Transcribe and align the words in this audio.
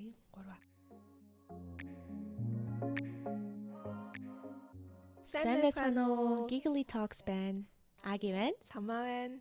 нэрийн 0.00 0.16
3. 0.32 0.56
Сайн 5.24 5.60
байцгаана 5.60 6.04
уу? 6.08 6.48
Giggly 6.48 6.84
Talks 6.88 7.20
байна. 7.26 7.64
Аги 8.02 8.32
байна. 8.32 8.56
Ламаа 8.74 9.04
байна. 9.04 9.36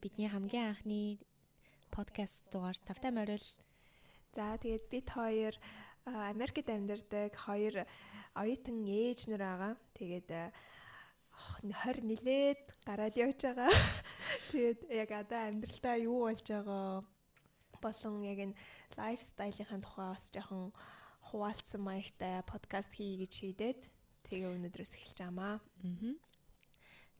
Бидний 0.00 0.28
хамгийн 0.30 0.70
анхны 0.70 1.18
подкаст 1.90 2.44
дугаар 2.52 2.78
тавтай 2.78 3.10
морил. 3.10 3.42
За 4.34 4.56
тэгээд 4.62 4.84
бид 4.90 5.10
хоёр 5.10 5.54
Америкт 6.06 6.70
амьдардаг 6.70 7.34
хоёр 7.34 7.86
оюутан 8.38 8.86
ээж 8.86 9.26
нар 9.28 9.42
байгаа. 9.42 9.74
Тэгээд 9.98 10.30
20 11.66 12.06
нилээд 12.06 12.62
гараад 12.86 13.14
явж 13.18 13.42
байгаа. 13.42 13.72
Тэгээд 14.54 14.80
яг 15.02 15.10
одоо 15.10 15.40
амьдралдаа 15.50 15.96
юу 15.98 16.30
болж 16.30 16.46
байгаа 16.46 17.02
болон 17.80 18.22
яг 18.22 18.38
энэ 18.44 18.58
лайфстайлынхаа 18.96 19.80
тухай 19.80 20.08
бас 20.12 20.24
жоохон 20.30 20.72
хуваалцсан 21.28 21.80
маягтай 21.80 22.42
подкаст 22.44 22.92
хий 22.94 23.16
гэж 23.20 23.32
шийдээд 23.40 23.80
тэгээ 24.28 24.54
өнөөдрөөс 24.56 24.92
эхэлж 24.96 25.18
байгаамаа. 25.18 25.56
Аа. 25.58 26.14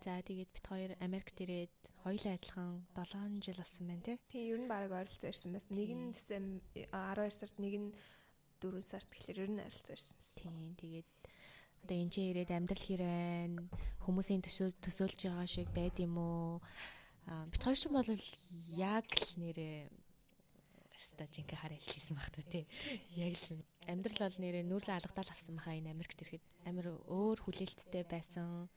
За 0.01 0.23
тэгээд 0.25 0.51
бит 0.57 0.67
хоёр 0.67 0.91
Америкт 1.05 1.37
ирээд 1.45 1.75
хоёулаа 2.05 2.35
адилхан 2.41 2.87
7 2.97 3.45
жил 3.45 3.61
болсон 3.61 3.85
байна 3.87 4.05
тий. 4.05 4.17
Тийм 4.33 4.45
ер 4.49 4.61
нь 4.65 4.71
баг 4.73 4.89
ойролцоо 4.89 5.29
ирсэн 5.29 5.53
байсан. 5.53 5.77
Нэг 5.77 5.91
нь 5.93 6.13
Десем 6.17 6.45
12 6.73 7.37
сард 7.37 7.57
нэг 7.61 7.75
нь 7.77 7.89
4 8.65 8.81
сард 8.81 9.09
тэгэхээр 9.13 9.43
ер 9.45 9.51
нь 9.53 9.61
ойролцоо 9.61 9.95
ирсэн. 9.97 10.17
Тийм 10.41 10.57
тэгээд 10.81 11.11
одоо 11.85 11.97
энэ 12.01 12.13
ч 12.13 12.17
ирээд 12.33 12.51
амьдрал 12.57 12.85
хэр 12.89 13.03
байна? 13.05 13.69
Хүмүүсийн 14.09 14.41
төсөөлж 14.41 15.21
байгаа 15.29 15.49
шиг 15.49 15.69
байд 15.77 15.97
юм 16.01 16.17
уу? 16.17 16.65
бит 17.53 17.63
хоёр 17.63 17.77
шиг 17.77 17.93
бол 17.93 18.09
яг 18.75 19.07
л 19.13 19.31
нэрээ 19.37 20.00
ста 21.11 21.27
жинхэнэ 21.27 21.59
хар 21.59 21.75
ажилласан 21.75 22.17
баг 22.17 22.31
та 22.31 22.43
тий. 22.47 22.65
Яг 23.19 23.35
л 23.35 23.59
амьдрал 23.91 24.21
бол 24.31 24.39
нэрээ 24.39 24.65
нүрэлээ 24.65 24.99
алгадаал 25.03 25.35
авсан 25.35 25.59
баха 25.59 25.75
энэ 25.75 25.91
Америкт 25.91 26.23
ирэхэд 26.23 26.45
амар 26.71 26.87
өөр 27.11 27.39
хүлээлттэй 27.43 28.05
байсан. 28.07 28.71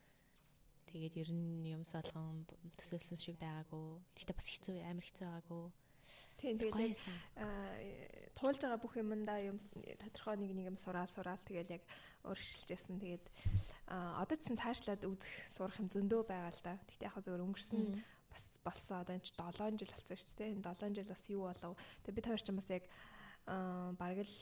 Тэгээд 0.90 1.14
ер 1.22 1.30
нь 1.34 1.70
юм 1.70 1.86
солгон 1.86 2.50
төсөөлсөн 2.78 3.18
шиг 3.22 3.38
байгаагүй. 3.38 4.02
Гэхдээ 4.18 4.38
бас 4.38 4.50
хэцүү 4.50 4.76
амар 4.82 5.06
хэцүү 5.06 5.26
байгаагүй. 5.30 5.66
Тийм 6.38 6.58
тэгээд 6.60 7.00
туулж 8.36 8.60
байгаа 8.60 8.82
бүх 8.82 8.94
юмдаа 9.00 9.40
юм 9.40 9.58
тодорхой 10.02 10.36
нэг 10.38 10.52
нэг 10.52 10.66
юм 10.74 10.78
сураал 10.78 11.08
сураал 11.08 11.40
тэгээд 11.48 11.70
яг 11.80 11.84
өөрчилжсэн. 12.28 13.00
Тэгээд 13.00 13.26
одоо 13.88 14.36
ч 14.36 14.52
цаашлаад 14.52 15.08
үзэх 15.08 15.34
сурах 15.48 15.80
юм 15.80 15.88
зөндөө 15.88 16.22
байгаа 16.28 16.52
л 16.52 16.62
да. 16.68 16.76
Гэхдээ 16.84 17.08
яг 17.08 17.16
зөвөр 17.24 17.46
өнгөрсөн 17.48 17.96
бас 18.34 18.46
болсон 18.66 18.98
одоо 19.06 19.14
энэ 19.14 19.30
7 19.30 19.78
жил 19.78 19.94
болсон 19.94 20.18
шүү 20.18 20.38
дээ. 20.42 20.54
Энэ 20.58 20.66
7 20.66 20.98
жил 20.98 21.10
бас 21.14 21.24
юу 21.30 21.46
болов. 21.46 21.78
Тэгээ 22.02 22.18
бид 22.18 22.28
хоёр 22.28 22.42
ч 22.42 22.50
бас 22.50 22.70
яг 22.74 22.84
аа 23.46 23.94
бараг 23.94 24.26
л 24.26 24.38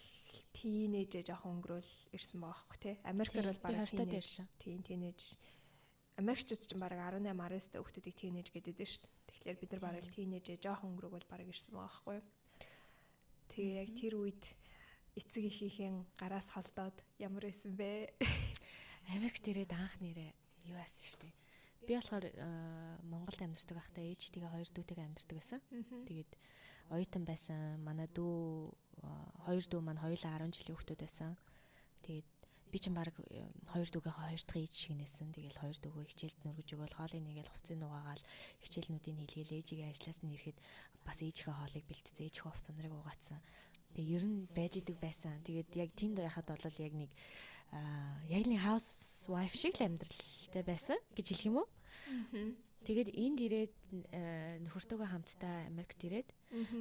тийнейж 0.55 1.11
жоохон 1.27 1.59
өнгөрөөл 1.59 1.91
ирсэн 2.15 2.39
байгаа 2.39 2.55
байхгүй 2.55 2.79
тий. 2.79 2.95
Америкээр 3.03 3.47
бол 3.51 3.65
бараг 3.65 3.89
тийнейж. 3.91 4.29
Тийм 4.63 4.79
тийнейж. 4.85 5.21
Америкчууд 6.21 6.61
ч 6.63 6.71
бараг 6.79 6.99
18 7.01 7.27
19 7.27 7.71
та 7.71 7.81
хүүхдүүдийг 7.83 8.15
тийнейж 8.15 8.47
гэдэг 8.55 8.73
дээ 8.79 8.89
шүү 8.89 9.01
дээ. 9.03 9.13
Тэгэхээр 9.27 9.59
бид 9.59 9.71
нар 9.75 9.83
бараг 9.83 10.05
тийнейж 10.15 10.45
жоохон 10.63 10.89
өнгөрөөгөл 10.95 11.31
бараг 11.31 11.47
ирсэн 11.51 11.75
байгаа 11.75 11.91
байхгүй 11.91 12.15
юу. 12.15 12.27
Тэгээ 13.51 13.79
яг 13.83 13.89
тэр 13.99 14.13
үед 14.15 14.43
эцэг 15.19 15.43
эхийнхээ 15.49 15.91
гараас 16.21 16.47
холдоод 16.55 16.97
ямар 17.19 17.43
байсан 17.43 17.75
бэ? 17.75 18.15
Америкт 19.11 19.43
ирээд 19.43 19.75
анх 19.75 19.99
нэрээ 19.99 20.31
юу 20.71 20.77
аасан 20.79 21.03
шүү 21.09 21.19
дээ 21.25 21.35
Би 21.87 21.93
болохоор 21.97 22.25
Монголд 23.09 23.41
амьдардаг 23.41 23.75
байхдаа 23.77 24.03
ээжтэйгээ 24.05 24.53
хоёр 24.53 24.69
дүүтэйгээ 24.69 25.07
амьдардаг 25.07 25.37
байсан. 25.37 25.59
Тэгээд 26.07 26.31
оюутан 26.93 27.23
байсан. 27.25 27.81
Манай 27.81 28.07
дүү 28.11 28.35
хоёр 29.45 29.65
дүү 29.65 29.81
маань 29.81 30.03
хоёулаа 30.03 30.37
10 30.45 30.53
жилийн 30.55 30.77
хүүхдүүд 30.77 31.01
байсан. 31.01 31.33
Тэгээд 32.05 32.29
би 32.71 32.77
ч 32.79 32.87
баг 32.93 33.15
хоёр 33.67 33.89
дүүгээ 33.91 34.15
хоёр 34.15 34.41
дахь 34.45 34.61
ээж 34.63 34.73
шиг 34.77 34.93
нээсэн. 34.95 35.35
Тэгэл 35.35 35.59
хоёр 35.59 35.77
дүүгөө 35.83 36.05
хичээлд 36.07 36.39
нүргэж 36.45 36.69
өгөөл 36.75 36.97
хоолыг 36.97 37.23
нэгээл 37.25 37.51
хувцсыг 37.51 37.77
нугаагаал 37.81 38.23
хичээлнүүдийг 38.63 39.15
хийлгээл 39.19 39.57
ээжигээ 39.59 39.89
ажиллаас 39.91 40.19
нь 40.23 40.33
ирэхэд 40.35 40.57
бас 41.03 41.17
ээжийнхээ 41.19 41.57
хоолыг 41.59 41.85
бэлтцээ 41.89 42.25
ээжийнхээ 42.29 42.51
хувцс 42.51 42.69
нарыг 42.71 42.93
угаацсан. 42.95 43.39
Тэгээ 43.91 44.15
ер 44.15 44.23
нь 44.23 44.47
байж 44.55 44.73
идэг 44.79 44.97
байсан. 45.03 45.35
Тэгээд 45.43 45.69
яг 45.75 45.89
тэнд 45.99 46.17
байхад 46.23 46.47
бол 46.47 46.77
яг 46.79 46.93
нэг 46.95 47.11
аа 47.71 48.19
яг 48.27 48.45
нэг 48.47 48.59
хаус 48.59 49.27
wife 49.31 49.55
шиг 49.55 49.79
л 49.79 49.87
амьдралтай 49.87 50.63
байсан 50.63 50.99
гэж 51.15 51.25
хэлэх 51.31 51.47
юм 51.47 51.57
уу? 51.63 51.67
Тэгээд 52.81 53.09
энд 53.13 53.39
ирээд 53.45 53.73
э, 54.11 54.57
нөхөртөөгөө 54.65 55.07
хамтдаа 55.07 55.69
Америкт 55.69 56.01
ирээд 56.01 56.29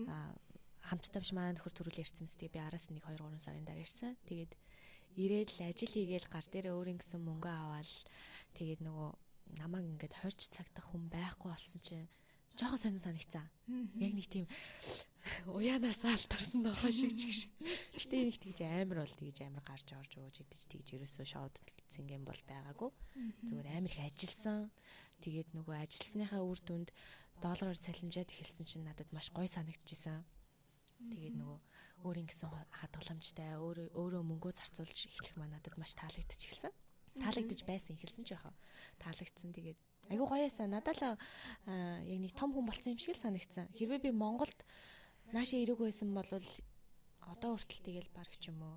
аа 0.09 0.33
хамтдаа 0.89 1.21
биш 1.21 1.33
манай 1.37 1.53
нөхөр 1.55 1.75
төрүүл 1.77 2.01
ирсэн 2.01 2.25
мэт 2.25 2.51
би 2.51 2.59
араас 2.59 2.89
нэг 2.89 3.05
2 3.05 3.21
3 3.21 3.37
сарын 3.37 3.65
дараа 3.69 3.85
ирсэн. 3.85 4.17
Тэгээд 4.25 4.53
ирээд 5.21 5.49
л 5.53 5.61
ажил 5.69 5.93
хийгээл 5.93 6.33
гар 6.33 6.47
дээр 6.49 6.73
өөрийн 6.73 6.99
гэсэн 6.99 7.21
мөнгө 7.21 7.51
аваад 7.53 7.91
тэгээд 8.57 8.81
нөгөө 8.81 9.11
намайг 9.61 9.87
ингээд 9.93 10.15
хорж 10.25 10.41
цагдах 10.49 10.87
хүн 10.89 11.11
байхгүй 11.13 11.49
болсон 11.51 11.81
чинь 11.85 12.09
жоохон 12.57 12.81
сонир 12.81 13.03
санагцсан. 13.05 13.47
Яг 14.01 14.13
нэг 14.17 14.27
тийм 14.31 14.47
уяанаас 15.47 16.01
алдарсан 16.05 16.65
нохоо 16.65 16.91
шиг 16.91 17.13
ч 17.17 17.23
гэж. 17.29 17.41
Гэтэ 17.97 18.17
нэг 18.25 18.37
тэгж 18.41 18.59
амар 18.65 19.05
бол 19.05 19.17
тэгж 19.21 19.39
амар 19.45 19.65
гарч 19.65 19.89
орж 19.93 20.13
ууж 20.17 20.37
идэж 20.41 20.63
тэгж 20.69 20.87
ерөөсөө 20.97 21.27
шоуд 21.29 21.55
цинген 21.93 22.25
бол 22.25 22.41
байгаагүй. 22.49 22.91
Зүгээр 23.45 23.69
амар 23.69 23.93
их 23.93 24.01
ажилласан. 24.01 24.71
Тэгээд 25.21 25.53
нөгөө 25.53 25.77
ажилласныхаа 25.85 26.41
үр 26.41 26.61
дүнд 26.65 26.89
доллараар 27.45 27.77
цалинжаад 27.77 28.33
эхэлсэн 28.33 28.65
чинь 28.65 28.87
надад 28.89 29.09
маш 29.13 29.29
гоё 29.33 29.49
санагдчихсан. 29.49 30.25
Тэгээд 31.13 31.37
нөгөө 31.37 31.59
өөрийн 32.05 32.29
гэсэн 32.29 32.49
хадгаламжтай 32.81 33.61
өөрөө 33.61 33.93
өөрөө 33.93 34.23
мөнгөө 34.25 34.53
зарцуулж 34.57 34.99
эхлэх 35.09 35.37
маа 35.37 35.49
надад 35.53 35.77
маш 35.77 35.93
таалагдчих 35.97 36.49
эхэлсэн. 36.49 36.73
Таалагдж 37.21 37.61
байсан 37.69 37.97
эхэлсэн 37.97 38.25
ч 38.25 38.33
яхаа. 38.33 38.57
Таалагдсан 39.01 39.53
тэгээд 39.53 39.79
айгу 40.09 40.25
гоёсан. 40.25 40.73
Надад 40.73 40.97
л 40.97 41.05
яг 41.05 42.19
нэг 42.21 42.33
том 42.33 42.53
хүн 42.53 42.65
болсон 42.65 42.97
юм 42.97 43.01
шиг 43.01 43.13
л 43.17 43.25
санагдсан. 43.25 43.69
Хэрвээ 43.77 44.09
би 44.09 44.11
Монголд 44.17 44.57
Наашаа 45.31 45.63
ирээгүй 45.63 45.95
байсан 45.95 46.11
бол 46.11 46.27
одоо 47.31 47.51
хүртэл 47.55 47.87
тэгэл 47.87 48.11
баг 48.11 48.31
ч 48.43 48.51
юм 48.51 48.59
уу 48.67 48.77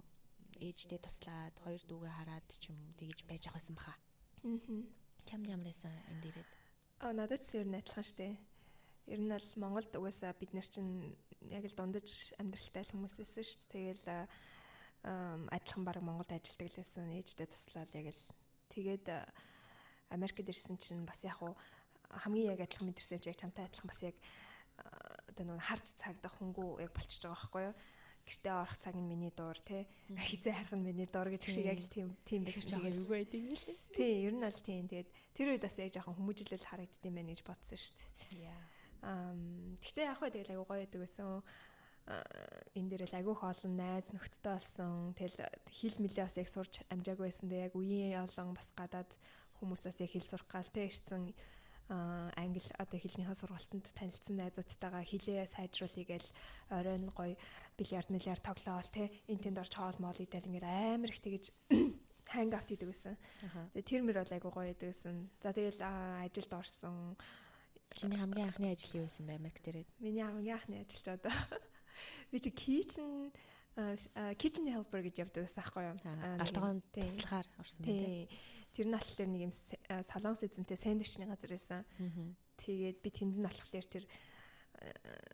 ээждээ 0.62 1.02
туслаад 1.02 1.58
хоёр 1.66 1.82
дүүгээ 1.90 2.14
хараад 2.14 2.46
ч 2.46 2.70
юм 2.70 2.78
уу 2.78 2.94
тэгэж 2.94 3.26
байж 3.26 3.44
ах 3.50 3.58
байсан 3.58 3.74
баха. 3.74 3.98
Аа. 4.46 4.62
Чам 5.26 5.42
ямар 5.50 5.74
байсан 5.74 5.90
энэ 6.14 6.22
дээрээ? 6.22 6.46
Аа 7.02 7.14
надад 7.18 7.42
ч 7.42 7.58
ер 7.58 7.66
нь 7.66 7.74
адилхан 7.74 8.06
штэ. 8.06 8.38
Ер 9.10 9.20
нь 9.26 9.34
бол 9.34 9.50
Монголд 9.58 9.98
угаасаа 9.98 10.38
бид 10.38 10.54
нар 10.54 10.68
чинь 10.70 11.18
яг 11.50 11.66
л 11.66 11.74
дундаж 11.74 12.38
амьдралтай 12.38 12.86
хүмүүс 12.86 13.16
байсан 13.18 13.44
шүү 13.50 13.66
дээ. 13.74 13.98
Тэгэл 13.98 14.06
адилхан 15.58 15.84
баг 15.90 15.98
Монголд 16.06 16.38
ажилладаг 16.38 16.70
л 16.70 16.80
байсан. 16.86 17.18
Ээждээ 17.18 17.50
туслаад 17.50 17.92
яг 17.98 18.14
л 18.14 18.24
тэгээд 18.70 19.10
Америкт 20.14 20.46
ирсэн 20.46 20.78
чинь 20.78 21.02
бас 21.02 21.26
яг 21.26 21.42
хуу 21.42 21.58
хамгийн 22.14 22.54
яг 22.54 22.62
адилхан 22.62 22.94
мэдэрсэн 22.94 23.18
чинь 23.18 23.34
яг 23.34 23.42
чамтай 23.42 23.66
адилхан 23.66 23.90
бас 23.90 24.06
яг 24.06 24.16
одоо 25.34 25.58
нэг 25.58 25.66
харж 25.66 25.88
цагдах 25.98 26.38
хөнгөө 26.38 26.86
яг 26.86 26.92
болчихж 26.94 27.26
байгаа 27.26 27.42
байхгүй 27.42 27.64
юу? 27.68 27.76
Гэртээ 28.24 28.54
орох 28.56 28.78
цаг 28.80 28.96
нь 28.96 29.10
миний 29.10 29.34
дуур 29.36 29.60
те. 29.60 29.84
Хизээ 30.08 30.56
харах 30.56 30.74
нь 30.80 30.88
миний 30.88 31.10
дуур 31.12 31.28
гэдэг 31.28 31.50
шиг 31.50 31.68
яг 31.68 31.80
л 31.84 31.92
тийм 31.92 32.16
тийм 32.24 32.48
байсан. 32.48 32.80
Тэгээд 32.80 33.00
юу 33.04 33.10
байд 33.12 33.32
юм 33.36 33.52
бэ? 33.52 33.60
Тийм, 33.92 34.18
ер 34.32 34.36
нь 34.40 34.48
аль 34.48 34.62
тийм. 34.64 34.88
Тэгээд 34.88 35.10
тэр 35.36 35.48
үед 35.52 35.64
бас 35.68 35.76
яг 35.76 35.92
жоохон 35.92 36.16
хүмүүжлэл 36.16 36.64
харагддсан 36.64 37.12
байх 37.12 37.28
гэж 37.28 37.42
бодсон 37.44 37.76
шүү 37.76 38.00
дээ. 38.00 38.48
Аа. 39.04 39.36
Гэхдээ 39.84 40.08
яг 40.08 40.18
хөө 40.24 40.32
тэгэл 40.32 40.54
айгу 40.56 40.64
гоё 40.64 40.80
байдаг 40.88 41.02
байсан. 41.04 41.44
Энэ 42.80 42.90
дээр 42.96 43.04
л 43.12 43.18
айгу 43.20 43.34
хоолн 43.36 43.76
найз 43.76 44.16
нөхдөдөө 44.16 44.54
болсон. 44.56 45.12
Тэгэл 45.20 45.40
хил 45.68 45.98
мэлээ 46.00 46.24
бас 46.24 46.40
яг 46.40 46.48
сурч 46.48 46.74
амжаагүй 46.88 47.28
байсан. 47.28 47.52
Тэгээ 47.52 47.68
яг 47.68 47.76
үеийн 47.76 48.24
олон 48.24 48.56
бас 48.56 48.72
гадаад 48.72 49.12
хүмүүсээс 49.60 50.00
яг 50.04 50.12
хэл 50.16 50.28
сурах 50.28 50.48
гал 50.48 50.72
те 50.72 50.88
ирсэн 50.88 51.32
англи 52.36 52.64
одоо 52.80 52.98
хэлнийхээ 53.00 53.38
сургалтанд 53.38 53.86
танилцсан 53.94 54.36
найзуудтайгаа 54.38 55.04
хилээ 55.04 55.46
сайжруулъя 55.50 56.06
гээл 56.10 56.30
оройн 56.70 57.10
гоё 57.14 57.36
бильярд 57.78 58.10
миллиард 58.10 58.44
тоглоол 58.44 58.90
те 58.94 59.12
энэ 59.30 59.44
тэнд 59.44 59.62
орж 59.62 59.74
хоол 59.76 59.98
моол 60.00 60.18
идэл 60.18 60.50
ингээд 60.50 60.66
амар 60.66 61.12
их 61.14 61.22
тэгэж 61.22 61.46
ханг 62.34 62.54
авт 62.58 62.72
идэг 62.74 62.90
гэсэн. 62.90 63.16
Тэгээ 63.78 63.86
тэр 63.86 64.02
мөр 64.02 64.18
бол 64.22 64.34
айгу 64.34 64.50
гоё 64.50 64.74
идэг 64.74 64.90
гэсэн. 64.90 65.18
За 65.44 65.54
тэгэл 65.54 65.82
ажилд 65.82 66.54
орсон. 66.54 67.18
Чиний 67.94 68.18
хамгийн 68.18 68.50
анхны 68.50 68.74
ажил 68.74 69.04
юу 69.04 69.06
байсан 69.06 69.28
бэ 69.30 69.38
Америк 69.38 69.62
дээрээ? 69.62 69.86
Миний 70.02 70.26
хамгийн 70.26 70.58
анхны 70.58 70.82
ажил 70.82 71.02
ч 71.04 71.08
одоо 71.14 71.34
би 72.32 72.38
чи 72.42 72.50
kitchen 72.50 73.30
kitchen 74.42 74.66
helper 74.70 75.02
гэж 75.06 75.16
явдаг 75.22 75.46
байсан 75.46 75.62
аахгүй 75.62 75.84
юу? 75.94 75.98
Галтгоон 76.42 76.82
туслахаар 76.94 77.48
орсон 77.62 77.82
тийм. 77.86 78.30
Тэр 78.74 78.88
нь 78.90 78.98
тэр 78.98 79.30
нэг 79.30 79.42
юм 79.48 79.54
солонгос 79.54 80.44
эзэнтэй 80.44 80.78
сэндвичний 80.78 81.30
газар 81.30 81.52
байсан. 81.54 81.86
Тэгээд 82.58 82.98
би 83.02 83.10
тэнд 83.14 83.38
нь 83.38 83.46
болохоор 83.46 83.88
тэр 83.88 84.06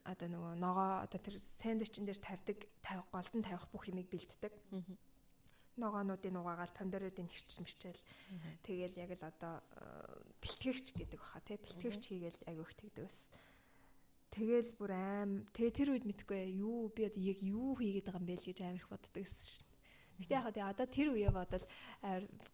одоо 0.05 0.27
нөгөө 0.27 0.53
ногоо 0.59 1.07
одоо 1.07 1.19
тэр 1.19 1.35
сэндвичэн 1.39 2.05
дээр 2.05 2.19
тавьдаг 2.19 2.59
голдон 3.11 3.41
тавих 3.41 3.65
бүх 3.71 3.87
юмыг 3.89 4.11
бэлддэг. 4.11 4.53
Ногоонуудын 5.79 6.35
угаагаал 6.35 6.75
помидоруудын 6.75 7.31
хэрчл 7.31 7.63
мэрчэл. 7.63 8.03
Тэгээл 8.67 8.99
яг 8.99 9.11
л 9.15 9.23
одоо 9.31 9.63
бэлтгэгч 10.43 10.91
гэдэг 10.91 11.19
баха 11.23 11.39
тий 11.47 11.55
бэлтгэгч 11.55 12.03
хийгээл 12.11 12.39
айгүйх 12.51 12.71
тэгдэг 12.75 13.07
бас. 13.07 13.31
тэгэл 14.29 14.69
бүр 14.77 14.91
аим 14.93 15.31
тэгээ 15.55 15.73
тэр 15.73 15.89
үед 15.95 16.05
мэдгүй 16.05 16.59
юу 16.61 16.91
би 16.93 17.07
одоо 17.09 17.21
яг 17.23 17.39
юу 17.41 17.73
хийгээд 17.79 18.05
байгаа 18.05 18.21
юм 18.21 18.27
бэ 18.29 18.35
л 18.37 18.47
гэж 18.47 18.59
амар 18.61 18.77
их 18.77 18.89
боддог 18.91 19.13
гэсэн 19.17 19.47
шин. 19.49 19.68
Гэтэ 20.19 20.35
яг 20.35 20.51
одоо 20.55 20.87
тэр 20.87 21.15
үе 21.15 21.31
бодол 21.31 21.63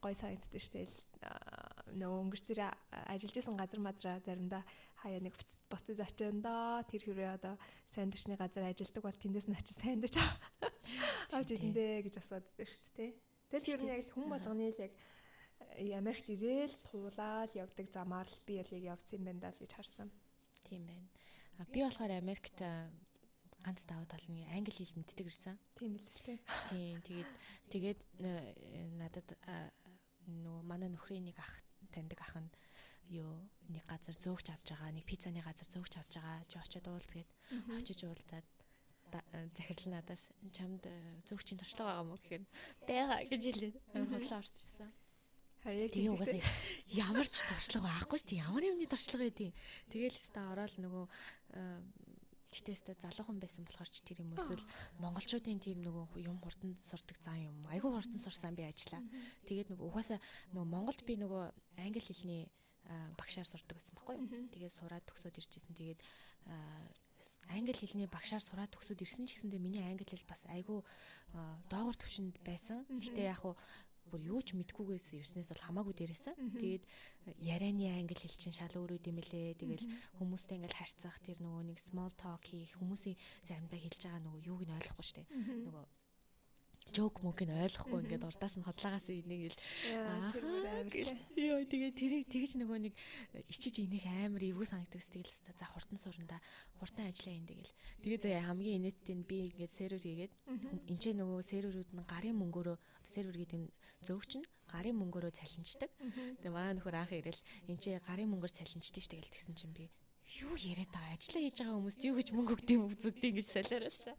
гой 0.02 0.14
санагддаг 0.14 0.62
шүү 0.62 0.74
дээ. 0.78 0.90
Нөгөө 1.98 2.20
өнгөрч 2.30 2.44
тэр 2.46 2.70
ажиллаж 3.10 3.36
исэн 3.42 3.58
газар 3.58 3.82
мазраа 3.82 4.22
заримдаа 4.22 4.62
хаяа 5.02 5.22
нэг 5.22 5.34
буцаж 5.70 5.98
очиндоо 6.02 6.86
тэр 6.86 7.02
хүрээ 7.06 7.38
одоо 7.42 7.58
төчний 7.90 8.38
газар 8.38 8.70
ажилладаг 8.70 9.04
бол 9.06 9.18
тэндээс 9.18 9.48
нь 9.50 9.58
очиж 9.58 9.78
төч 9.82 10.16
авч 11.36 11.50
идэндээ 11.58 12.06
гэж 12.06 12.16
асуудаг 12.22 12.70
шүү 12.70 12.94
дээ. 12.98 13.12
Тэгэл 13.50 13.66
тэр 13.66 13.82
нь 13.82 13.92
яг 13.94 14.10
хүн 14.14 14.30
болгоны 14.30 14.70
л 14.70 14.82
яг 14.86 14.94
Америкт 15.76 16.28
ирээл 16.30 16.76
туулаад 16.88 17.52
явдаг 17.56 17.88
замаар 17.90 18.28
л 18.28 18.46
би 18.46 18.62
яг 18.62 18.70
явсан 18.72 19.20
юм 19.20 19.26
байна 19.26 19.42
даа 19.50 19.54
гэж 19.58 19.72
харсан. 19.74 20.10
Тийм 20.70 20.86
байна. 20.86 21.08
Би 21.72 21.82
болохоор 21.84 22.12
Америкт 22.12 22.60
ганц 23.66 23.82
даваа 23.90 24.06
тал 24.06 24.22
нэг 24.30 24.46
англи 24.54 24.78
хэл 24.78 24.94
мэддэг 25.02 25.26
ирсэн. 25.26 25.58
Тийм 25.74 25.98
л 25.98 26.06
шүү 26.06 26.26
дээ. 26.30 26.40
Тийм 26.70 26.98
тэгээд 27.02 27.32
тэгээд 27.74 28.00
надад 29.02 29.28
нөгөө 30.30 30.62
манай 30.70 30.90
нөхрийн 30.94 31.26
нэг 31.26 31.42
ах 31.42 31.54
таньдаг 31.90 32.22
ах 32.22 32.38
нь 32.38 32.50
юу 33.10 33.50
нэг 33.70 33.86
газар 33.90 34.14
зөөгч 34.14 34.54
авч 34.54 34.74
байгаа 34.74 34.94
нэг 34.94 35.06
пиццаны 35.06 35.42
газар 35.42 35.68
зөөгч 35.70 35.94
авч 35.98 36.14
байгаа 36.18 36.46
чи 36.50 36.58
очиод 36.58 36.88
уулзгээд 36.90 37.30
очиж 37.78 38.00
уулзаад 38.06 38.48
захирал 39.54 39.90
надаас 39.94 40.24
чамд 40.52 40.84
зөөгчийн 41.30 41.62
туршлага 41.62 42.02
байгаа 42.02 42.06
мó 42.10 42.18
гэхээр 42.18 42.44
байгаа 42.90 43.20
гэж 43.30 43.42
хэлээд 43.46 43.76
хулаа 43.94 44.42
орж 44.42 44.56
ирсэн. 44.58 44.92
Харин 45.62 45.90
тэгээ 45.90 46.14
угаасаа 46.14 46.42
ямар 46.94 47.28
ч 47.30 47.42
туршлага 47.46 47.90
байхгүй 47.90 48.18
шүү 48.22 48.30
дээ. 48.30 48.46
Ямар 48.46 48.64
юмны 48.70 48.86
туршлага 48.90 49.26
байдیں۔ 49.26 49.54
Тэгээл 49.90 50.20
өстө 50.20 50.42
ороод 50.54 50.74
нөгөө 50.82 51.06
Гэтэйстэй 52.56 52.96
залуухан 53.04 53.38
байсан 53.44 53.68
болохоор 53.68 53.90
ч 53.92 54.00
тэр 54.08 54.24
юм 54.24 54.32
эсвэл 54.38 54.64
монголчуудын 55.04 55.60
тийм 55.60 55.84
нөгөө 55.84 56.24
юм 56.24 56.40
хурдан 56.40 56.80
сурдаг 56.80 57.18
зан 57.20 57.42
юм. 57.44 57.58
Айгүй 57.68 57.92
хурдан 57.92 58.22
сурсан 58.22 58.56
би 58.56 58.64
ажиллаа. 58.64 59.04
Тэгээд 59.44 59.76
нөгөө 59.76 59.86
угаасаа 59.92 60.20
нөгөө 60.56 60.68
Монголд 60.72 61.02
би 61.04 61.20
нөгөө 61.20 61.44
англи 61.84 62.02
хэлний 62.02 62.44
багшаар 63.18 63.48
сурдаг 63.50 63.76
байсан 63.76 63.94
байхгүй 63.98 64.16
юу. 64.16 64.50
Тэгээд 64.54 64.74
сураад 64.78 65.04
төгсөөд 65.10 65.40
иржсэн. 65.42 65.74
Тэгээд 65.76 66.00
англи 67.50 67.74
хэлний 67.74 68.10
багшаар 68.10 68.44
сураад 68.44 68.70
төгсөөд 68.74 69.02
ирсэн 69.02 69.26
ч 69.26 69.38
гэсэндээ 69.38 69.62
миний 69.62 69.84
англи 69.86 70.06
хэл 70.06 70.26
бас 70.30 70.46
айгүй 70.50 70.82
доогор 71.70 71.96
төвшөнд 71.98 72.38
байсан. 72.46 72.86
Гэтэ 72.90 73.26
яг 73.26 73.42
хуу 73.42 73.58
бүр 74.12 74.22
юу 74.22 74.40
ч 74.46 74.54
мэдгүйгээс 74.54 75.08
ирснээс 75.18 75.50
бол 75.52 75.66
хамаагүй 75.66 75.94
дээрээсэн. 75.98 76.36
Тэгээд 76.62 76.84
ярианы 77.42 77.86
англи 77.92 78.16
хэл 78.16 78.38
чинь 78.38 78.56
шал 78.56 78.76
өөр 78.78 78.98
үт 79.02 79.06
юм 79.10 79.20
лээ. 79.20 79.58
Тэгэл 79.58 79.86
хүмүүстэй 80.22 80.62
ингээл 80.62 80.80
харьцах 80.80 81.18
тэр 81.26 81.42
нөгөө 81.42 81.64
нэг 81.74 81.80
small 81.82 82.14
talk 82.14 82.46
хийх 82.46 82.78
хүмүүсийн 82.78 83.18
заримдаа 83.48 83.80
хэлж 83.82 84.02
байгаа 84.06 84.22
нөгөө 84.22 84.46
юуг 84.46 84.62
нь 84.66 84.76
ойлгохгүй 84.78 85.06
штэ. 85.06 85.24
Нөгөө 85.66 85.86
жоок 86.94 87.24
мөнгөний 87.26 87.58
ойлгохгүй 87.66 88.00
ингээд 88.06 88.28
урдаас 88.30 88.54
нь 88.60 88.68
хотлаагаас 88.68 89.08
энийг 89.10 89.54
л 89.54 89.60
ёо 91.34 91.64
тэгээ 91.66 91.92
тэрийг 91.98 92.26
тэгж 92.30 92.52
нөгөө 92.62 92.80
нэг 92.86 92.94
ичиж 93.50 93.82
инех 93.82 94.06
амар 94.06 94.44
эвгүй 94.46 94.68
санагдагс 94.70 95.10
тэгэл 95.10 95.34
за 95.58 95.66
хурдан 95.72 95.98
суранда 95.98 96.38
хурдан 96.78 97.10
ажиллаа 97.10 97.36
ин 97.36 97.48
тэгэл. 97.50 97.74
Тэгээ 98.04 98.20
заа 98.22 98.54
хамгийн 98.54 98.78
инээдтэй 98.86 99.16
нь 99.18 99.28
би 99.28 99.36
ингээд 99.50 99.74
сервер 99.74 100.04
хийгээд 100.04 100.34
энэ 100.92 101.02
ч 101.02 101.04
нөгөө 101.16 101.40
серверүүд 101.42 101.90
нь 101.96 102.06
гарын 102.06 102.36
мөнгөөрөө 102.38 102.78
сервер 103.08 103.36
гэдэг 103.40 103.60
нь 103.66 103.70
зөөгч 104.06 104.32
нь 104.40 104.48
гарын 104.70 104.96
мөнгөөрөө 105.02 105.34
цалинждаг 105.34 105.92
тэгээ 106.42 106.54
манай 106.54 106.74
нөхөр 106.78 106.96
анх 107.02 107.14
ирэл 107.14 107.42
энэ 107.70 107.82
ч 107.82 107.86
гарын 108.08 108.30
мөнгөөр 108.32 108.54
цалинждаг 108.54 109.02
ш 109.04 109.08
тэгэл 109.10 109.34
тэгсэн 109.34 109.56
чинь 109.58 109.76
би 109.78 109.90
юу 110.42 110.56
яриад 110.58 110.90
байгаа 110.90 111.16
ажиллаа 111.16 111.42
хийж 111.46 111.58
байгаа 111.62 111.78
хүмүүст 111.78 112.02
юу 112.08 112.16
гэж 112.18 112.28
мөнгө 112.34 112.54
өгдөг 112.58 112.76
юм 112.78 112.86
зүгдэг 112.98 113.32
гэж 113.38 113.48
солиоролцоо 113.56 114.16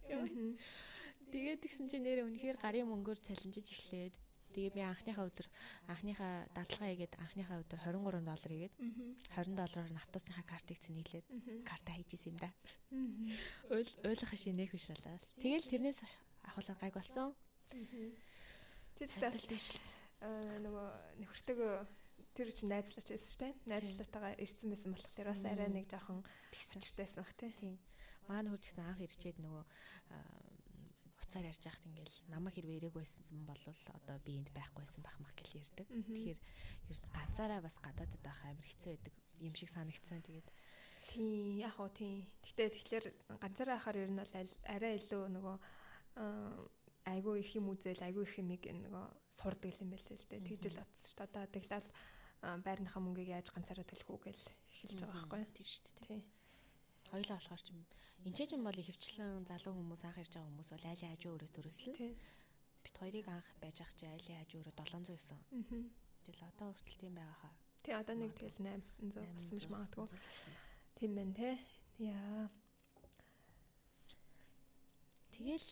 Тэгээд 1.32 1.62
тэгсэн 1.62 1.86
чинь 1.90 2.04
нэрээ 2.06 2.26
үнэхээр 2.26 2.58
гарын 2.60 2.90
мөнгөөр 2.90 3.18
цалинжиж 3.18 3.66
эхлээд 3.74 4.14
тэгээ 4.56 4.72
би 4.72 4.82
анхныхаа 4.86 5.28
өдөр 5.28 5.46
анхныхаа 5.90 6.48
дадлага 6.56 6.88
хийгээд 6.88 7.14
анхныхаа 7.20 7.60
өдөр 7.60 7.80
23 7.82 8.24
доллар 8.24 8.52
хийгээд 8.52 8.74
20 9.36 9.52
доллараар 9.52 10.00
автобусныхаа 10.00 10.46
картыг 10.48 10.78
цэнэглээд 10.80 11.26
карта 11.66 11.90
хийжсэн 11.92 12.30
юм 12.32 12.38
да. 12.40 12.50
Ойлгох 14.06 14.32
шинээх 14.32 14.72
биш 14.72 14.86
болоо. 14.88 15.18
Тэгэл 15.42 15.66
тэрнээс 15.68 16.00
ахуулаад 16.48 16.80
гайг 16.80 16.94
болсон. 16.96 17.34
Тэгтэл 18.96 19.44
дэшл 19.50 19.82
нөгөө 20.64 20.88
нөхөртөөгөө 21.20 21.74
тэр 22.32 22.48
чинь 22.52 22.72
найзлаач 22.72 23.08
байсан 23.12 23.28
шүү 23.28 23.40
дээ. 23.44 23.54
Найзлаатайгаа 23.68 24.40
ирсэн 24.40 24.68
байсан 24.72 24.92
болохоор 24.96 25.28
бас 25.28 25.42
арай 25.44 25.68
нэг 25.68 25.86
жоохон 25.88 26.24
тэгсэнчтэйсэн 26.52 27.20
бах 27.20 27.32
тий. 27.36 27.52
Маань 28.28 28.48
хурж 28.48 28.64
гисэн 28.64 28.84
анх 28.88 29.00
ирчээд 29.04 29.40
нөгөө 29.40 29.64
уцаар 31.26 31.50
ярьж 31.50 31.62
байхад 31.66 31.84
ингээл 31.90 32.18
намайг 32.30 32.54
хэрвээ 32.54 32.78
ирээгүй 32.86 33.02
байсан 33.02 33.42
бол 33.42 33.62
одоо 33.98 34.16
би 34.22 34.38
энд 34.38 34.50
байхгүйсэн 34.54 35.02
байх 35.02 35.18
мах 35.18 35.34
гэж 35.34 35.50
ярьдаг. 35.58 35.86
Тэгэхээр 35.90 36.38
ер 36.38 36.98
нь 37.02 37.10
ганцаараа 37.10 37.60
бас 37.66 37.76
гадаадд 37.82 38.22
байх 38.22 38.38
амар 38.46 38.62
хэцүү 38.62 38.90
байдаг 38.94 39.14
юм 39.42 39.54
шиг 39.58 39.70
санагдсан. 39.74 40.22
Тэгээд 40.22 40.48
тийм 41.10 41.58
яг 41.58 41.74
уу 41.82 41.90
тийм. 41.90 42.30
Гэтэ 42.46 42.70
тэгэхээр 42.78 43.06
ганцаараа 43.42 43.74
байхаар 43.74 43.98
ер 44.06 44.10
нь 44.14 44.20
бол 44.22 44.32
арай 44.70 44.94
илүү 45.02 45.22
нөгөө 45.34 45.56
айгүй 47.06 47.34
их 47.42 47.50
юм 47.58 47.66
үзэл 47.74 48.06
айгүй 48.06 48.22
их 48.22 48.34
юмыг 48.38 48.62
нөгөө 48.66 49.06
сурдаг 49.30 49.74
юм 49.82 49.90
байл 49.90 50.06
л 50.06 50.26
дээ. 50.30 50.46
Тэгж 50.46 50.64
л 50.74 50.82
утас 50.82 51.02
шүү 51.10 51.18
дээ. 51.22 51.26
Одоо 51.26 51.44
тэглэл 51.50 51.88
байрныхаа 52.66 53.02
мөнгийг 53.02 53.34
яаж 53.34 53.50
ганцаараа 53.50 53.86
төлөх 53.86 54.10
үү 54.10 54.20
гэж 54.30 54.40
эхэлж 54.46 54.98
байгаа 55.02 55.26
байхгүй 55.26 55.38
юу? 55.42 55.54
Тийм 55.54 55.66
шүү 55.66 55.82
дээ. 55.86 56.06
Тийм. 56.06 56.22
Хоёлаа 57.10 57.38
болохоор 57.38 57.62
ч 57.62 57.68
юм 57.70 57.82
Энд 58.24 58.36
ч 58.38 58.48
юм 58.54 58.64
бол 58.64 58.78
хөвчлэн 58.78 59.44
залуу 59.44 59.74
хүмүүс 59.76 60.02
анх 60.08 60.18
ирж 60.22 60.32
байгаа 60.32 60.48
хүмүүс 60.48 60.70
бол 60.72 60.86
айлын 60.88 61.12
хажуу 61.12 61.32
өрөө 61.36 61.50
төрөслөө. 61.52 61.96
Бит 62.84 62.96
хоёрыг 62.96 63.26
анх 63.28 63.48
байж 63.60 63.76
ах 63.84 63.92
чи 63.98 64.06
айлын 64.06 64.40
хажуу 64.40 64.60
өрөө 64.62 64.74
700 64.80 65.12
байсан. 65.12 65.38
Тэгэл 66.24 66.48
одоо 66.50 66.72
хүртэл 66.72 67.00
тийм 67.02 67.14
байгаа 67.18 67.38
хаа. 67.42 67.54
Тий 67.84 67.94
одоо 67.94 68.14
нэг 68.18 68.32
тэгэл 68.34 68.58
800 68.58 69.20
болсон 69.36 69.58
ч 69.60 69.64
магадгүй. 69.70 70.08
Тийм 70.98 71.12
байна 71.14 71.34
те. 71.38 71.50
Яа. 72.02 72.50
Тэгэл 75.36 75.70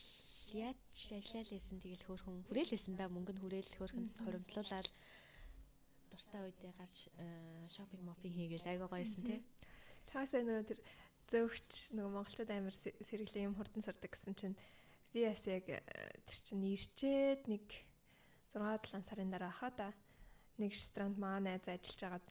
яаж 0.54 0.78
ажиллаа 1.10 1.44
лээсэн 1.50 1.78
тэгэл 1.82 2.06
хөөхөн 2.06 2.46
хүрээлээсэн 2.46 2.94
да 2.94 3.10
мөнгө 3.10 3.32
нь 3.34 3.42
хүрээл 3.42 3.72
хөөхөн 3.80 4.06
хуримтлуулаад 4.22 4.88
дуртай 6.12 6.40
үедээ 6.46 6.72
гарч 6.78 6.96
шопинг 7.74 8.02
мопинг 8.06 8.34
хийгээл 8.36 8.70
айгаа 8.70 8.88
гоёсэн 8.92 9.22
те. 9.26 9.42
Чаасаа 10.06 10.46
нөө 10.46 10.68
тэр 10.68 10.78
зөөгч 11.32 11.96
нөгөө 11.96 12.12
монголчууд 12.12 12.50
амар 12.52 12.76
сэргэлэн 12.76 13.48
юм 13.52 13.54
хурдан 13.56 13.82
сурдаг 13.84 14.12
гэсэн 14.12 14.34
чинь 14.36 14.56
би 15.12 15.24
бас 15.24 15.46
яг 15.48 15.64
э, 15.70 15.80
тэр 16.26 16.38
чинь 16.42 16.64
ирчээд 16.68 17.48
нэг 17.48 17.64
6 18.52 18.60
7 18.60 19.02
сарын 19.02 19.30
дараа 19.30 19.50
хаа 19.50 19.72
да 19.72 19.88
нэг 20.58 20.74
ресторанд 20.74 21.16
маа 21.18 21.40
найз 21.40 21.66
ажиллаж 21.66 22.00
байгаад 22.02 22.26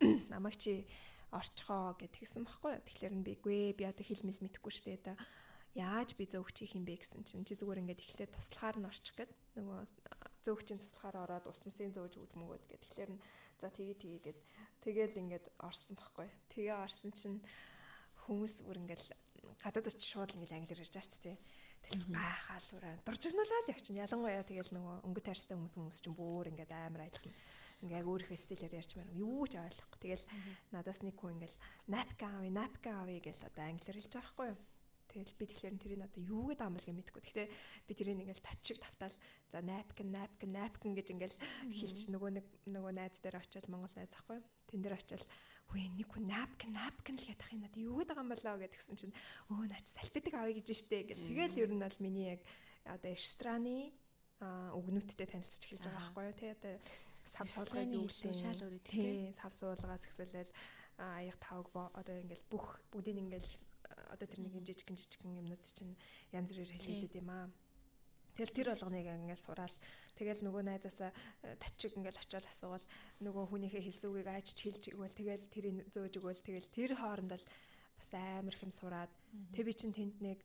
намайг 0.32 0.56
чи 0.60 0.84
орчхоо 1.34 1.98
гэдгийгсэн 1.98 2.46
баггүй. 2.46 2.78
Тэгэхээр 2.84 3.14
нь 3.18 3.26
бигвэ 3.26 3.74
би 3.74 3.84
одоо 3.88 4.04
хэл 4.06 4.22
мэл 4.22 4.44
мэдэхгүй 4.44 4.72
штэ 4.72 4.98
да 5.02 5.14
яаж 5.74 6.14
би 6.14 6.30
зөөгч 6.30 6.62
хийх 6.62 6.78
юм 6.78 6.86
бэ 6.86 7.02
гэсэн 7.02 7.26
чинь 7.26 7.42
чи 7.42 7.58
зүгээр 7.58 7.82
ингээд 7.82 8.02
эхлээд 8.02 8.32
туслахаар 8.38 8.76
нь 8.78 8.86
орчих 8.86 9.18
гээд 9.18 9.32
нөгөө 9.58 9.78
зөөгчийн 10.46 10.78
туслахаар 10.78 11.16
ороод 11.26 11.50
усмсын 11.50 11.90
зөөж 11.90 12.14
өгд 12.22 12.38
мөгөөд 12.38 12.64
гээд 12.70 12.82
тэгэхээр 12.86 13.10
нь 13.18 13.22
за 13.58 13.66
тгий 13.74 13.98
тгий 13.98 14.18
гээд 14.22 14.38
тэгэл 14.86 15.18
ингээд 15.18 15.46
орсон 15.58 15.98
баггүй. 15.98 16.30
Тэгээ 16.54 16.78
орсон 16.78 17.10
чинь 17.10 17.42
хүмүүс 18.24 18.54
бүр 18.64 18.80
ингээл 18.82 19.08
гадаад 19.60 19.88
очиж 19.88 20.04
шууд 20.04 20.34
ингээл 20.34 20.56
англиар 20.58 20.82
ярьж 20.82 20.94
байгаа 20.96 21.12
ч 21.12 21.16
тий. 21.20 21.36
Тэгэл 21.84 22.16
гайхаал 22.16 22.68
үрээ 22.80 22.94
дуржигнуулаа 23.04 23.60
л 23.64 23.72
явчихна. 23.72 24.04
Ялангуяа 24.08 24.44
тэгэл 24.48 24.72
нөгөө 24.72 24.96
өнгө 25.04 25.22
тайрстай 25.24 25.56
хүмүүс 25.56 25.76
хүмүүс 25.76 26.00
чинь 26.00 26.16
бүр 26.16 26.48
ингээд 26.48 26.72
амар 26.72 27.04
аялах 27.04 27.24
ингээ 27.84 28.08
өөрийнхөө 28.08 28.40
стилээр 28.40 28.72
байна. 28.72 29.12
Юу 29.12 29.44
ч 29.44 29.60
ойлгохгүй. 29.60 30.00
Тэгэл 30.00 30.24
надаас 30.72 31.00
нэг 31.04 31.16
хүн 31.20 31.36
ингээл 31.36 31.56
napkin 31.92 32.28
авъя, 32.32 32.52
napkin 32.56 32.94
авъя 32.96 33.20
гэж 33.20 33.36
одоо 33.44 33.64
англиар 33.68 33.96
хэлж 34.00 34.12
байгаа 34.16 34.24
байхгүй 34.24 34.48
юу? 34.48 34.60
Тэгэл 35.12 35.38
би 35.38 35.44
тэгэхээр 35.46 35.74
тэрийг 35.78 36.02
одоо 36.02 36.22
юу 36.24 36.44
гэдэг 36.48 36.64
юм 36.64 36.74
бол 36.74 36.86
гэж 36.88 36.96
мэдэхгүй. 36.96 37.22
Гэхдээ 37.22 37.48
би 37.86 37.92
тэрийг 37.92 38.18
ингээл 38.24 38.46
татчиг 38.48 38.78
тавтаал 38.80 39.16
за 39.52 39.58
napkin, 39.60 40.08
napkin, 40.10 40.50
napkin 40.56 40.92
гэж 40.96 41.06
ингээл 41.12 41.36
хэлж 41.70 42.00
нөгөө 42.08 42.30
нэг 42.40 42.46
нөгөө 42.72 42.92
найз 42.96 43.20
дээр 43.20 43.38
очиод 43.38 43.68
Монгол 43.68 43.94
найз 43.94 44.10
ахгүй. 44.16 44.40
Тэн 44.72 44.80
дээр 44.82 44.96
очиод 44.98 45.22
Үгүй 45.68 45.88
нэг 45.96 46.08
хүн 46.12 46.28
напкин 46.28 46.72
напкин 46.76 47.16
л 47.18 47.30
ядах 47.30 47.50
юм 47.50 47.62
надад 47.64 47.80
юу 47.80 47.98
гэдэг 47.98 48.18
юм 48.20 48.30
болоо 48.30 48.54
гэдгсэн 48.60 48.96
чинь 49.00 49.14
өө 49.50 49.66
наач 49.70 49.86
салфетик 49.90 50.34
авъя 50.36 50.54
гэж 50.54 50.68
штэ 50.70 51.02
гэл. 51.08 51.26
Тэгэл 51.26 51.60
ер 51.64 51.70
нь 51.74 51.82
бол 51.82 51.98
миний 51.98 52.36
яг 52.36 52.40
одоо 52.84 53.10
эстраны 53.10 53.90
өгнүүдтэй 54.44 55.26
танилцж 55.26 55.62
эхэлж 55.64 55.84
байгаа 55.88 56.12
байхгүй 56.14 56.24
юу. 56.28 56.36
Тэ 56.36 56.54
одоо 56.54 56.74
сав 57.24 57.46
суулгыг 57.48 57.90
юу 57.90 58.06
лээ. 58.06 58.34
Шал 58.36 58.60
өөрөө 58.60 58.82
тий. 58.84 59.32
Сав 59.32 59.52
суулгаас 59.56 60.04
эхлээл 60.04 60.52
аяг 61.00 61.36
тавг 61.40 61.72
одоо 61.74 62.14
ингээл 62.22 62.44
бүх 62.52 62.78
бүгдийг 62.92 63.18
ингээл 63.18 63.50
одоо 64.12 64.26
тэр 64.28 64.40
нэг 64.44 64.54
юм 64.54 64.64
жижигэн 64.66 64.98
жижигэн 64.98 65.38
юмнууд 65.42 65.64
чинь 65.64 65.96
янз 66.30 66.50
бүрээр 66.52 66.70
хэлээд 66.70 67.14
юм 67.18 67.28
аа. 67.30 67.50
Тэгэл 68.36 68.54
тэр 68.54 68.68
болгоныг 68.74 69.06
ингээл 69.06 69.42
сураал 69.42 69.74
Тэгэл 70.14 70.46
нөгөө 70.46 70.62
найзаасаа 70.64 71.10
э, 71.42 71.56
тачиг 71.58 71.98
ингээл 71.98 72.22
очиод 72.22 72.46
асуувал 72.46 72.86
нөгөө 73.20 73.44
хүнийхээ 73.50 73.82
хэлсэн 73.82 74.10
үгийг 74.10 74.28
айчж 74.30 74.58
хэлж 74.62 74.82
игвэл 74.94 75.14
тэгэл 75.14 75.44
тэрийг 75.50 75.76
зөөж 75.90 76.14
өгвөл 76.22 76.42
тэгэл 76.42 76.68
тэр 76.70 76.90
хооронд 76.94 77.34
л 77.38 77.46
бас 77.98 78.10
амар 78.14 78.56
хэм 78.56 78.70
сураад. 78.70 79.12
Тэг 79.50 79.64
би 79.66 79.72
чин 79.74 79.90
тэнд 79.90 80.22
нэг 80.22 80.38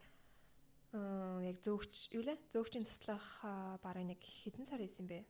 яг 1.45 1.57
зөөгч 1.61 2.17
юу 2.17 2.25
лээ? 2.25 2.37
Зөөгчийн 2.49 2.85
туслах 2.89 3.45
бараг 3.85 4.05
нэг 4.09 4.21
хэдэн 4.25 4.65
сар 4.65 4.81
хийсэн 4.81 5.05
бэ? 5.05 5.21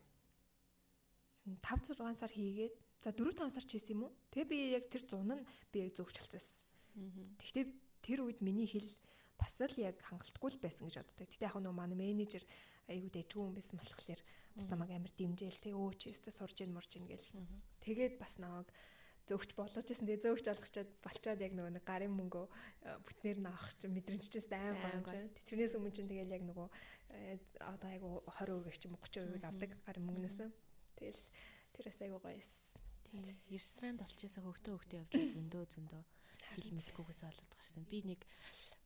5 1.60 2.00
6 2.00 2.00
сар 2.16 2.32
хийгээд 2.32 2.76
за 3.04 3.12
4 3.12 3.36
5 3.36 3.52
сар 3.52 3.66
ч 3.68 3.76
хийсэн 3.76 4.00
юм 4.00 4.08
уу? 4.08 4.16
Тэг 4.32 4.48
би 4.48 4.72
яг 4.72 4.88
тэр 4.88 5.04
зун 5.04 5.28
нь 5.28 5.44
би 5.72 5.84
яг 5.84 5.92
зөөгч 6.00 6.16
болчихсон 6.16 6.70
тэгтээ 7.40 7.66
тэр 8.04 8.20
үед 8.26 8.40
миний 8.42 8.68
хэл 8.68 8.88
бас 9.40 9.56
л 9.62 9.76
яг 9.80 10.00
хангалтгүй 10.04 10.50
л 10.56 10.64
байсан 10.64 10.88
гэж 10.88 10.96
боддог. 11.00 11.28
Гэтэ 11.30 11.48
яг 11.48 11.56
нөгөө 11.56 11.76
манай 11.76 11.98
менежер 11.98 12.44
айгуу 12.90 13.12
дэжгүй 13.14 13.44
юм 13.46 13.56
байсан 13.56 13.78
болохоор 13.80 14.22
бас 14.58 14.68
намайг 14.68 14.92
амар 14.92 15.14
дэмжээл 15.14 15.64
те 15.64 15.72
өө 15.72 15.94
чи 15.96 16.12
өстө 16.12 16.34
сурж 16.34 16.58
ийн 16.66 16.74
мурж 16.74 16.92
ийн 16.98 17.08
гэл. 17.08 17.30
Тэгээд 17.86 18.18
бас 18.18 18.42
намайг 18.42 18.68
зөөгч 19.30 19.54
болгож 19.54 19.86
байсан. 19.86 20.06
Тэгээ 20.10 20.26
зөөгч 20.26 20.46
олгочоод 20.50 20.90
болчоод 21.06 21.40
яг 21.46 21.54
нөгөө 21.54 21.86
гарын 21.86 22.14
мөнгөө 22.18 22.46
э, 22.50 22.98
бүтнээр 23.06 23.38
нь 23.46 23.50
авах 23.50 23.70
чинь 23.78 23.94
мэдрэмжчээс 23.94 24.50
аим 24.58 24.78
гоё 24.82 24.98
юм. 24.98 25.06
Тэрнээс 25.06 25.78
өмнө 25.78 25.94
чинь 25.94 26.10
тэгэл 26.10 26.34
яг 26.34 26.44
нөгөө 26.50 26.68
э, 27.14 27.38
одоо 27.62 27.90
айгу 27.94 28.10
20% 28.26 28.82
ч 28.82 28.84
юм 28.90 28.98
уу 28.98 29.06
30% 29.06 29.46
авдаг 29.46 29.70
гарын 29.86 30.04
мөнгнөөс. 30.10 30.40
Тэгэл 30.98 31.22
тэрээс 31.78 32.00
айгу 32.10 32.18
гоё 32.18 32.42
эс. 32.42 32.74
Тийм. 33.06 33.26
Ресторанд 33.54 34.02
олчихсан 34.02 34.44
хөвгтөө 34.46 34.74
хөвгтөө 34.74 34.98
явж 34.98 35.14
зөндөө 35.38 35.64
зөндөө 35.78 36.02
хэл 36.58 36.74
мэдгүйгээс 36.74 37.22
болоод 37.26 37.54
гарсан. 37.54 37.86
Би 37.86 38.02
нэг 38.06 38.26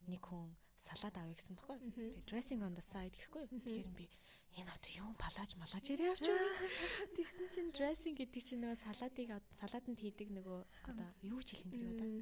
нэг 0.08 0.20
хүн 0.20 0.52
салаад 0.84 1.16
авъя 1.16 1.36
гэсэн 1.36 1.56
баггүй. 1.56 1.78
Тэгээ 1.96 2.28
dressing 2.28 2.60
on 2.60 2.76
the 2.76 2.84
side 2.84 3.16
гэхгүй. 3.16 3.44
Тэгэхээр 3.48 3.90
би 3.96 4.06
энэ 4.60 4.70
одоо 4.70 4.92
юу 5.00 5.10
палаж 5.18 5.50
малаж 5.56 5.84
ирээ 5.88 6.14
байгаа. 6.14 6.38
Тэгсэн 7.16 7.46
чинь 7.54 7.70
dressing 7.72 8.14
гэдэг 8.14 8.42
чинь 8.44 8.62
нөгөө 8.62 8.78
салаадыг 8.84 9.28
салаатанд 9.58 9.98
хийдэг 9.98 10.28
нөгөө 10.30 10.60
одоо 10.92 11.08
юу 11.24 11.40
ч 11.42 11.56
хэлэх 11.56 11.72
юм 11.72 11.72
дэрэг 11.72 11.98
одоо. 11.98 12.20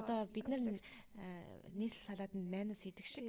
Одоо 0.00 0.18
бид 0.34 0.46
нар 0.48 0.60
нийс 1.76 1.94
салаатанд 2.08 2.48
майонез 2.48 2.82
хийдэг 2.82 3.06
шиг 3.06 3.24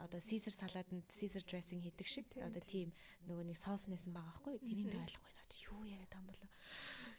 одоо 0.00 0.20
Caesar 0.22 0.54
салаатанд 0.54 1.04
Caesar 1.10 1.42
dressing 1.44 1.82
хийдэг 1.84 2.06
шиг 2.06 2.26
одоо 2.40 2.62
тийм 2.62 2.94
нөгөө 3.28 3.44
нэг 3.50 3.58
соус 3.60 3.90
нэсэн 3.90 4.14
байгаа 4.16 4.32
байхгүй. 4.32 4.54
Тэрийг 4.64 4.88
би 4.90 4.98
ойлгохгүй. 5.02 5.32
Одоо 5.44 5.58
юу 5.68 5.82
яриад 5.84 6.10
байгаа 6.10 6.22
юм 6.22 6.30
болоо 6.30 6.50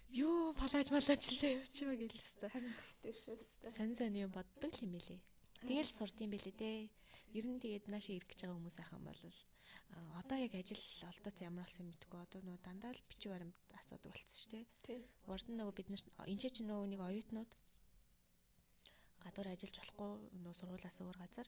юу 0.09 0.53
палаж 0.55 0.87
малаж 0.91 1.21
лээ 1.35 1.59
явчихваа 1.59 1.97
гэлээ. 1.99 2.51
Харин 2.51 2.73
тэгтэй 3.03 3.13
шүү. 3.13 3.37
Сонь 3.67 3.95
сонь 3.95 4.15
юм 4.15 4.31
боддог 4.31 4.71
юм 4.79 4.95
билий. 4.95 5.19
Тэгэл 5.65 5.89
сурд 5.89 6.17
юм 6.21 6.31
билий 6.31 6.53
дээ. 6.53 6.89
Ер 7.37 7.45
нь 7.49 7.61
тэгээд 7.61 7.89
наашаа 7.89 8.17
ирэх 8.17 8.29
гэж 8.29 8.39
байгаа 8.45 8.57
хүмүүс 8.57 8.77
ахын 8.81 9.03
бол 9.07 9.21
одоо 10.19 10.37
яг 10.37 10.53
ажил 10.55 10.83
олдоц 11.09 11.37
ямар 11.41 11.65
болсон 11.65 11.85
юм 11.85 11.91
гэдэггүй. 11.93 12.19
Одоо 12.21 12.39
нөгөө 12.43 12.61
дандаа 12.65 12.91
л 12.93 13.07
бичиг 13.09 13.31
баримт 13.31 13.57
асуудаг 13.79 14.13
болсон 14.13 14.37
шүү 14.37 14.51
дээ. 14.53 14.65
Тийм. 14.85 15.01
Урд 15.31 15.47
нь 15.49 15.57
нөгөө 15.57 15.75
бид 15.77 15.89
нар 15.89 16.01
энэ 16.27 16.41
ч 16.51 16.57
нөгөө 16.61 16.87
нэг 16.91 17.01
оюутнууд 17.01 17.51
гадуур 19.23 19.47
ажиллаж 19.51 19.75
болохгүй 19.77 20.11
нөгөө 20.39 20.55
сургуулаас 20.59 20.97
өөр 21.03 21.17
газар. 21.19 21.47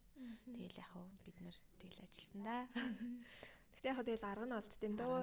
Тэгэл 0.51 0.81
яг 0.83 0.93
бид 1.25 1.37
нар 1.43 1.57
тэгэл 1.79 2.03
ажилласан 2.03 2.41
да. 2.43 2.57
Гэтэ 3.79 3.87
яг 3.93 3.99
тэгэл 4.03 4.27
арга 4.27 4.45
нь 4.47 4.57
олдт 4.59 4.81
юм 4.83 4.95
дөө. 4.99 5.19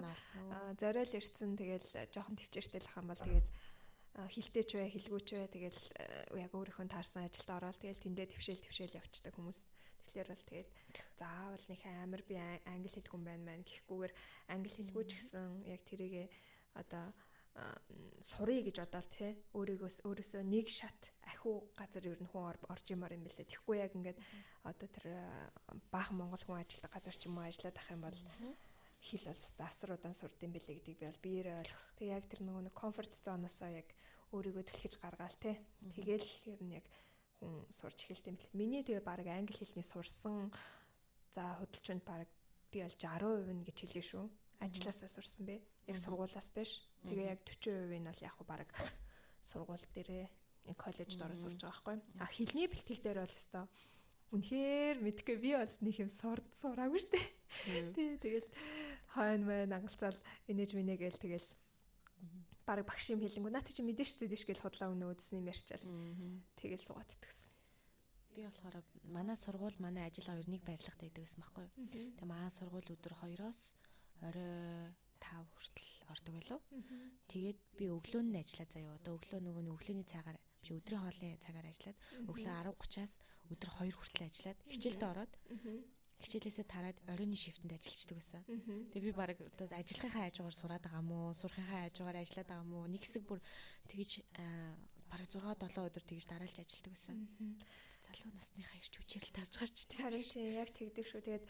Зориул 0.80 1.12
ирсэн 1.18 1.50
тэгэл 1.60 1.88
жоохон 2.14 2.36
төвчээртэй 2.38 2.80
л 2.80 2.96
юм 2.96 3.06
бол 3.10 3.20
тэгээд 3.20 3.48
хилтэй 4.16 4.64
ч 4.64 4.70
бай, 4.80 4.88
хилгүй 4.88 5.20
ч 5.24 5.30
бай 5.36 5.48
тэгэл 5.52 5.80
яг 6.40 6.52
өөрийнхөө 6.56 6.88
таарсан 6.88 7.28
ажилд 7.28 7.50
ороод 7.52 7.76
тэгэл 7.76 8.00
тэндээ 8.00 8.26
твшээл 8.32 8.64
твшээл 8.64 8.98
явцдаг 9.00 9.34
хүмүүс. 9.36 9.60
Тэгэхээр 10.08 10.28
бол 10.32 10.44
тэгээд 10.48 10.70
заавал 11.20 11.64
нэг 11.68 11.80
амар 11.84 12.22
би 12.24 12.34
англи 12.40 12.88
хэлгүй 12.88 13.16
юм 13.20 13.24
байна 13.28 13.44
мэн 13.44 13.62
гэхгүйгээр 13.68 14.12
англи 14.48 14.72
хэлгүй 14.72 15.04
ч 15.04 15.10
гэсэн 15.20 15.68
яг 15.68 15.82
тэрийгэ 15.84 16.24
одоо 16.80 17.12
сурыг 18.20 18.68
гэж 18.68 18.76
бодоод 18.84 19.08
тий 19.12 19.32
өөрийгөөс 19.56 20.04
өөрөөсөө 20.04 20.42
нэг 20.44 20.66
шат 20.68 21.12
ахиу 21.24 21.68
газар 21.76 22.04
ер 22.04 22.20
нь 22.20 22.28
хүн 22.28 22.52
орж 22.68 22.86
имаар 22.92 23.16
юм 23.16 23.24
бэлээ. 23.24 23.48
Тэгэхгүй 23.48 23.76
яг 23.80 23.92
ингээд 23.96 24.18
одоо 24.64 24.88
тэр 24.92 25.06
баахан 25.92 26.16
монгол 26.20 26.44
хүн 26.44 26.60
ажилладаг 26.60 26.92
газар 26.92 27.16
ч 27.16 27.28
юм 27.28 27.40
уу 27.40 27.48
ажиллаад 27.48 27.76
ах 27.80 27.88
юм 27.92 28.02
бол 28.04 28.18
хэл 29.06 29.30
бол 29.30 29.66
асар 29.66 29.90
удаан 29.94 30.14
сурд 30.18 30.36
юм 30.42 30.52
бэлээ 30.52 30.82
гэдгийг 30.82 30.98
би 30.98 31.06
бол 31.06 31.22
биеэрээ 31.22 31.56
ойлгос. 31.62 31.86
Тэг 31.94 32.08
яг 32.10 32.24
тэр 32.26 32.42
нөгөө 32.42 32.74
комфорт 32.74 33.12
зоноосоо 33.14 33.70
яг 33.70 33.88
өөрийгөө 34.34 34.64
түлхэж 34.66 34.94
гаргаал 34.98 35.36
тий. 35.38 35.56
Тэгэл 35.94 36.28
ер 36.50 36.60
нь 36.66 36.76
яг 36.82 36.86
хүн 37.38 37.62
сурч 37.70 38.02
эхэлт 38.02 38.26
юм 38.26 38.36
бэлээ. 38.36 38.58
Миний 38.58 38.82
тэгээ 38.82 39.06
баг 39.06 39.22
англи 39.30 39.54
хэлний 39.54 39.86
сурсан 39.86 40.50
за 41.30 41.54
худалчунд 41.62 42.02
баг 42.02 42.26
би 42.74 42.82
бол 42.82 42.96
60% 42.98 43.54
нь 43.54 43.62
гэж 43.62 43.76
хэлээ 43.86 44.06
шүү. 44.10 44.26
Ажлаасаа 44.60 45.08
сурсан 45.08 45.46
бэ. 45.46 45.62
Яг 45.86 45.96
сургуулаас 46.02 46.50
биш 46.50 46.82
Тэгээ 47.06 47.38
яг 47.38 47.40
40% 47.46 48.02
нь 48.02 48.08
бол 48.10 48.20
яг 48.26 48.36
баг 48.42 48.68
сургууль 49.38 49.86
дээрээ 49.94 50.26
коллежд 50.74 51.22
ороо 51.22 51.38
сурж 51.38 51.62
байгаа 51.62 51.70
байхгүй. 51.70 51.96
А 52.18 52.26
хэлний 52.26 52.66
бэлтгэл 52.66 53.02
дээр 53.06 53.22
бол 53.22 53.38
өстой 53.38 53.64
үнэхээр 54.34 54.96
мэдгүй 55.06 55.36
би 55.38 55.54
бол 55.54 55.74
нэг 55.86 55.94
юм 56.02 56.10
сурд 56.10 56.46
сураагүй 56.58 56.98
штэ. 56.98 57.20
Тий 57.94 58.18
тэгэл 58.18 58.48
хойно 59.16 59.44
мэн 59.48 59.72
ангалцаал 59.72 60.18
инээж 60.46 60.70
минэ 60.76 61.00
гээл 61.00 61.16
тэгэл 61.16 61.48
баг 62.66 62.84
багш 62.84 63.14
юм 63.14 63.22
хэлэнгүү 63.22 63.52
наад 63.54 63.70
чи 63.70 63.80
мэдэн 63.80 64.04
штэ 64.04 64.28
дэш 64.28 64.44
гэл 64.44 64.60
худлаа 64.60 64.92
өнөө 64.92 65.14
үзсэн 65.14 65.40
юм 65.40 65.48
ярьчаал. 65.48 65.86
Тэгэл 66.58 66.82
суугаад 66.84 67.14
итгэсэн. 67.14 67.50
Би 68.34 68.42
болохоор 68.44 68.82
манай 69.06 69.36
сургууль 69.38 69.78
манай 69.78 70.10
ажил 70.10 70.26
хоёрыг 70.28 70.62
барилгад 70.66 70.98
байдаг 71.00 71.22
гэсэн 71.24 71.40
байхгүй 71.40 71.62
юу. 71.64 71.72
Тэгээ 71.88 72.26
манай 72.26 72.50
сургууль 72.50 72.90
өдөр 72.90 73.14
2-оос 73.22 73.60
орой 74.26 74.92
5 75.22 75.46
хүртэл 75.54 75.90
ордог 76.12 76.32
байлоо. 76.36 76.60
Тэгээд 77.30 77.58
би 77.78 77.84
өглөө 77.88 78.22
нь 78.26 78.36
ажиллаа 78.36 78.68
заяа. 78.68 78.98
Одоо 78.98 79.16
өглөө 79.16 79.40
нөгөө 79.40 79.62
өглөөний 79.72 80.06
цагаар 80.10 80.36
биш 80.60 80.70
өдрийн 80.74 81.02
хоолны 81.06 81.38
цагаар 81.40 81.66
ажиллаад 81.70 81.98
өглөө 82.28 82.52
10:30-аас 82.66 83.12
өдөр 83.54 83.70
2 83.78 83.94
хүртэл 83.94 84.26
ажиллаад 84.26 84.58
хичээлдээ 84.68 85.10
ороод 85.14 85.32
хичээлээсээ 86.22 86.66
тараад 86.66 86.98
оройн 87.12 87.36
шифтэнд 87.36 87.76
ажиллаждаг 87.76 88.16
байсан. 88.16 88.42
Тэгээ 88.92 89.06
би 89.08 89.12
баг 89.12 89.36
одоо 89.36 89.68
ажиллахынхаа 89.76 90.24
хажуугаар 90.28 90.56
сураад 90.56 90.84
байгаа 90.84 91.04
мó, 91.04 91.32
сурахынхаа 91.36 91.88
хажуугаар 91.88 92.18
ажиллаад 92.24 92.48
байгаа 92.48 92.66
мó. 92.66 92.88
Нэг 92.88 93.02
хэсэг 93.04 93.22
бүр 93.28 93.40
тэгэж 93.90 94.10
баг 95.12 95.20
6 95.28 95.38
7 95.38 95.86
өдөр 95.86 96.04
тэгэж 96.08 96.24
дараалж 96.26 96.56
ажилладаг 96.56 96.92
байсан. 96.96 97.16
Залуу 98.04 98.32
насныхаа 98.32 98.78
ирч 98.80 98.94
үчирэл 98.96 99.36
тавьж 99.36 99.54
гарч 99.60 99.76
тийм. 99.86 100.02
Харин 100.08 100.24
тийм 100.24 100.56
яг 100.56 100.70
тэгдэг 100.72 101.06
шүү. 101.06 101.20
Тэгээд 101.20 101.44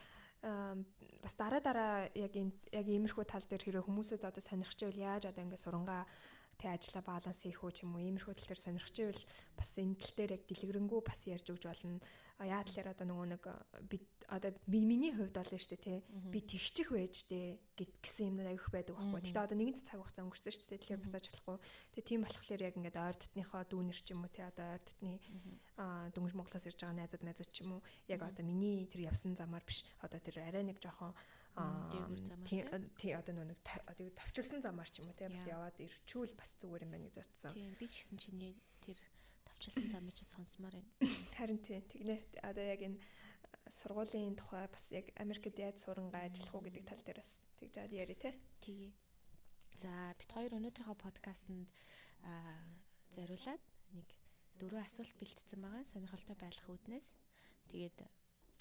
бас 1.22 1.34
дараа 1.34 1.60
дараа 1.60 1.94
яг 2.14 2.32
энэ 2.36 2.52
яг 2.72 2.86
иймэрхүү 2.86 3.24
тал 3.24 3.44
дээр 3.48 3.62
хэрэг 3.64 3.86
хүмүүсэд 3.86 4.22
одоо 4.22 4.42
сонирхч 4.42 4.78
байвал 4.84 5.16
яаж 5.16 5.24
одоо 5.26 5.42
ингэ 5.42 5.58
сурангаа 5.58 6.04
тэг 6.60 6.70
ажлаа 6.76 7.02
баланс 7.02 7.42
хийх 7.42 7.64
үү 7.64 7.72
ч 7.72 7.78
юм 7.84 7.96
уу 7.96 8.04
иймэрхүү 8.04 8.34
тал 8.36 8.48
дээр 8.52 8.62
сонирхч 8.62 8.96
байвал 9.00 9.22
бас 9.56 9.70
энэ 9.80 9.96
тал 9.96 10.14
дээр 10.16 10.32
яг 10.36 10.42
дэлгэрэнгүй 10.46 11.00
бас 11.02 11.20
ярьж 11.26 11.46
өгч 11.50 11.64
болно. 11.66 12.00
Яа 12.36 12.60
тэлэр 12.68 12.92
одоо 12.92 13.06
нөгөө 13.08 13.26
нэг 13.32 13.44
бид 13.88 14.04
одоо 14.28 14.52
миний 14.68 15.08
хувьд 15.08 15.32
бол 15.32 15.48
нь 15.48 15.56
шүү 15.56 15.72
дээ 15.72 15.84
тий. 15.88 15.98
Би 16.28 16.44
тэгчих 16.44 16.92
байж 16.92 17.24
дээ 17.32 17.56
гэсэн 17.80 18.28
юм 18.28 18.44
аявих 18.44 18.68
байдаг 18.68 18.92
байхгүй. 18.92 19.24
Тэгтээ 19.24 19.46
одоо 19.48 19.56
нэгэн 19.56 19.80
цаг 19.80 20.04
хугацаа 20.04 20.24
өнгөрсөн 20.28 20.52
шүү 20.52 20.68
дээ. 20.68 20.80
Тэгэхээр 20.84 21.00
буцааж 21.00 21.24
болохгүй. 21.32 21.56
Тэгээ 21.96 22.08
тийм 22.12 22.20
болохоор 22.28 22.60
яг 22.60 22.74
ингээд 22.76 23.00
ойр 23.00 23.16
дотныхоо 23.16 23.62
дүүнер 23.64 23.96
ч 23.96 24.08
юм 24.12 24.20
уу 24.20 24.32
тий 24.36 24.44
одоо 24.44 24.66
ойр 24.68 24.82
дотны 24.84 25.12
дөнгөж 26.12 26.34
Монголоос 26.36 26.68
ирж 26.68 26.76
байгаа 26.76 27.00
найзууд 27.00 27.24
найзууд 27.24 27.50
ч 27.56 27.58
юм 27.64 27.80
уу 27.80 27.82
яг 28.04 28.20
одоо 28.20 28.44
миний 28.44 28.84
тэр 28.84 29.08
явсан 29.08 29.32
замаар 29.32 29.64
биш. 29.64 29.88
Одоо 30.04 30.20
тэр 30.20 30.44
арай 30.44 30.60
нэг 30.60 30.76
жоохон 30.76 31.16
тий 33.00 33.16
одоо 33.16 33.32
нэг 33.32 33.64
тавчилсан 34.12 34.60
замаар 34.60 34.92
ч 34.92 35.00
юм 35.00 35.08
уу 35.08 35.16
тий 35.16 35.24
бас 35.24 35.48
яваад 35.48 35.80
ирчүүл 35.80 36.36
бас 36.36 36.52
зүгээр 36.60 36.84
юм 36.84 36.92
байна 36.92 37.08
гэж 37.08 37.16
бодсон. 37.24 37.56
Тийм 37.56 37.72
би 37.80 37.88
ч 37.88 38.04
гэсэн 38.04 38.20
чиний 38.20 38.52
тэр 38.84 39.00
тавчилсан 39.56 39.88
замыг 39.88 40.12
ч 40.12 40.28
сонсомоор 40.28 40.76
байна. 40.76 40.92
Харин 41.40 41.60
тий 41.64 41.80
тэгнэ 41.80 42.20
одоо 42.44 42.64
яг 42.64 42.80
энэ 42.84 43.00
сургуулийн 43.72 44.36
тухай 44.36 44.68
бас 44.68 44.92
яг 44.92 45.08
Америкт 45.16 45.56
яаж 45.56 45.80
сурангаа 45.80 46.28
ажиллах 46.28 46.52
уу 46.54 46.64
гэдэг 46.68 46.84
тал 46.84 47.00
дээр 47.00 47.24
бас 47.24 47.40
тэгж 47.56 47.74
аваад 47.80 47.92
яри 47.96 48.14
тий. 48.14 48.36
Тэгээ. 48.60 48.92
За 49.80 50.12
бит 50.20 50.30
хоёр 50.32 50.52
өнөөдрийнхөө 50.60 50.96
подкастт 51.00 51.48
зориулаад 53.16 53.62
нэг 53.96 54.08
дөрвөн 54.60 54.84
асуулт 54.84 55.16
бэлтгэсэн 55.16 55.60
байгаа 55.64 55.84
сонирхолтой 55.88 56.36
байх 56.36 56.60
үүднээс. 56.68 57.08
Тэгээд 57.72 57.96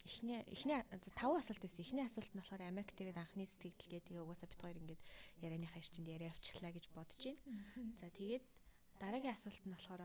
эхний 0.08 0.40
эхний 0.48 0.80
таван 1.20 1.44
асуулт 1.44 1.62
байсан. 1.62 1.84
Эхний 1.84 2.06
асуулт 2.08 2.32
нь 2.32 2.40
болохоор 2.40 2.64
Америк 2.64 2.96
дээр 2.96 3.20
анхны 3.20 3.46
сэтгэлгээ 3.46 4.06
тэгээ 4.08 4.24
угаасаа 4.24 4.48
бит 4.48 4.62
хоёр 4.64 4.78
ингээд 4.80 5.02
ярианыхаа 5.44 5.82
ирчинд 5.82 6.08
яриа 6.08 6.32
авчлаа 6.32 6.72
гэж 6.72 6.86
бодож 6.96 7.20
байна. 7.20 7.40
За 8.00 8.08
тэгээд 8.10 8.44
дараагийн 9.00 9.36
асуулт 9.36 9.64
нь 9.66 9.76
болохоор 9.76 10.02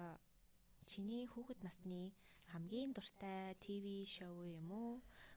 чиний 0.87 1.27
хүүхэд 1.27 1.61
насны 1.65 2.13
хамгийн 2.53 2.93
дуртай 2.93 3.55
ТV 3.63 4.07
шоу 4.07 4.45
юм 4.45 4.69
уу? 4.71 4.93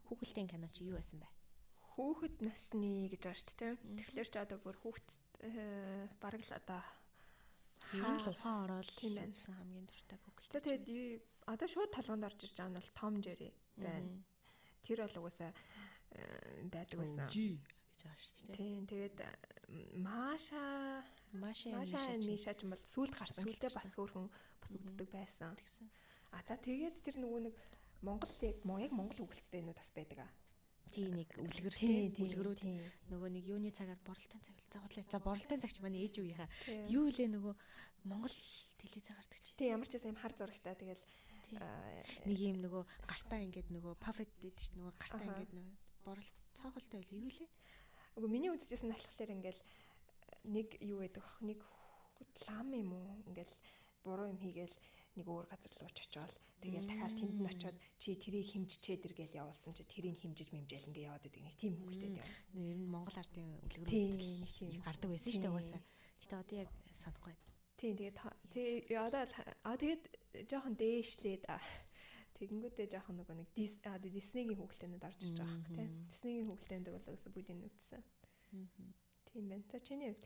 Хүүхэлдэйн 0.07 0.50
кино 0.50 0.67
чи 0.73 0.88
юу 0.89 0.97
байсан 0.97 1.19
бэ? 1.21 1.29
Хүүхэд 1.93 2.35
насны 2.41 3.09
гэж 3.12 3.21
байна 3.23 3.39
шүү 3.39 3.57
дээ. 3.59 3.73
Тэгэхээр 4.01 4.29
ч 4.29 4.35
одоо 4.41 4.57
бүр 4.59 4.77
хүүхэд 4.81 5.07
э, 5.45 6.07
бараг 6.17 6.41
л 6.41 6.57
одоо 6.57 6.81
хаан 7.91 8.17
л 8.17 8.31
ухаан 8.33 8.57
ороод 8.65 8.89
байсан 8.89 9.53
хамгийн 9.53 9.85
дуртай 9.88 10.17
хүүхэлтэй. 10.17 10.62
Тэгээд 10.63 11.23
одоо 11.47 11.67
шууд 11.67 11.91
талганд 11.93 12.25
орж 12.25 12.39
ирж 12.41 12.55
байгаа 12.57 12.71
нь 12.71 12.77
бол 12.79 12.97
Том 12.97 13.13
Jerry 13.21 13.50
байна. 13.77 14.23
Тэр 14.81 15.05
бол 15.05 15.19
угаасаа 15.21 15.51
э, 15.51 16.65
байдаг 16.71 16.97
байсан. 16.97 17.27
гэж 17.29 18.01
байгаа 18.03 18.19
шүү 18.19 18.33
дээ. 18.47 18.57
Тийм 18.57 18.81
тэгээд 18.89 19.17
Маша 20.01 21.03
Маша 21.33 21.69
Миша 22.21 22.53
ч 22.53 22.65
юм 22.65 22.73
бол 22.73 22.83
сүлд 22.85 23.13
гарсан. 23.17 23.45
Гэхдээ 23.45 23.73
бас 23.73 23.91
хөөрхөн 23.95 24.27
бас 24.63 24.74
үздэг 24.79 25.10
байсан. 25.12 25.53
А 26.32 26.41
за 26.48 26.55
тэгээд 26.58 27.03
тэр 27.03 27.20
нөгөө 27.20 27.41
нэг 27.51 27.55
Монгол 28.03 28.34
яг 28.48 28.58
Монгол 28.63 29.20
хөвгөлтөөнүүд 29.20 29.77
бас 29.77 29.91
байдаг 29.96 30.24
аа. 30.24 30.32
Тийм 30.93 31.15
нэг 31.17 31.29
үлгэртэй 31.41 32.13
үлгэрүүд 32.22 32.62
нөгөө 33.10 33.29
нэг 33.34 33.43
юуны 33.50 33.74
цагаар 33.74 33.98
боролтын 34.05 34.41
цаг 34.46 34.58
загварлаа. 34.70 35.05
За 35.10 35.20
боролтын 35.24 35.62
цагч 35.63 35.82
манай 35.82 36.05
ээж 36.05 36.22
үеийнхаа 36.22 36.50
юу 36.91 37.10
илээ 37.10 37.34
нөгөө 37.34 37.53
Монгол 38.05 38.36
телевизээр 38.77 39.17
гардаг 39.17 39.39
чи. 39.41 39.55
Тийм 39.58 39.74
ямар 39.74 39.88
ч 39.89 39.98
юм 39.98 40.20
хар 40.20 40.34
зурагтай. 40.38 40.75
Тэгэл 40.77 41.01
нэг 42.29 42.38
юм 42.38 42.58
нөгөө 42.62 42.84
гартаа 43.10 43.39
ингээд 43.41 43.70
нөгөө 43.74 43.93
пафет 43.98 44.29
гэдэг 44.38 44.58
чи 44.60 44.70
нөгөө 44.77 44.93
гартаа 45.01 45.25
ингээд 45.25 45.53
нөгөө 45.58 45.74
боролт 46.05 46.38
цоохолтой 46.58 47.00
байлаа 47.01 47.20
юу 47.24 47.32
лээ. 47.32 47.50
Үгүй 48.17 48.29
миний 48.29 48.51
үзчихсэн 48.53 48.93
талхлаар 48.93 49.32
ингээл 49.34 49.62
нэг 50.46 50.67
юу 50.84 51.00
гэдэг 51.01 51.24
бах 51.24 51.34
нэг 51.41 51.60
лам 52.46 52.70
юм 52.74 52.89
уу? 52.93 53.17
Ингээл 53.25 53.53
буруу 54.05 54.27
юм 54.33 54.39
хийгээл 54.43 54.75
нэг 55.17 55.27
өөр 55.27 55.45
газар 55.51 55.74
руу 55.79 55.89
очичвол 55.89 56.36
Тэгэл 56.63 56.88
дахиад 56.88 57.15
тэнд 57.19 57.36
нь 57.43 57.50
очиод 57.51 57.77
чи 58.00 58.15
тэрийг 58.15 58.48
химжчээд 58.55 59.03
иргээл 59.03 59.43
явуулсан 59.43 59.75
чи 59.75 59.83
тэрийг 59.83 60.15
химжиж 60.24 60.55
мэмжээл 60.55 60.88
ингээ 60.88 61.07
яваад 61.12 61.24
байдаг 61.27 61.43
нэг 61.43 61.55
тийм 61.60 61.75
хөвгтэй 61.75 62.12
яа. 62.24 62.29
Ер 62.55 62.77
нь 62.79 62.88
Монгол 62.88 63.19
ардын 63.19 63.51
тийм 63.83 64.79
гардаг 64.79 65.10
байсан 65.12 65.31
шүү 65.36 65.43
дээ 65.43 65.51
угаасаа. 65.51 65.81
Гэтэ 66.24 66.36
одоо 66.39 66.55
яг 66.63 66.72
санахгүй. 66.95 67.36
Тийм 67.75 67.93
тэгээд 68.00 68.17
тий 68.48 68.95
одоо 68.95 69.27
аа 69.67 69.75
тэгээд 69.75 70.03
жоохон 70.48 70.75
дээшлээд 70.79 71.43
тэгэнгүүтээ 72.39 72.88
жоохон 72.95 73.15
нөгөө 73.19 73.36
нэг 73.43 73.50
Диснейгийн 73.60 74.60
хүүхэлдэйнүүд 74.63 75.03
орж 75.03 75.19
иж 75.19 75.36
байгаа 75.36 75.60
хэрэг 75.67 75.83
тийм. 75.83 76.07
Диснейгийн 76.07 76.48
хүүхэлдэйнүүд 76.48 76.95
бол 76.95 77.12
өсө 77.12 77.29
бүдийн 77.36 77.60
үтсэн. 77.67 78.01
Тийм 79.27 79.43
байна. 79.51 79.67
За 79.67 79.83
чиний 79.83 80.15
хувьд 80.15 80.25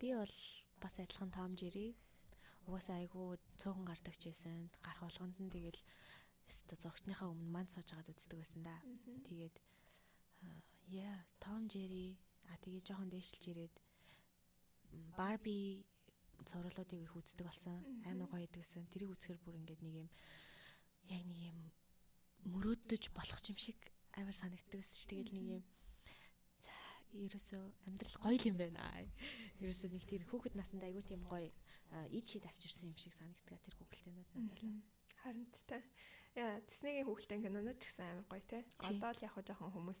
би 0.00 0.08
бол 0.16 0.36
бас 0.80 0.94
адилхан 0.96 1.30
Том 1.36 1.52
Жери 1.52 1.92
угаасаа 2.66 2.98
айгүй 3.00 3.38
цөөхөн 3.60 3.86
гардаг 3.86 4.14
ч 4.18 4.30
байсан. 4.30 4.70
Гарах 4.82 5.02
болгонд 5.06 5.36
нь 5.40 5.54
тэгэл 5.54 5.80
өстө 6.50 6.74
зургтныхаа 6.82 7.30
өмнө 7.32 7.50
манд 7.54 7.70
сууж 7.70 7.88
агаад 7.90 8.12
үздэг 8.12 8.38
байсан 8.42 8.62
да. 8.66 8.76
Тэгээд 9.26 9.56
яа, 10.90 11.16
Том 11.42 11.66
Жери 11.72 12.18
а 12.50 12.54
тэгээ 12.62 12.86
жоохон 12.86 13.10
дээшилж 13.10 13.44
ирээд 13.50 13.74
Барби 15.18 15.86
цувралуудыг 16.46 17.00
их 17.02 17.14
үздэг 17.18 17.46
болсон. 17.46 17.82
Амар 18.06 18.30
гоё 18.30 18.46
идэг 18.46 18.62
гэсэн. 18.62 18.86
Тэрийг 18.92 19.14
үзэхэр 19.14 19.38
бүр 19.42 19.58
ингээд 19.58 19.82
нэг 19.82 19.94
юм 20.02 20.08
яг 21.10 21.22
нэг 21.26 21.40
юм 21.50 21.58
мөрөөдөж 22.52 23.10
болох 23.14 23.40
юм 23.50 23.58
шиг 23.58 23.78
амар 24.14 24.34
санагддаг 24.34 24.78
гэсэн 24.80 24.94
чи 24.94 25.06
тэгэл 25.10 25.34
нэг 25.34 25.46
юм 25.58 25.64
ерөөсөө 27.24 27.62
амьдрал 27.88 28.16
гоё 28.20 28.38
юм 28.44 28.56
байна. 28.60 28.84
Ерөөсөө 29.62 29.88
нэг 29.92 30.04
тэр 30.04 30.22
хүүхэд 30.28 30.54
насанд 30.56 30.82
айгүй 30.84 31.02
тийм 31.06 31.22
гоё 31.24 31.48
ичид 32.12 32.44
авчирсан 32.44 32.92
юм 32.92 32.98
шиг 33.00 33.14
санагддаг 33.16 33.60
тэр 33.64 33.74
хүүхэлтэйнүүд 33.80 34.30
надад. 34.36 34.60
Харин 35.22 35.46
та. 35.66 35.80
Яа, 36.36 36.60
Диснейгийн 36.68 37.08
хүүхэлтэй 37.08 37.40
кинонууд 37.40 37.78
ч 37.80 37.88
гэсэн 37.88 38.04
амар 38.04 38.26
гоё 38.28 38.44
те. 38.44 38.58
Одоо 38.84 39.10
л 39.16 39.24
яг 39.24 39.32
хоо 39.32 39.44
жоохон 39.44 39.72
хүмүүс 39.72 40.00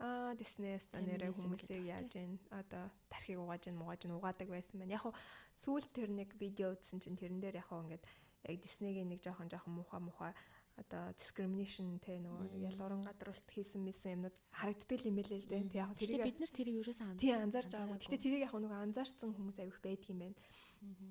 аа 0.00 0.32
Диснейс 0.36 0.88
та 0.92 1.00
нэрээ 1.00 1.32
хүмүүсийг 1.32 1.84
яаж 1.88 2.12
ийн 2.20 2.36
одоо 2.52 2.88
тархийг 3.08 3.40
угааж 3.40 3.68
ин 3.68 3.80
муугааж 3.80 4.04
ин 4.04 4.16
угаадаг 4.16 4.48
байсан 4.48 4.80
байна. 4.80 4.96
Яг 4.96 5.04
хоо 5.04 5.14
сүүл 5.56 5.88
тэр 5.92 6.12
нэг 6.12 6.36
видео 6.36 6.76
үзсэн 6.76 7.00
чинь 7.00 7.16
тэрэн 7.16 7.40
дээр 7.40 7.60
яг 7.60 7.68
хоо 7.68 7.84
ингээд 7.84 8.04
яг 8.48 8.56
Диснейгийн 8.60 9.08
нэг 9.08 9.20
жоохон 9.24 9.48
жоохон 9.48 9.76
муухай 9.76 10.00
муухай 10.00 10.32
одоо 10.78 11.12
discrimination 11.16 11.98
те 11.98 12.18
нөгөө 12.22 12.62
ялгууран 12.70 13.02
гадруулалт 13.04 13.48
хийсэн 13.50 13.82
мэсэн 13.84 14.12
юмнууд 14.16 14.36
харагддаг 14.54 15.00
юм 15.06 15.16
байлээ 15.18 15.40
л 15.42 15.50
дээ. 15.50 15.62
Тэг 15.66 15.76
яг 15.76 15.92
тэрийг 15.98 16.22
бид 16.24 16.38
нар 16.40 16.52
тэрийг 16.54 16.76
ерөөсөө 16.82 17.06
анзаарч 17.10 17.20
тий 17.20 17.34
анзаарч 17.34 17.70
байгаагүй. 17.74 18.04
Гэтэ 18.06 18.22
тэрийг 18.22 18.42
яг 18.46 18.54
нөгөө 18.54 18.80
анзаарсан 18.86 19.30
хүмүүс 19.34 19.58
аяг 19.60 19.78
байдаг 19.82 20.08
юм 20.10 20.18
байна. 20.24 20.38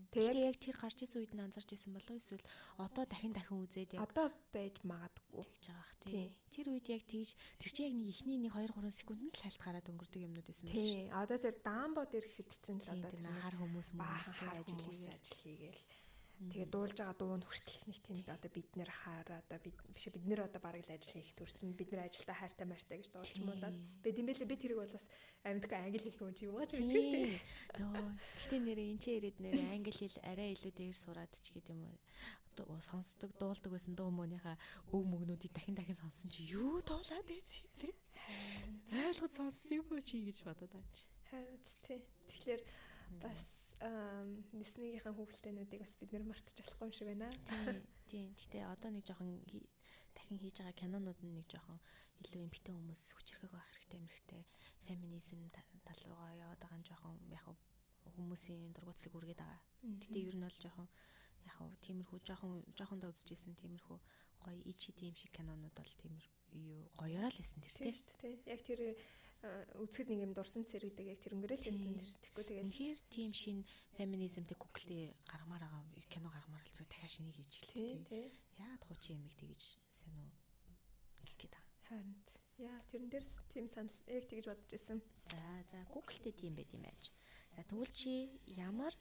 Тэгээд 0.09 0.37
яг 0.41 0.57
тэр 0.57 0.77
гарч 0.81 0.97
исэн 1.05 1.21
үед 1.21 1.33
нь 1.37 1.45
анзарч 1.45 1.69
исэн 1.77 1.93
болов 1.93 2.17
эсвэл 2.17 2.41
одоо 2.81 3.05
дахин 3.05 3.37
дахин 3.37 3.61
үзээд 3.61 4.01
яг 4.01 4.09
одоо 4.09 4.33
байж 4.49 4.81
магадгүй 4.81 5.45
гэж 5.45 5.63
байгаа 5.69 5.85
х 5.85 5.93
тий. 6.01 6.25
Тэр 6.49 6.73
үед 6.73 6.89
яг 6.89 7.05
тэгж 7.05 7.37
тэр 7.61 7.69
чи 7.69 7.85
яг 7.85 7.93
нэг 7.93 8.09
ихний 8.09 8.41
нэг 8.41 8.57
2 8.57 8.73
3 8.73 8.89
секундэд 8.89 9.37
л 9.37 9.43
хальт 9.45 9.61
гараад 9.61 9.91
өнгөрдөг 9.93 10.25
юмнууд 10.25 10.47
байсан. 10.49 10.73
Тий. 10.73 11.05
Одоо 11.13 11.37
тэр 11.37 11.55
даамбо 11.61 12.01
дээр 12.09 12.25
хэд 12.25 12.49
чинь 12.49 12.81
л 12.81 12.89
одоо 12.89 13.13
тэр 13.13 13.29
хар 13.45 13.55
хүмүүс 13.61 13.89
мөн 13.93 14.09
ажил 14.09 15.37
хийгээл 15.45 15.81
Тэгээ 16.39 16.71
дуулж 16.71 16.95
байгаа 16.95 17.17
дуу 17.19 17.35
нь 17.35 17.43
хүртэл 17.43 17.83
нэг 17.91 17.99
тийм 17.99 18.17
одоо 18.31 18.51
бид 18.55 18.69
нэр 18.79 18.87
хаараа 18.87 19.43
одоо 19.43 19.59
бид 19.59 19.75
биш 19.91 20.07
бид 20.07 20.23
нэр 20.23 20.47
одоо 20.47 20.61
бараг 20.63 20.87
л 20.87 20.95
ажил 20.95 21.19
хийх 21.19 21.35
төрсөн 21.35 21.75
бид 21.75 21.91
нэр 21.91 22.07
ажилдаа 22.07 22.35
хайртай 22.39 22.67
мартай 22.67 22.97
гэж 23.03 23.11
дуулж 23.11 23.35
муулаад 23.43 23.75
би 23.75 24.09
тийм 24.15 24.25
байлээ. 24.31 24.47
Би 24.47 24.55
тэрийг 24.55 24.79
бол 24.79 24.95
бас 24.95 25.07
амьдг 25.43 25.71
англи 25.75 25.99
хэлэх 25.99 26.23
юм 26.23 26.31
чи 26.31 26.47
юу 26.47 26.63
гэж 26.63 26.71
мэдээ 26.79 27.43
ёо 27.83 27.91
гэтээ 28.39 28.59
нэрээ 28.63 28.87
энэ 28.95 29.01
ч 29.03 29.05
ирээд 29.19 29.37
нэрээ 29.43 29.67
англи 29.75 29.91
хэл 29.91 30.17
арай 30.23 30.49
илүү 30.55 30.71
дээр 30.79 30.95
сураад 30.95 31.33
ч 31.35 31.45
гэдэг 31.51 31.75
юм 31.75 31.83
уу. 31.91 31.99
Сонсдог 32.83 33.31
дуулдаг 33.39 33.71
байсан 33.71 33.95
дуу 33.99 34.11
мөнийхөө 34.11 34.55
өв 34.95 35.03
мөгнүүдийг 35.11 35.51
дахин 35.55 35.75
дахин 35.75 35.99
сонссон 35.99 36.31
чи 36.31 36.43
юу 36.55 36.79
дуулаад 36.83 37.27
байсан 37.27 37.59
юм 37.63 37.71
бэ? 37.83 37.91
Зайлгад 38.91 39.31
сонссон 39.35 39.79
юм 39.79 39.87
уу 39.91 40.03
чи 40.03 40.23
гэж 40.23 40.43
бодоод 40.43 40.71
байна 40.71 40.91
харин 41.29 41.59
тий. 41.85 42.01
Тэгэхээр 42.27 42.61
бас 43.21 43.58
Диснейгийнхэн 43.79 45.15
хүүхэлдэйнүүдийг 45.15 45.79
бас 45.79 45.93
бид 45.99 46.11
нэр 46.11 46.27
мартаж 46.27 46.57
болохгүй 46.59 46.85
юм 46.87 46.93
шиг 46.95 47.07
байна. 47.07 47.31
Тийм. 48.11 48.35
Гэтэ 48.35 48.67
одоо 48.67 48.91
нэг 48.91 49.07
жоохон 49.07 49.39
дахин 50.11 50.39
хийж 50.41 50.59
байгаа 50.59 50.75
кинонууд 50.75 51.19
нь 51.23 51.35
нэг 51.39 51.47
жоохон 51.47 51.79
илүү 52.19 52.43
эмгтэн 52.43 52.75
хүмүүс 52.75 53.03
хүчрхэг 53.15 53.51
байх 53.55 53.67
хэрэгтэй 53.71 53.99
эмхтэй 54.03 54.43
феминизм 54.83 55.47
тал 55.55 55.99
руугаа 56.03 56.35
яваад 56.35 56.59
байгаа 56.59 56.79
нь 56.83 56.87
жоохон 56.91 57.15
яг 57.31 57.45
хүмүүсийн 58.03 58.75
дургуутсыг 58.75 59.15
үргээд 59.15 59.39
байгаа. 59.39 59.63
Гэтэ 60.01 60.19
ер 60.27 60.35
нь 60.35 60.43
бол 60.43 60.59
жоохон 60.59 60.87
яг 61.47 61.55
тиймэрхүү 61.79 62.19
жоохон 62.27 62.51
жоохон 62.75 62.99
доо 62.99 63.11
үзчихсэн 63.15 63.55
тиймэрхүү 63.55 63.97
гоё 64.43 64.59
ичи 64.71 64.91
тийм 64.91 65.15
шиг 65.15 65.31
кинонууд 65.31 65.75
бол 65.75 65.93
тиймэр 66.03 66.25
юу 66.51 66.83
гоёроо 66.99 67.31
л 67.31 67.39
хэлсэн 67.39 67.63
тэр 67.63 67.73
тийм. 67.79 67.95
Яг 68.43 68.61
тэр 68.67 68.79
үзэхэд 69.79 70.07
нэг 70.11 70.19
юм 70.27 70.33
дурсан 70.35 70.67
цэрэгдэг 70.67 71.15
яг 71.15 71.19
тэрнгэрэл 71.23 71.63
хэлсэн. 71.63 71.95
Тэгэхгүй 71.95 72.43
тэгээд 72.43 72.65
үнэхээр 72.67 72.99
тийм 73.07 73.31
шин 73.31 73.57
феминизмтэй 73.95 74.57
Google-ийг 74.59 75.15
гаргамаар 75.31 75.63
байгаа 75.63 75.89
кино 76.09 76.27
гаргамаар 76.33 76.65
л 76.65 76.75
зүг 76.75 76.89
дахиад 76.89 77.13
шинийг 77.13 77.37
хийж 77.37 77.53
гэлээ. 77.63 78.27
Яагаад 78.59 78.83
хуучин 78.83 79.21
ямиг 79.21 79.33
тэгэж 79.37 79.61
сайн 79.93 80.17
уу 80.19 80.33
гэх 81.23 81.37
гээд. 81.37 81.55
Харин 81.87 82.11
яа 82.57 82.81
тэрэн 82.91 83.09
дээр 83.13 83.25
тийм 83.53 83.65
санал 83.69 83.95
яг 84.09 84.25
тэгж 84.27 84.45
бодож 84.49 84.71
исэн. 84.73 84.99
За 85.31 85.39
за 85.71 85.79
Google-тэй 85.93 86.33
тийм 86.33 86.53
байт 86.57 86.73
юм 86.73 86.83
байж. 86.83 87.13
За 87.55 87.61
тэгвэл 87.63 87.93
чи 87.93 88.33
ямар 88.57 88.93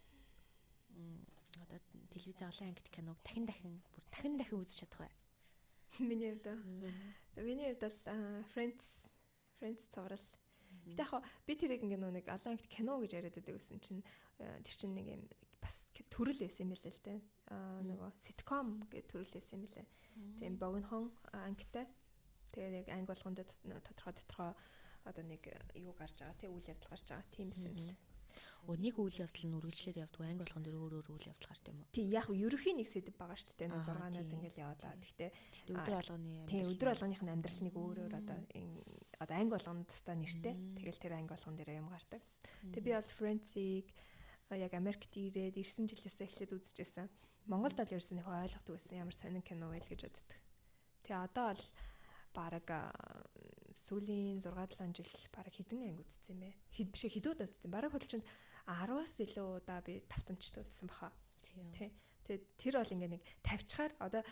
одоо 1.65 1.81
телевиз 2.13 2.43
олон 2.45 2.69
ангит 2.69 2.89
киног 2.93 3.19
дахин 3.25 3.47
дахин 3.49 3.75
бүр 3.91 4.05
дахин 4.13 4.37
дахин 4.37 4.61
үзэж 4.63 4.85
чадах 4.85 5.01
вэ? 5.03 5.11
Миний 6.09 6.37
хувьд. 6.37 6.47
Миний 7.41 7.73
хувьд 7.73 7.83
бол 7.83 7.99
Friends 8.53 9.09
Friends 9.59 9.91
цуврал. 9.91 10.23
Гэтэ 10.89 11.05
яг 11.05 11.23
би 11.45 11.53
тэрийг 11.59 11.83
ингээ 11.85 12.01
нэг 12.01 12.27
олон 12.31 12.55
их 12.57 12.65
кино 12.71 12.97
гэж 13.03 13.19
яриад 13.19 13.35
байдаг 13.37 13.55
гэсэн 13.59 13.79
чинь 13.83 14.03
э, 14.39 14.63
тэр 14.65 14.75
чинь 14.79 14.95
нэг 14.95 15.07
юм 15.19 15.23
бас 15.61 15.91
төрөл 16.09 16.39
байсан 16.39 16.71
юм 16.71 16.73
л 16.73 16.83
л 16.87 17.03
дээ. 17.05 17.19
Аа 17.53 17.83
нөгөө 17.85 18.11
sitcom 18.17 18.87
гэх 18.89 19.11
төрөл 19.11 19.35
байсан 19.35 19.61
юм 19.61 19.69
лээ. 19.69 19.87
Тийм 20.39 20.55
богинохон 20.57 21.13
ангитай. 21.35 21.87
Тэгээд 22.55 22.87
яг 22.87 22.89
анги 22.95 23.11
болгонд 23.11 23.43
тодорхой 23.43 24.15
тодорхой 24.17 24.53
одоо 25.05 25.25
нэг 25.25 25.43
юу 25.77 25.93
гарч 25.93 26.21
байгаа 26.21 26.39
тий 26.41 26.49
үйл 26.49 26.71
явдал 26.71 26.93
гарч 26.93 27.07
байгаа 27.11 27.27
тийм 27.35 27.53
юм 27.53 27.77
л 27.77 27.97
нэг 28.67 28.95
үйл 28.99 29.23
явдал 29.23 29.45
нь 29.47 29.57
үргэлжлээд 29.57 30.03
явдаг 30.03 30.21
анги 30.27 30.43
болгон 30.43 30.65
дээр 30.65 30.77
өөр 30.77 30.95
өөр 30.99 31.09
үйл 31.15 31.31
явдал 31.31 31.49
гардаг 31.49 31.73
юм 31.73 31.81
уу? 31.81 31.93
Тий 31.95 32.07
яг 32.11 32.27
ерөхийн 32.29 32.79
нэг 32.83 32.89
сэдв 32.89 33.17
байгаа 33.17 33.39
шүү 33.39 33.57
дээ. 33.57 33.71
6 33.71 34.13
наз 34.13 34.33
ингээл 34.35 34.63
яваад 34.65 34.81
байгаа. 34.83 35.01
Гэхдээ 35.01 35.31
өдөр 35.73 35.95
болгоны 35.97 36.29
тий 36.51 36.63
өдөр 36.67 36.89
болгоных 36.93 37.23
нь 37.25 37.33
амьдрал 37.33 37.61
нэг 37.65 37.75
өөрөөр 37.79 38.13
одоо 38.19 38.39
одоо 39.19 39.37
анги 39.39 39.53
болгоно 39.55 39.89
тусдаа 39.89 40.17
нэртэй. 40.19 40.55
Тэгэл 40.77 41.03
тэр 41.03 41.13
анги 41.17 41.33
болгон 41.33 41.57
дээр 41.57 41.81
юм 41.81 41.89
гардаг. 41.89 42.23
Тэгээ 42.69 42.85
би 42.85 42.93
бол 42.93 43.17
Friends-ийг 43.17 43.87
яг 44.53 44.73
Америкт 44.75 45.13
ирээд 45.17 45.57
9 45.57 45.89
жилээс 45.89 46.19
эхлээд 46.25 46.57
үзчихсэн. 46.57 47.09
Монголд 47.49 47.77
бол 47.77 47.95
ерөөс 47.97 48.13
нэг 48.13 48.29
ойлгохгүй 48.29 48.75
байсан 48.77 49.01
ямар 49.01 49.17
сонин 49.17 49.45
кино 49.45 49.73
байл 49.73 49.89
гэж 49.89 50.01
боддог. 50.05 50.39
Тэгээ 51.05 51.25
одоо 51.25 51.47
бол 51.53 51.65
бараг 52.37 52.69
сүүлийн 53.73 54.41
6 54.41 54.53
7 54.77 54.93
жил 54.97 55.13
бараг 55.33 55.53
хэдэн 55.53 55.81
анги 55.89 56.05
үзсэн 56.05 56.33
юм 56.37 56.41
бэ? 56.45 56.51
Хэд 56.77 56.89
бишээ 56.93 57.13
хэдүүд 57.17 57.41
үзсэн. 57.45 57.73
Бараг 57.73 57.93
хөдөлчөнд 57.93 58.27
10-аас 58.69 59.17
илүү 59.25 59.49
удаа 59.65 59.81
би 59.81 60.03
тавтамжтай 60.13 60.61
үзсэн 60.63 60.93
баха. 60.93 61.11
Тий. 61.73 61.89
Тэгээд 62.29 62.45
тэр 62.61 62.75
бол 62.77 62.93
ингээ 62.93 63.13
нэг 63.17 63.23
тавьчихаар 63.41 63.93
одоо 64.05 64.23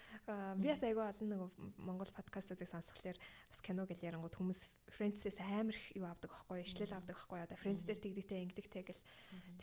би 0.61 0.69
бас 0.69 0.85
айгүй 0.85 1.01
олон 1.01 1.29
нэг 1.33 1.41
Монгол 1.81 2.13
подкастуудыг 2.13 2.69
сонсхолоор 2.69 3.17
бас 3.17 3.61
кино 3.65 3.89
гэл 3.89 4.13
ярангууд 4.13 4.37
хүмүүс 4.37 4.69
Friends-ээс 4.93 5.41
амар 5.41 5.73
их 5.73 5.97
юу 5.97 6.05
авдаг 6.05 6.29
байхгүй 6.29 6.61
ишлэл 6.61 6.93
авдаг 6.93 7.17
байхгүй 7.17 7.41
одоо 7.41 7.57
Friends 7.57 7.89
дээр 7.89 7.97
тэгдэгтэй 8.05 8.45
ингэдэгтэй 8.45 8.85
гэл 8.85 9.03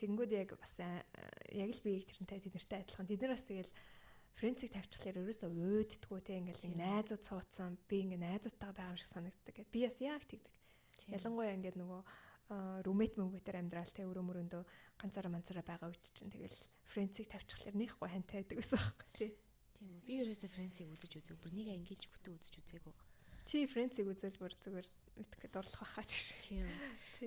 тэгэнгүүт 0.01 0.31
яг 0.33 0.49
бас 0.57 0.81
яг 0.81 1.69
л 1.77 1.85
би 1.85 2.01
тэрнтэй 2.01 2.41
тэднэртэй 2.41 2.81
адилхан 2.81 3.05
тэд 3.05 3.21
нар 3.21 3.37
бас 3.37 3.45
тэгэл 3.45 3.69
Friends-ийг 4.33 4.73
тавьчихлаар 4.73 5.21
ерөөсөө 5.21 5.49
өөддгүү 5.53 6.19
те 6.25 6.41
ингээл 6.41 6.73
найзууд 6.73 7.21
суудсан 7.21 7.77
би 7.85 8.01
ингээ 8.01 8.17
найзуудтайгаа 8.17 8.73
байгаа 8.73 8.93
юм 8.97 8.97
шиг 8.97 9.13
санагддаг. 9.13 9.61
Би 9.69 9.85
бас 9.85 10.01
яг 10.01 10.25
тэгдэг. 10.25 10.57
Ялангуяа 11.13 11.53
ингээд 11.53 11.77
нөгөө 11.77 12.01
румет 12.49 13.15
мөнгөтөр 13.17 13.55
амьдрал 13.59 13.91
те 13.93 14.03
өрөө 14.03 14.23
мөрөндөө 14.23 14.63
ганцаараа 14.99 15.31
манцаараа 15.31 15.65
байгаа 15.65 15.89
үед 15.89 16.05
чинь 16.11 16.33
тэгэл 16.33 16.57
френцийг 16.89 17.27
тавьчихлаар 17.31 17.75
нэг 17.77 17.95
гоо 17.97 18.09
хантай 18.11 18.43
байдаг 18.43 18.59
гэсэн 18.59 18.79
юм 18.79 18.97
тий. 19.15 19.31
Тийм 19.79 19.89
үү. 19.89 20.01
Би 20.03 20.13
ерөөсөө 20.21 20.49
френцийг 20.51 20.87
үзэж 20.91 21.11
үзег. 21.17 21.37
Бүр 21.39 21.53
нэг 21.55 21.67
ангиж 21.71 22.11
бүтэн 22.11 22.35
үзэж 22.35 22.53
үзээгүй. 22.61 22.93
Чи 23.47 23.67
френцийг 23.67 24.07
үзэл 24.11 24.37
бүр 24.39 24.53
зүгээр 24.59 24.87
үтгэж 25.23 25.51
дурлах 25.51 25.81
байхаа 25.81 26.05
ч 26.05 26.11
гэж. 26.19 26.27
Тийм. 26.45 26.67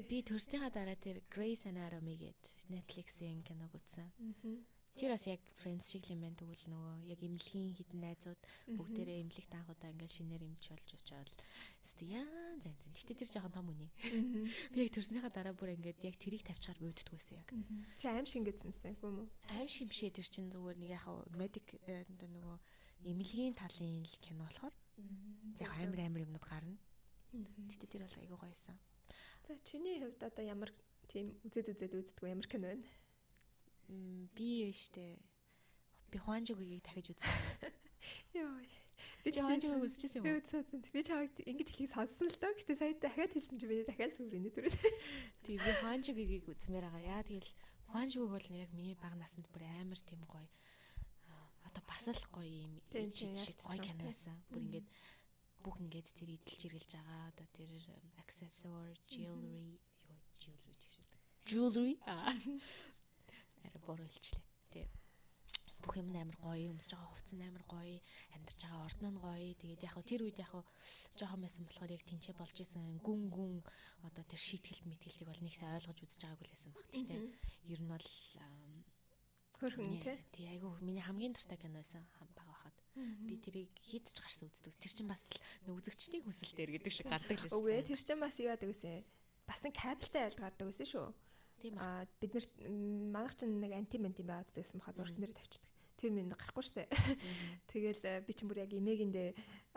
Би 0.07 0.19
төрснийхаа 0.23 0.71
дараа 0.71 0.97
тэр 0.97 1.25
Grey's 1.33 1.65
Anatomy 1.65 2.17
гээд 2.21 2.43
Netflix-ийн 2.71 3.43
киног 3.45 3.73
үзсэн. 3.73 4.09
Аа 4.09 4.76
Тэр 4.97 5.13
бас 5.13 5.27
яг 5.29 5.41
Friends 5.61 5.93
шиг 5.93 6.09
юм 6.09 6.25
байна 6.25 6.41
тэгвэл 6.41 6.73
нөгөө 6.73 7.13
яг 7.13 7.21
имлэгийн 7.21 7.77
хідэн 7.77 8.01
найзууд 8.01 8.41
бүгдээрээ 8.81 9.21
имлэг 9.29 9.47
таахуудаа 9.53 9.93
ингээд 9.93 10.17
шинээр 10.17 10.49
имж 10.49 10.73
болж 10.73 10.89
очоод 10.97 11.31
өстө 11.85 12.05
яа 12.09 12.25
зэн 12.65 12.73
зэн. 12.81 12.97
Гэтэ 12.97 13.13
тэр 13.21 13.29
жоохон 13.29 13.53
том 13.53 13.69
үний. 13.69 13.93
Би 14.73 14.89
яг 14.89 14.97
төрснийхаа 14.97 15.29
дараа 15.29 15.53
бүр 15.53 15.77
ингээд 15.77 16.01
яг 16.01 16.17
тэрийг 16.17 16.49
тавьчихаар 16.49 16.81
бууддаг 16.81 17.13
байсан 17.13 17.37
яг. 17.45 17.49
Чи 18.01 18.09
аим 18.09 18.25
шиг 18.25 18.49
гэдсэн 18.49 18.73
юм 19.05 19.21
уу? 19.21 19.29
Аим 19.53 19.69
шиг 19.69 19.93
бишээ 19.93 20.17
тэр 20.17 20.29
чинь 20.33 20.49
зүгээр 20.49 20.81
нэг 20.81 20.91
яхаа 20.97 21.29
медик 21.37 21.77
э, 21.85 22.09
нөгөө 22.17 22.57
имлэгийн 23.13 23.53
талын 23.53 24.01
кино 24.25 24.49
болохоор 24.49 24.75
яг 25.61 25.71
амар 25.77 26.01
амар 26.09 26.25
юмнууд 26.25 26.47
гарна. 26.49 26.81
Гэтэ 27.69 27.85
тэр 27.85 28.09
бол 28.09 28.17
айгуу 28.17 28.41
гоёсэн. 28.41 28.77
За 29.45 29.53
чиний 29.61 30.01
хувьд 30.01 30.25
одоо 30.25 30.41
ямар 30.41 30.73
тийм 31.13 31.37
үзэд 31.45 31.77
үзэд 31.77 31.93
үздэг 32.01 32.25
ямар 32.33 32.49
кино 32.49 32.73
байна? 32.73 32.85
Би 33.89 34.73
штэ 34.73 35.19
би 36.11 36.19
хуанжигийг 36.19 36.83
дахиж 36.83 37.13
үзсэн. 37.13 37.29
Йоо. 38.39 38.61
Би 39.25 39.31
хуанжиг 39.35 39.83
үзчихсэн 39.83 40.23
юм 40.23 40.39
уу? 40.39 40.41
Үзсэн. 40.41 40.83
Би 40.95 41.03
чамайг 41.03 41.35
ингэж 41.43 41.69
хэлхийг 41.75 41.91
сонссон 41.91 42.31
л 42.31 42.39
доо. 42.39 42.55
Гэтэ 42.55 42.75
сая 42.79 42.95
дахиад 42.95 43.33
хэлсэн 43.35 43.59
чи 43.59 43.67
би 43.67 43.83
дахиад 43.83 44.15
зүгээр 44.15 44.39
энэ 44.39 44.55
төрөө. 44.55 44.73
Тий 45.45 45.57
би 45.59 45.71
хуанжигийг 45.83 46.47
үзмээр 46.47 46.87
байгаа. 46.87 47.21
Яа 47.21 47.23
тэгэл 47.27 47.51
хуанжиг 47.91 48.23
бол 48.23 48.47
яг 48.55 48.71
миний 48.73 48.95
бага 48.95 49.19
наснд 49.19 49.51
бүр 49.51 49.67
амар 49.67 50.01
тийм 50.07 50.23
гоё. 50.31 50.47
Одоо 51.67 51.83
бас 51.85 52.07
л 52.07 52.25
гоё 52.31 52.47
юм. 52.47 52.73
Шиг 53.11 53.59
гоё 53.67 53.83
кино 53.83 54.07
байсан. 54.07 54.39
Бүр 54.49 54.63
ингээд 54.63 54.89
бүх 55.67 55.77
ингээд 55.83 56.09
тэр 56.15 56.31
идэлж 56.39 56.63
хэрглэж 56.63 56.91
байгаа. 56.95 57.35
Одоо 57.35 57.47
тэр 57.51 57.71
accessory, 58.23 58.95
jewelry, 59.11 59.75
юу 60.07 60.19
jewelry 60.39 60.75
гэх 60.79 60.93
шиг. 60.95 61.11
Jewelry. 61.43 61.99
Арай 63.67 63.83
буруу 63.83 64.09
хэлчлээ. 64.09 64.45
Тэг. 64.73 64.89
Бүх 65.83 66.01
юм 66.01 66.11
амар 66.17 66.39
гоё, 66.41 66.73
өмсөж 66.73 66.97
байгаа 66.97 67.11
хувцас 67.15 67.39
амар 67.39 67.65
гоё, 67.69 67.99
амьдарч 68.35 68.61
байгаа 68.65 68.87
ордон 68.89 69.13
нь 69.15 69.23
гоё. 69.23 69.51
Тэгээд 69.61 69.87
яг 69.87 69.97
тэр 70.03 70.21
үед 70.25 70.39
яг 70.41 70.53
жоохон 71.15 71.41
байсан 71.45 71.63
болохоор 71.69 71.95
яг 71.95 72.03
тэнцээ 72.09 72.35
болж 72.35 72.57
исэн 72.59 72.99
гүн 73.07 73.23
гүн 73.31 73.55
одоо 74.03 74.25
тэр 74.25 74.41
шийтгэлт 74.41 74.89
мэтгэлтийг 74.89 75.29
бол 75.29 75.43
нэгсээ 75.45 75.77
ойлгож 75.79 75.99
үзэж 76.01 76.21
байгаагүй 76.27 76.47
л 76.49 76.55
байсан 76.57 76.73
баг. 76.75 76.87
Тэгтээ 76.91 77.23
ер 77.71 77.81
нь 77.85 77.91
бол 77.93 78.07
хөрхөн 79.61 80.01
тий. 80.05 80.17
Тий 80.33 80.47
айгу 80.53 80.77
миний 80.81 81.05
хамгийн 81.05 81.33
дуртай 81.33 81.59
кино 81.61 81.81
байсан 81.81 82.05
баг 82.13 82.31
байхад. 82.35 82.77
Би 83.29 83.37
тэрийг 83.41 83.73
хийдэж 83.81 84.17
гарсан 84.21 84.49
үздэг. 84.53 84.75
Тэр 84.81 84.93
чинь 84.93 85.09
бас 85.09 85.23
нөө 85.65 85.81
үзэгчдийн 85.81 86.25
хүсэл 86.25 86.53
дээр 86.57 86.71
гэдэг 86.77 86.93
шиг 86.93 87.09
гардаг 87.09 87.37
л 87.37 87.45
байсан. 87.49 87.57
Үгүй 87.57 87.81
тэр 87.85 88.01
чинь 88.01 88.21
бас 88.21 88.37
юу 88.41 88.53
яадаг 88.53 88.69
гэсэн. 88.69 89.05
Бас 89.49 89.61
н 89.65 89.73
кабелтай 89.73 90.23
айлд 90.29 90.41
гардаг 90.41 90.67
байсан 90.69 90.89
шүү. 90.89 91.09
Тийм 91.63 91.75
аа 91.81 92.05
бид 92.21 92.33
нар 92.35 92.47
манайх 93.13 93.35
ч 93.37 93.49
нэг 93.49 93.73
антимент 93.73 94.21
юм 94.21 94.29
байгаад 94.29 94.51
байсан 94.53 94.81
баха 94.81 94.97
зургт 94.97 95.19
нэр 95.19 95.33
тавьчихдаг. 95.33 95.71
Тэр 95.97 96.11
минь 96.13 96.29
гарахгүй 96.29 96.65
штэ. 96.65 96.85
Тэгэл 97.73 98.03
би 98.25 98.33
ч 98.37 98.45
бүр 98.45 98.65
яг 98.65 98.73
эмээгэндээ 98.73 99.29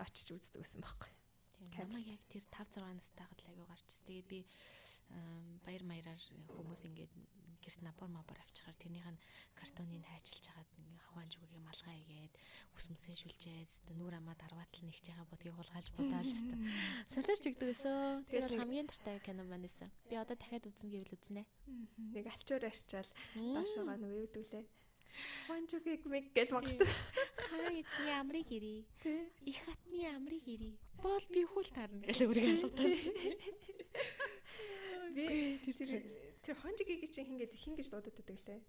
очиж 0.03 0.35
үздэг 0.35 0.59
байсан 0.63 0.83
байхгүй. 0.83 1.11
Тийм 1.59 1.89
намайг 1.91 2.07
яг 2.15 2.23
тэр 2.31 2.43
5 2.47 2.79
6 2.79 2.97
настайхад 2.99 3.39
л 3.43 3.49
аягүй 3.51 3.67
гарч. 3.67 3.87
Тэгээд 4.07 4.27
би 4.31 4.39
баяр 5.65 5.83
маяраар 5.83 6.21
хүмүүс 6.55 6.85
ингээд 6.87 7.13
гэрт 7.59 7.81
напор 7.83 8.07
мапор 8.07 8.37
авчихаар 8.39 8.77
тэрнийх 8.79 9.07
нь 9.09 9.19
картоныг 9.59 10.05
хайчилж 10.05 10.45
хагаад 10.47 10.69
хаваан 11.05 11.29
зүгийг 11.29 11.53
малгай 11.59 11.97
игээд 12.05 12.33
ус 12.77 12.85
мөсөө 12.93 13.15
шүлжээд 13.19 13.71
нүүр 13.99 14.13
амаа 14.21 14.37
дарваатал 14.37 14.85
нэгж 14.85 15.05
байгаа 15.09 15.27
бодгийг 15.27 15.57
хулгайлж 15.57 15.89
будаал 15.97 16.29
хэвээр 16.29 16.61
солиорч 17.13 17.43
өгдөг 17.49 17.67
гэсэн. 17.73 17.97
Тэр 18.29 18.43
бол 18.45 18.59
хамгийн 18.61 18.87
тартай 18.87 19.17
кино 19.25 19.43
маань 19.43 19.65
байсан. 19.65 19.89
Би 20.09 20.15
одоо 20.15 20.37
дахиад 20.37 20.69
үзнэ 20.69 20.89
гэвэл 20.93 21.15
үзнэ. 21.17 21.43
Нэг 22.15 22.25
алчуур 22.29 22.63
арчаал 22.69 23.09
доошоогоо 23.35 23.97
нөгөө 23.97 24.17
юу 24.17 24.29
гэдүүлээ. 24.29 24.65
Хаваан 25.49 25.65
мэг 26.05 26.25
гэж 26.37 26.49
магтав. 26.53 26.89
Хаан 27.49 27.75
эзний 27.81 28.15
амрыг 28.15 28.49
ирээ. 28.49 28.85
Их 29.45 29.57
хатны 29.65 30.05
амрыг 30.13 30.45
ирээ. 30.45 30.73
Бол 31.01 31.25
би 31.33 31.41
хүл 31.45 31.69
таарна 31.73 32.05
гэж 32.05 32.21
өөрийг 32.23 32.61
алгадаа. 32.61 32.93
Би 35.15 35.59
тэр 35.73 36.03
тэр 36.45 36.55
хонжигийг 36.61 37.09
чинь 37.09 37.27
хингээд 37.29 37.57
хин 37.57 37.75
гэж 37.75 37.87
дуудаад 37.89 38.15
байдаг 38.15 38.37
лээ. 38.45 38.61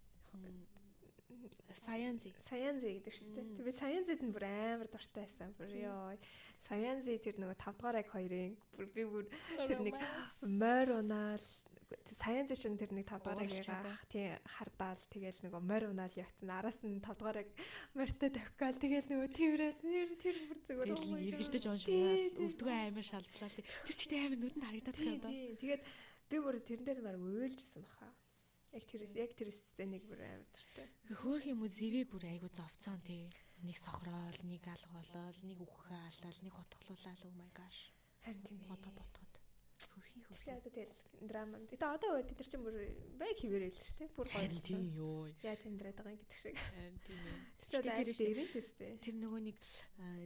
Science. 1.81 2.29
Science 2.45 2.85
гэдэг 2.85 3.15
шүү 3.15 3.33
дээ. 3.33 3.47
Тэр 3.57 3.65
би 3.65 3.73
Science-д 3.73 4.21
нь 4.21 4.35
бүр 4.35 4.45
амар 4.45 4.89
дуртай 4.91 5.25
байсан. 5.25 5.55
Бүр 5.57 5.73
ёо. 5.81 6.13
Science 6.61 7.09
тэр 7.09 7.41
нөгөө 7.41 7.57
5 7.57 7.81
дугаар 7.81 8.01
яг 8.05 8.09
хоёрын 8.13 8.53
бүр 8.77 8.87
би 8.93 9.03
бүр 9.09 9.25
тэр 9.57 9.81
нэг 9.81 9.97
морь 10.45 10.93
унаал 11.01 11.47
Science 12.07 12.55
чинь 12.55 12.79
тэр 12.79 12.95
нэг 12.95 13.07
5 13.11 13.27
дугаар 13.27 13.51
яг 13.51 13.67
тий 14.07 14.31
хардаал 14.47 15.03
тэгэл 15.11 15.43
нөгөө 15.43 15.63
морь 15.63 15.87
унаал 15.91 16.15
явцсан. 16.15 16.51
Араас 16.51 16.79
нь 16.87 17.03
5 17.03 17.19
дугаар 17.19 17.43
яг 17.43 17.51
морьтой 17.99 18.31
тавхгаал 18.31 18.79
тэгэл 18.79 19.11
нөгөө 19.11 19.29
тэрэл 19.35 19.75
тэр 19.83 20.09
тэр 20.23 20.37
бүр 20.55 20.59
зүгээр 20.95 21.27
эргэлдэж 21.35 21.65
уншгаал 21.67 22.39
өвдгөө 22.47 22.77
амар 22.91 23.07
шалблаа. 23.07 23.51
Тэр 23.51 23.67
тэгтээ 23.91 24.21
амар 24.23 24.39
нүдэнд 24.39 24.67
харагдаад 24.71 24.97
байгаа 24.99 25.15
юм 25.15 25.23
да. 25.23 25.31
Тэгээд 25.59 25.83
би 26.31 26.37
бүр 26.39 26.57
тэрэн 26.63 26.87
дээр 26.87 27.01
баг 27.03 27.17
уйлжсэн 27.19 27.83
баха. 27.83 28.09
Яг 28.71 28.85
тэр 28.87 29.03
яг 29.11 29.31
тэр 29.35 29.51
сценыг 29.51 30.03
бүр 30.07 30.21
амар 30.23 30.47
дуртай. 30.55 30.87
Хөөх 31.11 31.45
юм 31.51 31.67
уу 31.67 31.71
зэвээ 31.71 32.07
бүр 32.07 32.25
айгу 32.31 32.47
зовцсон 32.55 33.03
тий. 33.03 33.27
Нэг 33.67 33.77
сохрол, 33.77 34.39
нэг 34.47 34.63
алгуулал, 34.65 35.39
нэг 35.45 35.59
үххэ 35.61 35.93
алал, 35.93 36.39
нэг 36.41 36.55
хотглуулал 36.55 37.21
oh 37.29 37.35
my 37.35 37.51
gosh. 37.53 37.93
Харин 38.25 38.41
тийм 38.47 38.63
бодо 38.65 38.89
бодоход. 40.01 40.25
Хөрхий 40.25 40.25
хөрхий. 40.25 40.61
Тэгээд 40.65 40.91
тэгэл 40.91 41.29
драма. 41.29 41.57
Тэгээд 41.69 41.85
одоо 41.85 42.11
үед 42.17 42.29
тэр 42.33 42.49
чинь 42.49 42.65
бүр 42.65 42.77
байг 43.21 43.37
хിവэрэл 43.37 43.77
л 43.77 43.85
шүү 43.85 43.97
дээ. 44.01 44.11
Бүр 44.17 44.29
гоё. 44.33 44.61
Тийм 44.65 44.83
ёо. 44.97 45.29
Яаж 45.45 45.61
амьдраад 45.69 45.97
байгаа 46.01 46.15
юм 46.17 46.21
гэдэг 46.25 46.39
шиг. 46.41 46.57
Тийм 47.05 47.21
ээ. 47.21 47.45
Тэр 47.61 47.85
дээр 47.85 48.09
л 48.09 48.55
тест. 48.57 48.79
Тэр 48.81 49.17
нөгөө 49.21 49.41
нэг 49.45 49.59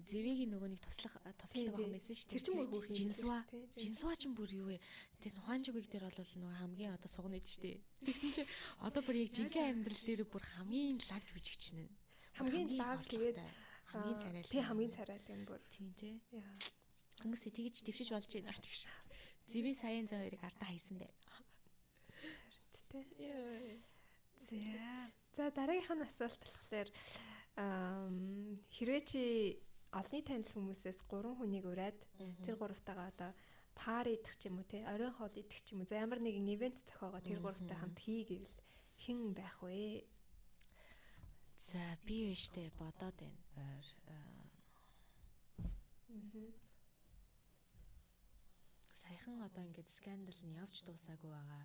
зэвэгийн 0.06 0.50
нөгөө 0.54 0.68
нэг 0.70 0.80
туслах 0.86 1.14
туслах 1.18 1.74
байгаа 1.74 1.92
байсан 1.92 2.14
шүү 2.14 2.26
дээ. 2.30 2.34
Тэр 2.34 2.44
чинь 2.46 2.58
бүр 2.58 2.70
хөрхий. 2.70 2.96
Жинсва. 3.02 3.38
Жинсва 3.74 4.12
ч 4.14 4.22
бүр 4.30 4.50
юу 4.54 4.66
вэ? 4.70 4.78
Тэр 5.18 5.32
ухаанжиг 5.42 5.76
дээр 5.90 6.06
бол 6.06 6.32
нөгөө 6.38 6.54
хамгийн 6.62 6.94
одоо 6.94 7.10
сугна 7.10 7.36
гэж 7.42 7.46
шүү 7.50 7.62
дээ. 7.66 7.76
Тэгсэн 8.06 8.30
чинь 8.38 8.50
одоо 8.78 9.02
бүр 9.02 9.16
яг 9.18 9.30
жинхэнэ 9.34 9.70
амьдрал 9.74 10.02
дээр 10.06 10.22
бүр 10.30 10.44
хамгийн 10.54 10.98
лагж 11.10 11.28
үжигч 11.34 11.64
нэ. 11.74 11.90
Хамгийн 12.38 12.70
лаг 12.78 13.00
тэгээд 13.08 13.38
хамгийн 13.94 14.18
царай. 14.18 14.42
Тийм 14.42 14.62
хамгийн 14.68 14.92
царай 14.92 15.18
юм 15.30 15.42
бүр. 15.46 15.60
Тийм 15.70 15.88
тий. 15.94 16.14
Хүмүүсээ 17.22 17.52
тэгж 17.54 17.76
дэвшиж 17.86 18.10
болж 18.10 18.26
байна 18.26 18.52
ч 18.58 18.66
гэж. 18.66 18.80
Зэвэ 19.50 19.72
саяын 19.76 20.06
зэ 20.08 20.16
хоёрыг 20.18 20.42
ардаа 20.44 20.68
хайсан 20.68 20.96
бэ. 20.98 21.08
Тэ. 22.90 23.80
За. 24.48 25.10
За 25.36 25.50
дараагийнх 25.50 25.90
нь 25.94 26.06
асуулт 26.06 26.40
болохоор 26.40 26.88
хэрвээ 27.54 29.02
чи 29.06 29.22
олны 29.94 30.20
танил 30.26 30.50
хүмүүсээс 30.50 30.98
3 31.06 31.38
хүнийг 31.38 31.64
ураад 31.70 31.98
тэр 32.42 32.54
гуравтайгаа 32.58 33.08
одоо 33.14 33.30
пар 33.78 34.06
идэх 34.10 34.34
ч 34.38 34.50
юм 34.50 34.58
уу 34.62 34.66
те 34.66 34.82
оройн 34.86 35.14
хоол 35.14 35.34
идэх 35.34 35.60
ч 35.62 35.74
юм 35.74 35.82
уу 35.82 35.90
за 35.90 36.02
ямар 36.02 36.18
нэгэн 36.22 36.50
ивент 36.54 36.78
зохиогоо 36.86 37.22
тэр 37.22 37.38
гуравтай 37.42 37.78
хамт 37.78 37.98
хий 37.98 38.22
гэвэл 38.26 38.58
хэн 39.02 39.34
байх 39.38 39.58
вэ? 39.62 40.06
За 41.58 41.82
би 42.06 42.30
вэштэй 42.30 42.70
бодоод 42.78 43.16
байна. 43.18 43.42
Ойр. 43.58 43.88
Аа 44.10 44.34
саяхан 49.04 49.42
одоо 49.44 49.62
ингээд 49.64 49.88
скандал 49.92 50.40
нь 50.44 50.56
явж 50.56 50.80
дуусаагүй 50.84 51.30
байгаа. 51.30 51.64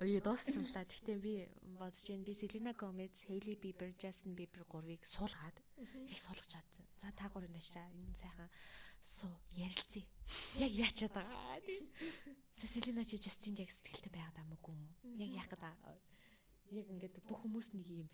Ой 0.00 0.20
дууссан 0.24 0.64
л 0.64 0.72
да. 0.72 0.82
Гэхдээ 0.88 1.18
би 1.20 1.34
бодож 1.76 2.04
байна. 2.08 2.24
Би 2.24 2.32
Selena 2.32 2.72
Gomez, 2.72 3.14
Hailey 3.28 3.56
Bieber, 3.60 3.92
Justin 4.00 4.32
Bieber 4.34 4.64
гурвыг 4.64 5.04
суулгаад 5.04 5.56
их 6.08 6.18
суулгach 6.18 6.48
чадсан. 6.48 6.84
За 7.00 7.12
та 7.12 7.28
гурав 7.28 7.50
наашаа 7.52 7.84
энэ 7.92 8.16
сайхан 8.16 8.48
суу 9.04 9.32
ярилцъя. 9.52 10.04
Яг 10.56 10.72
яачаад 10.72 11.12
байгаа. 11.12 11.60
Selena 12.64 13.04
чи 13.04 13.20
Justin 13.20 13.54
яг 13.60 13.70
сэтгэлтэй 13.70 14.12
байгаад 14.12 14.36
байгаа 14.36 14.52
мөг 14.52 14.64
юм. 14.64 14.80
Яг 15.20 15.30
яах 15.44 15.48
гэдэг. 15.52 15.72
Яг 16.72 16.86
ингээд 16.88 17.20
бүх 17.28 17.44
хүмүүс 17.44 17.68
нэг 17.76 17.88
юм 17.92 18.08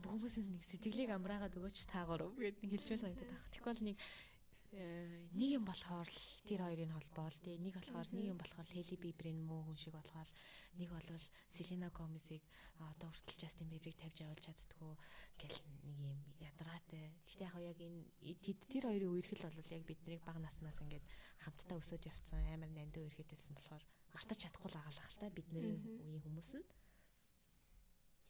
бүх 0.00 0.12
хүмүүсийн 0.14 0.46
нэг 0.54 0.62
сэтгэлийг 0.70 1.10
амраагаад 1.10 1.56
өгөөч 1.58 1.90
та 1.90 2.06
гурав 2.06 2.30
гэд 2.38 2.62
хэлж 2.62 2.86
байсан 2.94 3.10
санагдаад 3.10 3.26
байна. 3.26 3.50
Тэгвэл 3.50 3.82
нэг 3.82 3.96
Э, 3.98 4.29
нэг 4.70 5.50
юм 5.58 5.64
болохоор 5.66 6.06
л 6.06 6.22
тэр 6.46 6.62
хоёрын 6.62 6.94
холбоо 6.94 7.26
л 7.26 7.42
тий 7.42 7.58
нэг 7.58 7.74
болохоор 7.74 8.06
нэг 8.14 8.24
юм 8.30 8.38
болохоор 8.38 8.70
Хели 8.70 8.96
Биберийн 9.02 9.42
муу 9.42 9.66
хүн 9.66 9.74
шиг 9.74 9.98
болгоод 9.98 10.30
нэг 10.78 10.94
бол 10.94 11.10
Селена 11.50 11.90
Гомесийг 11.90 12.42
одоо 12.78 13.10
хүртэл 13.10 13.42
Justin 13.42 13.66
Bieber-ыг 13.66 13.98
тавьж 13.98 14.22
явуулж 14.22 14.46
чаддгүй 14.46 14.94
гэл 15.42 15.58
нэг 15.82 15.98
юм 16.06 16.18
ядаргаатай. 16.38 17.10
Гэтэ 17.26 17.42
яг 17.50 17.54
яг 17.58 17.78
энэ 17.82 18.62
тэр 18.70 18.84
хоёрын 18.86 19.10
үерхэл 19.10 19.50
бол 19.50 19.74
яг 19.74 19.82
биднийг 19.90 20.22
бага 20.22 20.38
наснаас 20.38 20.78
ингээд 20.78 21.06
хамтдаа 21.42 21.78
өсөж 21.82 22.02
явцсан 22.06 22.38
амар 22.54 22.70
нандин 22.70 23.10
үерхэлсэн 23.10 23.58
болохоор 23.58 23.82
мартаж 24.14 24.38
чадахгүй 24.38 24.70
л 24.70 24.78
агаалах 24.78 25.10
л 25.10 25.18
та 25.18 25.26
бидний 25.34 25.82
үеийн 25.82 26.22
хүмүүс 26.22 26.50
нь. 26.62 26.66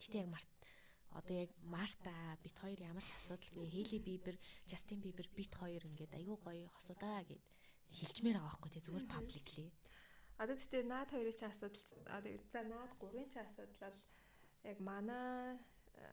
Гэтэ 0.01 0.25
яг 0.25 0.29
март 0.33 0.49
одоо 1.19 1.35
яг 1.45 1.51
Марта 1.63 2.13
бит 2.43 2.57
хоёр 2.59 2.81
ямар 2.81 3.03
ч 3.03 3.11
асуудалгүй 3.19 3.67
Хейли 3.67 3.99
Бибер, 3.99 4.37
Жастин 4.67 5.01
Бибер 5.01 5.29
бит 5.35 5.55
хоёр 5.55 5.83
ингээд 5.87 6.15
айгүй 6.15 6.39
гоё 6.39 6.69
хосуудаа 6.71 7.23
гэд 7.27 7.43
хэлчмээр 7.91 8.39
байгаа 8.39 8.51
байхгүй 8.51 8.71
тий 8.71 8.83
зүгээр 8.87 9.07
пабликли. 9.11 9.67
Одоо 10.39 10.57
тэгтээ 10.57 10.83
наад 10.87 11.11
хоёрын 11.11 11.37
ч 11.37 11.43
асуудал 11.45 11.87
одоо 12.07 12.31
за 12.53 12.61
наад 12.63 12.93
гурвын 13.03 13.29
ч 13.29 13.37
асуудал 13.43 13.77
бол 13.83 13.99
яг 14.71 14.79
манай 14.81 15.59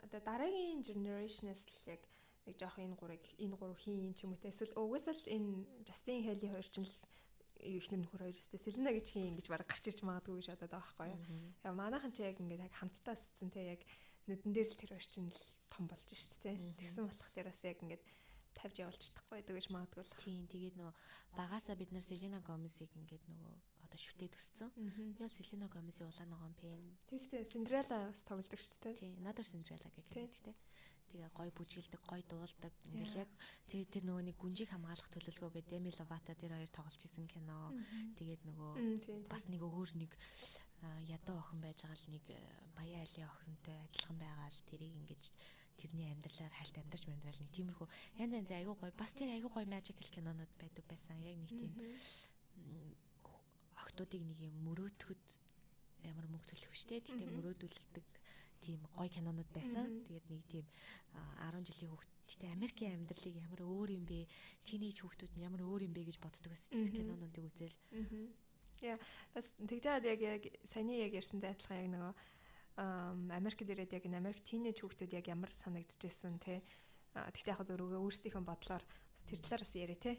одоо 0.04 0.22
дараагийн 0.26 0.82
generationээс 0.82 1.64
л 1.70 1.78
яг 1.94 2.02
нэг 2.46 2.56
жоох 2.58 2.80
энэ 2.80 2.96
гурыг 2.98 3.24
энэ 3.38 3.56
гурав 3.56 3.78
хийн 3.78 4.16
ч 4.18 4.26
юм 4.26 4.34
уу 4.34 4.42
те 4.42 4.50
эсвэл 4.50 4.74
угсаал 4.76 5.22
энэ 5.36 5.50
Justin 5.88 6.26
Haley 6.26 6.50
хоёр 6.52 6.68
ч 6.68 6.82
л 6.82 6.92
ихнэр 7.60 8.02
нөхөр 8.06 8.24
хоёрстой 8.30 8.60
Selena 8.62 8.92
гэж 8.94 9.08
хийн 9.14 9.36
гэж 9.38 9.48
баг 9.50 9.66
гарч 9.66 9.84
ирж 9.90 10.02
магадгүй 10.06 10.40
гэж 10.40 10.48
бодоод 10.54 10.72
байгаа 10.72 10.94
байхгүй 10.96 11.34
юу. 11.34 11.54
Яа 11.66 11.74
манайхан 11.74 12.14
ч 12.14 12.22
яг 12.24 12.38
ингээд 12.38 12.74
хамтдаа 12.78 13.16
өссөн 13.18 13.50
те 13.52 13.62
яг 13.76 13.82
нүдэн 14.28 14.52
дээр 14.54 14.70
л 14.72 14.80
тэр 14.80 14.92
орчин 15.00 15.32
л 15.32 15.42
том 15.72 15.88
болж 15.88 16.08
шít 16.12 16.36
те. 16.44 16.56
Тэгсэн 16.78 17.08
болох 17.08 17.30
тэр 17.32 17.48
бас 17.50 17.62
яг 17.64 17.80
ингээд 17.82 18.04
тавьж 18.58 18.76
явуулж 18.82 19.02
чадахгүй 19.02 19.36
байдаг 19.38 19.56
гэж 19.56 19.68
магадгүй 19.72 20.04
л. 20.04 20.18
Тийм 20.22 20.44
тэгээд 20.50 20.76
нөө 20.82 20.92
багасаа 21.38 21.76
бид 21.78 21.92
нар 21.94 22.04
Селена 22.04 22.42
Гомесийг 22.42 22.92
ингээд 22.98 23.24
нөгөө 23.30 23.54
одоо 23.86 24.00
шүтээ 24.02 24.30
төссөн. 24.34 24.70
Би 24.76 25.22
бол 25.22 25.32
Селена 25.32 25.68
Гомесийн 25.70 26.10
улаан 26.10 26.30
ногоон 26.34 26.56
пен. 26.58 26.98
Тийшээ 27.08 27.46
Синдрелла 27.48 28.10
бас 28.10 28.26
тоглодог 28.26 28.60
шүү 28.60 28.82
дээ. 28.84 28.96
Тийм, 28.98 29.14
надад 29.22 29.46
Синдрелла 29.46 29.90
гэх 29.94 30.10
юм. 30.18 30.56
Тэгээ 31.08 31.32
гой 31.32 31.50
бүжгэлдэг, 31.56 32.02
гой 32.04 32.22
дуулдаг. 32.28 32.74
Ингээл 32.84 33.24
яг 33.24 33.32
тэгээ 33.72 33.88
тэр 33.88 34.04
нөгөө 34.12 34.24
нэг 34.28 34.36
гүнжийг 34.44 34.70
хамгаалах 34.76 35.08
төлөвлөгөө 35.08 35.56
гэдэг 35.56 35.72
Деми 35.72 35.92
Ловата 35.96 36.36
тэр 36.36 36.52
хоёр 36.52 36.68
тоглож 36.68 37.00
исэн 37.00 37.32
кино. 37.32 37.72
Тэгээд 38.20 38.44
нөгөө 38.44 38.72
бас 39.32 39.48
нэг 39.48 39.64
өөр 39.64 39.96
нэг 40.04 40.12
ядуу 41.08 41.38
охин 41.42 41.60
байж 41.62 41.82
байгаа 41.84 41.98
л 41.98 42.12
нэг 42.14 42.26
э, 42.30 42.40
баяа 42.78 43.02
айлын 43.02 43.30
охинтой 43.30 43.78
адилхан 43.86 44.18
байгаа 44.22 44.48
л 44.50 44.62
тэрийг 44.70 44.94
ингэж 44.98 45.24
тэрний 45.78 46.10
амьдралаар 46.14 46.54
хальт 46.58 46.78
амьдарч 46.78 47.04
амьдрал 47.08 47.42
нэг. 47.42 47.52
Тиймэрхүү 47.54 47.88
янз 48.22 48.34
янз 48.34 48.52
айгуу 48.52 48.76
гоё 48.78 48.94
бас 48.98 49.12
тэр 49.14 49.30
айгуу 49.34 49.52
гоё 49.54 49.66
magical 49.66 50.10
кинонууд 50.10 50.52
байдаг 50.62 50.86
байсан. 50.90 51.18
Яг 51.22 51.38
нэг 51.38 51.50
тийм 51.50 51.74
охтуудыг 53.82 54.22
нэг 54.22 54.40
юм 54.42 54.56
мөрөөдөхөд 54.66 55.26
ямар 56.06 56.26
мөнгө 56.30 56.50
төлөх 56.50 56.72
вштэй 56.74 57.02
тэгтээ 57.02 57.30
мөрөөдүүлдэг 57.38 58.06
тийм 58.62 58.80
гоё 58.98 59.10
кинонууд 59.10 59.50
байсан. 59.54 59.86
Тэгээд 60.06 60.26
нэг 60.30 60.44
тийм 60.50 60.66
10 61.42 61.66
жилийн 61.66 61.92
хүүхд 61.94 62.12
Гэтэ 62.28 62.52
Америкийн 62.52 63.00
амьдралыг 63.00 63.36
ямар 63.40 63.62
өөр 63.64 63.90
юм 63.96 64.04
бэ? 64.04 64.28
Тинейж 64.68 65.00
хүүхдүүд 65.00 65.40
нь 65.40 65.48
ямар 65.48 65.64
өөр 65.64 65.88
юм 65.88 65.96
бэ 65.96 66.12
гэж 66.12 66.20
боддог 66.20 66.52
байсан. 66.52 66.76
Кинонуудыг 66.92 67.44
үзэл. 67.48 67.72
Яа, 68.86 68.98
бас 69.34 69.50
тэгж 69.58 69.84
яагаад 69.90 70.06
яг 70.06 70.22
яг 70.22 70.44
саяны 70.70 71.02
яг 71.02 71.14
ярьсантай 71.18 71.54
адилхан 71.54 71.82
яг 71.82 71.90
нөгөө 71.94 72.14
Америкт 72.78 73.66
ирээд 73.66 73.98
яг 73.98 74.06
Америк 74.06 74.42
тийнейж 74.46 74.78
хүүхдүүд 74.86 75.18
яг 75.18 75.26
ямар 75.34 75.50
санагдчихсэн 75.50 76.38
те. 76.38 76.62
Тэгтээ 77.18 77.58
яг 77.58 77.66
зөрөөгөө 77.66 78.02
өөрсдийнхөө 78.06 78.44
бодлоор 78.46 78.84
бас 78.86 79.24
тэр 79.26 79.42
талаар 79.42 79.64
бас 79.66 79.74
яриа 79.74 79.98
те. 79.98 80.14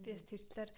Би 0.00 0.16
бас 0.16 0.24
тэр 0.24 0.40
талаар 0.40 0.70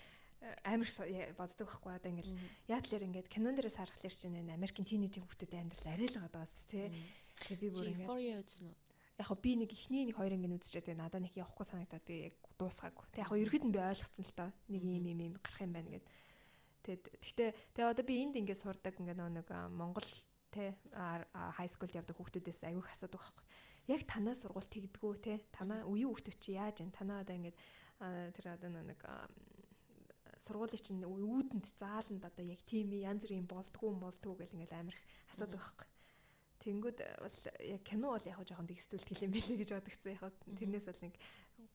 амар 0.67 0.91
боддог 1.39 1.67
байхгүй 1.71 1.93
одоо 1.95 2.11
ингээл 2.11 2.35
яа 2.67 2.83
талаар 2.83 3.07
ингээд 3.07 3.31
кинон 3.31 3.55
дээрээс 3.55 3.79
харахлаар 3.79 4.15
чинь 4.19 4.51
Америкийн 4.51 4.89
тийнейжийн 4.91 5.23
хүүхдүүд 5.23 5.55
амьдрал 5.55 5.95
арай 5.95 6.09
л 6.11 6.19
даас 6.35 6.51
те. 6.67 6.91
Тэгээ 7.47 7.63
би 7.63 7.69
бүр 7.71 7.87
ингээд 7.95 8.11
яг 9.15 9.27
хоо 9.31 9.39
би 9.39 9.55
нэг 9.55 9.71
ихний 9.71 10.03
нэг 10.11 10.19
хоёр 10.19 10.35
ингээд 10.35 10.59
үзчихээд 10.59 10.91
тэгээ 10.91 10.99
надад 10.99 11.23
нэг 11.23 11.39
явахгүй 11.39 11.63
санагдаад 11.63 12.03
би 12.03 12.35
яг 12.35 12.35
дуусгаагүй. 12.59 13.07
Тэг 13.15 13.23
яг 13.23 13.31
хоо 13.31 13.39
ерөөд 13.39 13.65
нь 13.71 13.71
би 13.71 13.79
ойлгоцсон 13.79 14.27
л 14.27 14.35
та. 14.35 14.51
Нэг 14.67 14.83
юм 14.83 15.07
юм 15.07 15.23
юм 15.23 15.35
гарах 15.39 15.63
юм 15.63 15.71
байна 15.71 15.95
гэдэг 15.95 16.11
Тэгэд 16.85 17.05
гэхдээ 17.17 17.51
тэгээ 17.73 17.93
одоо 17.97 18.05
би 18.05 18.15
энд 18.21 18.37
ингээд 18.37 18.61
сурдаг 18.61 18.95
ингээд 19.01 19.17
нэг 19.17 19.49
Монгол 19.73 20.05
те 20.53 20.77
хай 21.33 21.69
скулд 21.73 21.97
явдаг 21.97 22.15
хүүхдүүдээс 22.15 22.69
аягүй 22.69 22.85
асуудаг 22.93 23.25
байхгүй. 23.25 23.45
Яг 23.89 24.03
танаа 24.05 24.37
сургууль 24.37 24.69
тэгдэггүй 24.69 25.15
те. 25.25 25.35
Танаа 25.49 25.89
үеийн 25.89 26.13
хүүхдүүд 26.13 26.39
чи 26.39 26.61
яаж 26.61 26.85
вэ? 26.85 26.93
Танаа 26.93 27.25
одоо 27.25 27.35
ингээд 27.41 27.59
тэр 28.37 28.47
одоо 28.53 28.71
нэг 28.71 29.01
сургуулийн 30.45 30.85
чинь 30.85 31.05
үүдэнд 31.09 31.65
зааланд 31.65 32.23
одоо 32.25 32.45
яг 32.45 32.61
тийм 32.69 32.93
янз 32.93 33.25
бүрийн 33.25 33.49
болдгоо 33.49 33.97
болдгоо 33.97 34.37
гэл 34.37 34.57
ингээд 34.61 34.77
амар 34.77 34.97
асуудаг 35.33 35.61
байхгүй. 35.61 35.89
Тэнгүүд 36.65 36.99
бол 37.21 37.37
яг 37.61 37.83
кино 37.85 38.13
бол 38.13 38.29
яг 38.29 38.41
жоохон 38.45 38.69
дэгсдүүлт 38.69 39.09
хэлэн 39.09 39.33
байлээ 39.33 39.59
гэж 39.61 39.71
бодогцсон. 39.73 40.17
Яг 40.17 40.33
тэрнээс 40.59 40.87
бол 40.89 41.01
нэг 41.05 41.15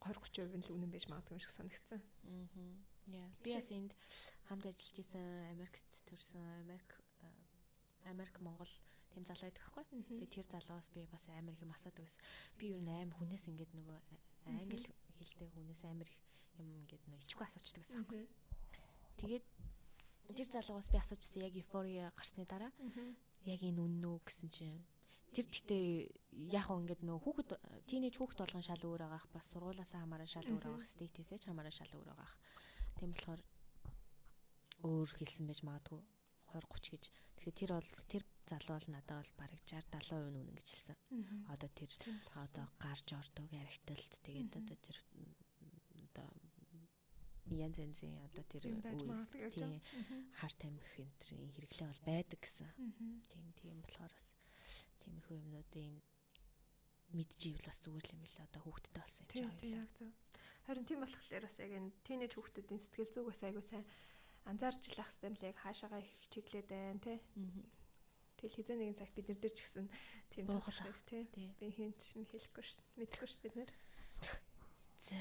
20 0.02 0.22
30% 0.50 0.70
л 0.70 0.74
үнэн 0.76 0.92
байж 0.94 1.06
магадгүй 1.10 1.38
юм 1.38 1.44
шиг 1.44 1.54
санагдсан. 1.54 2.02
Аа. 2.26 2.46
Яа. 3.10 3.30
Би 3.44 3.56
бас 3.58 3.70
энд 3.74 3.92
хамт 4.48 4.66
ажиллаж 4.66 4.98
исэн 5.02 5.26
Америкт 5.54 5.86
төрсэн 6.06 6.42
Америк 6.62 6.90
Америк 8.06 8.36
Монгол 8.42 8.72
тэм 9.14 9.26
залуу 9.26 9.50
байдаг 9.50 9.64
байхгүй. 9.66 9.84
Тэгээ 10.06 10.30
тэр 10.30 10.48
залуус 10.48 10.90
би 10.94 11.06
бас 11.10 11.26
амар 11.30 11.54
их 11.54 11.62
юм 11.62 11.74
асуудаг 11.74 12.06
байсан. 12.06 12.22
Би 12.58 12.74
ер 12.74 12.82
нь 12.82 12.90
аим 12.90 13.12
хүнээс 13.18 13.50
ингээд 13.50 13.74
нөгөө 13.74 14.00
англи 14.46 14.78
хэлтэй 15.18 15.48
хүнээс 15.50 15.84
амар 15.90 16.08
их 16.08 16.18
юм 16.62 16.70
ингээд 16.86 17.04
нөгөө 17.10 17.26
ичгүй 17.26 17.46
асуучдаг 17.46 17.82
байсан 17.82 18.06
байхгүй. 18.06 18.28
Тэгээд 19.20 19.46
тэр 20.30 20.48
залуугаас 20.54 20.90
би 20.94 20.98
асуужсан 21.02 21.42
яг 21.42 21.54
эйфория 21.58 22.14
гарсны 22.14 22.46
дараа 22.46 22.72
яг 23.46 23.62
энэ 23.66 23.82
үнэн 23.82 24.06
үү 24.06 24.20
гэсэн 24.26 24.50
чинь 24.54 24.86
тэр 25.34 25.46
гэхдээ 25.50 25.86
яг 26.54 26.70
уу 26.70 26.82
ингээд 26.86 27.02
нөгөө 27.02 27.24
хүүхэд 27.26 27.50
тийнейж 27.90 28.16
хүүхэд 28.18 28.42
болгон 28.42 28.66
шал 28.66 28.82
өөр 28.86 29.02
байгаах 29.06 29.28
бас 29.34 29.46
сургуулаасаа 29.50 30.06
хамаараа 30.06 30.30
шал 30.30 30.46
өөр 30.46 30.64
байгаах 30.66 30.94
стейтээсээ 30.94 31.40
ч 31.42 31.44
хамаараа 31.50 31.74
шал 31.74 31.92
өөр 31.98 32.10
байгаах 32.14 32.34
Тийм 33.00 33.16
болохоор 33.16 33.42
өөр 34.84 35.10
хэлсэн 35.16 35.48
байж 35.48 35.64
магадгүй 35.64 36.04
20 36.52 36.68
30 36.68 36.92
гэж. 37.00 37.04
Тэгэхээр 37.40 37.56
тэр 37.56 37.72
бол 37.72 37.92
тэр 38.12 38.24
залуу 38.44 38.76
бол 38.76 38.90
надад 38.92 39.24
бол 39.24 39.34
бараг 39.40 39.62
60 39.64 39.88
70% 39.88 40.28
үнэн 40.28 40.52
гэж 40.60 40.68
хэлсэн. 40.68 40.98
Одоо 41.48 41.70
тэр 41.72 41.92
одоо 42.36 42.66
гарч 42.84 43.08
ордог 43.16 43.48
яригталт 43.56 44.12
тэгээд 44.28 44.52
одоо 44.60 44.78
тэр 44.84 44.98
одоо 46.04 46.28
янз 47.56 47.78
янзын 47.80 48.20
одоо 48.28 48.44
тэр 48.52 48.64
тийм 48.68 49.80
хар 50.36 50.54
тамхи 50.60 51.08
энтрийн 51.08 51.50
хэрэглээ 51.56 51.88
бол 51.88 52.04
байдаг 52.04 52.40
гэсэн. 52.44 52.68
Тийм 53.32 53.48
тийм 53.56 53.78
болохоор 53.80 54.12
бас 54.12 54.28
тиймэрхүү 55.02 55.40
юмнуудын 55.40 56.04
мэдчихвэл 57.16 57.66
бас 57.70 57.80
зүгээр 57.82 58.08
юм 58.14 58.20
билээ 58.22 58.46
одоо 58.46 58.62
хүүхдэд 58.68 58.94
болсон 58.94 59.24
юм 59.24 59.32
шиг 59.34 59.50
ойлаа. 59.64 59.88
Харин 60.70 60.86
тийм 60.86 61.02
болохоор 61.02 61.50
бас 61.50 61.58
яг 61.58 61.72
энэ 61.74 61.90
тийнейж 62.06 62.38
хүүхдүүдийн 62.38 62.78
сэтгэл 62.78 63.10
зүг 63.10 63.26
бас 63.34 63.42
айгуу 63.42 63.66
сайн 63.66 63.82
анзаарч 64.46 64.94
л 64.94 65.02
ах 65.02 65.10
хэвээр 65.10 65.34
л 65.34 65.48
яг 65.50 65.58
хаашаагаа 65.58 65.98
хичээглээд 66.06 66.70
байна 66.70 67.02
тий. 67.02 67.18
Тэгэл 68.38 68.54
хизээ 68.54 68.78
нэгэн 68.78 69.00
цагт 69.02 69.18
бид 69.18 69.34
нар 69.34 69.50
ч 69.50 69.66
гэсэн 69.66 69.90
тийм 70.30 70.46
боохлох 70.46 71.02
тий. 71.10 71.26
Би 71.58 71.74
хинч 71.74 72.14
хэлэхгүй 72.14 72.62
шүү 72.62 72.78
дээ. 72.86 72.98
Мэдхгүй 73.02 73.28
шүү 73.34 73.42
бид 73.50 73.56
нар. 73.58 73.72
За. 75.02 75.18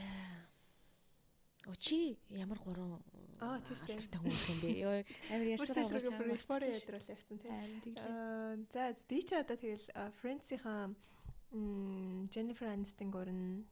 Очи 1.72 2.20
ямар 2.28 2.60
гурван 2.60 3.00
Аа 3.40 3.56
тийм 3.64 3.72
шүү 3.72 3.88
дээ. 3.88 4.20
Хүмүүс 4.20 4.44
юм 4.52 4.58
бэ. 4.60 4.68
Йоо 4.84 4.94
амар 5.32 5.48
ястаа 5.48 5.88
гарч 5.88 6.12
байгаа. 6.12 6.44
Фори 6.44 6.68
ядрал 6.76 7.08
явцсан 7.08 7.38
тий. 7.40 7.50
Аа 7.96 8.52
за 8.68 8.92
би 9.08 9.18
ч 9.24 9.32
одоо 9.32 9.56
тэгэл 9.56 9.88
Friends-ийн 10.20 10.92
Jennifer 12.28 12.68
Aniston 12.68 13.08
гөрн 13.08 13.64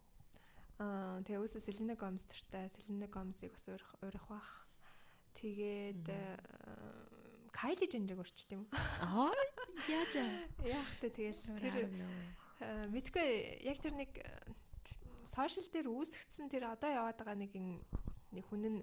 Аа 0.79 1.25
тэгээ 1.25 1.41
үсэ 1.41 1.61
Селена 1.61 1.97
Гомес 1.97 2.29
төртэй. 2.29 2.69
Селена 2.69 3.09
Гомесийг 3.09 3.57
бас 3.57 3.67
уурах 3.69 4.27
бах. 4.29 4.69
Тэгээд 5.41 6.05
Кайли 7.53 7.87
Женрийг 7.89 8.21
урчт 8.21 8.53
юм. 8.53 8.69
Аа 8.73 9.33
яаж 9.89 10.13
яах 10.61 10.93
вэ 11.01 11.09
тэгэл 11.09 11.43
тэр 11.61 11.77
мэдгүй 12.93 13.29
яг 13.65 13.81
тэр 13.81 13.95
нэг 13.97 14.13
сошиал 15.29 15.69
дээр 15.73 15.89
үүсгэсэн 15.89 16.49
тэр 16.53 16.73
одоо 16.73 16.89
яваад 16.93 17.17
байгаа 17.21 17.37
нэг 17.37 17.53
нэг 17.57 18.45
хүн 18.49 18.65
нь 18.65 18.81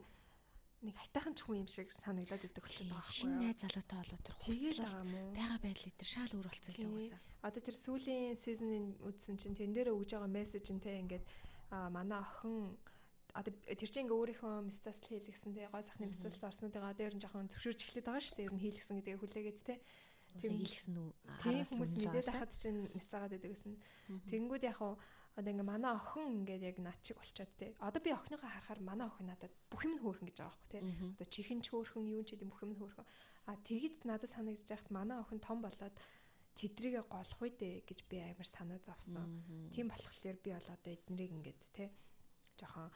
нэг 0.84 0.96
хайтайхан 1.00 1.34
ч 1.34 1.48
хүн 1.48 1.64
юм 1.64 1.70
шиг 1.72 1.90
санагдаад 1.90 2.44
идэг 2.44 2.60
болчиход 2.60 2.92
байгаа 2.92 3.08
байхгүй 3.08 3.24
юу? 3.24 3.40
Шинэ 3.40 3.56
залуутай 3.56 3.98
болоод 4.04 4.24
тэр 4.28 4.36
хувцлаа 4.36 5.04
байгаа 5.32 5.60
байдлыг 5.64 5.96
тэр 5.96 6.10
шал 6.12 6.34
өөр 6.36 6.48
болцсон 6.52 6.74
л 6.76 6.92
уусаа. 6.92 7.20
Одоо 7.40 7.62
тэр 7.64 7.78
сүүлийн 7.80 8.36
сизныг 8.36 8.86
үзсэн 9.00 9.36
чинь 9.40 9.56
тэрэн 9.56 9.74
дээр 9.74 9.96
өгж 9.96 10.12
байгаа 10.12 10.28
мессеж 10.28 10.66
нь 10.76 10.84
те 10.84 11.00
ингээд 11.00 11.24
манай 11.90 12.20
охин 12.22 12.78
одоо 13.34 13.54
тэр 13.66 13.90
чинь 13.90 14.06
ингээ 14.06 14.38
өөрийнхөө 14.38 14.54
мистасл 14.70 15.10
хийлгсэн 15.10 15.58
те 15.58 15.66
гой 15.74 15.82
сахны 15.82 16.06
мистасл 16.06 16.46
орснуудыг 16.46 16.84
одоо 16.86 17.06
ер 17.10 17.16
нь 17.18 17.24
жоохон 17.24 17.50
зөвшөөрч 17.50 17.82
эхлэх 17.82 18.06
байгаа 18.06 18.22
шүү 18.22 18.38
дээ. 18.38 18.48
Ер 18.48 18.54
нь 18.54 18.64
хийлгсэн 18.64 18.96
гэдэг 19.02 19.18
хүлээгээд 19.18 19.60
те. 19.66 19.76
Тийм 20.38 20.54
хийлгсэн 20.62 20.96
үү? 21.02 21.10
тийм 21.42 21.66
хүмүүс 21.66 21.94
мэдээд 21.98 22.30
ахад 22.30 22.52
чинь 22.54 22.86
нэцаагаад 22.94 23.34
байдаг 23.34 23.52
гэсэн. 23.58 23.74
Тэгэнгүүт 24.30 24.64
яг 24.70 24.78
хуу 24.78 25.02
одоо 25.34 25.50
ингээ 25.50 25.66
манай 25.66 25.94
охин 25.98 26.46
ингээд 26.46 26.62
яг 26.62 26.78
над 26.78 26.98
чиг 27.02 27.18
болчоод 27.18 27.52
те. 27.58 27.74
Одоо 27.82 28.02
би 28.06 28.14
охиныхоо 28.14 28.50
харахаар 28.50 28.82
манай 28.86 29.08
охин 29.10 29.34
надад 29.34 29.54
бүх 29.70 29.82
юм 29.82 29.98
хөөрхөн 29.98 30.30
гэж 30.30 30.38
байгаа 30.38 30.54
байхгүй 30.54 30.70
те. 30.70 30.80
Одоо 31.18 31.28
чихэн 31.34 31.62
ч 31.66 31.74
хөөрхөн, 31.74 32.06
юу 32.06 32.22
ч 32.22 32.38
гэдэм 32.38 32.50
бүх 32.54 32.62
юм 32.62 32.78
хөөрхөн. 32.78 33.08
А 33.50 33.58
тэгэд 33.66 34.06
надад 34.06 34.30
санагдаж 34.30 34.70
байхад 34.70 34.90
манай 34.94 35.18
охин 35.18 35.42
том 35.42 35.58
болоод 35.66 35.96
тэдрийгэ 36.58 37.02
голох 37.10 37.40
үедээ 37.42 37.84
гэж 37.88 38.00
би 38.10 38.18
амар 38.22 38.48
санаа 38.48 38.80
зовсон. 38.80 39.42
Тийм 39.74 39.90
болохоор 39.90 40.38
би 40.38 40.50
бол 40.54 40.70
одоо 40.70 40.92
эднэрийг 40.94 41.32
ингээд 41.34 41.62
те 41.74 41.90
жоохон 42.60 42.90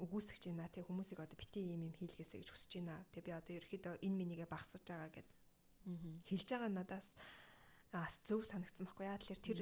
үгүйсгэж 0.00 0.42
байна 0.48 0.70
те 0.72 0.80
хүмүүсийг 0.86 1.20
одоо 1.20 1.36
бити 1.36 1.60
юм 1.68 1.84
юм 1.84 1.94
хийлгээсэй 1.98 2.40
гэж 2.40 2.50
хүсэж 2.50 2.72
байна. 2.80 3.04
Тэг 3.12 3.28
би 3.28 3.32
одоо 3.34 3.52
ерөөхдөө 3.58 4.00
энэ 4.00 4.18
минийгээ 4.18 4.48
багсаж 4.48 4.82
байгаа 4.86 5.10
гэд 5.12 5.28
хэлж 6.28 6.48
байгаа 6.48 6.70
надаас 6.72 7.08
ас 7.92 8.20
зөв 8.24 8.44
санагдсан 8.44 8.86
байхгүй 8.86 9.06
яа. 9.08 9.18
Тэгэхээр 9.20 9.42
тэр 9.44 9.60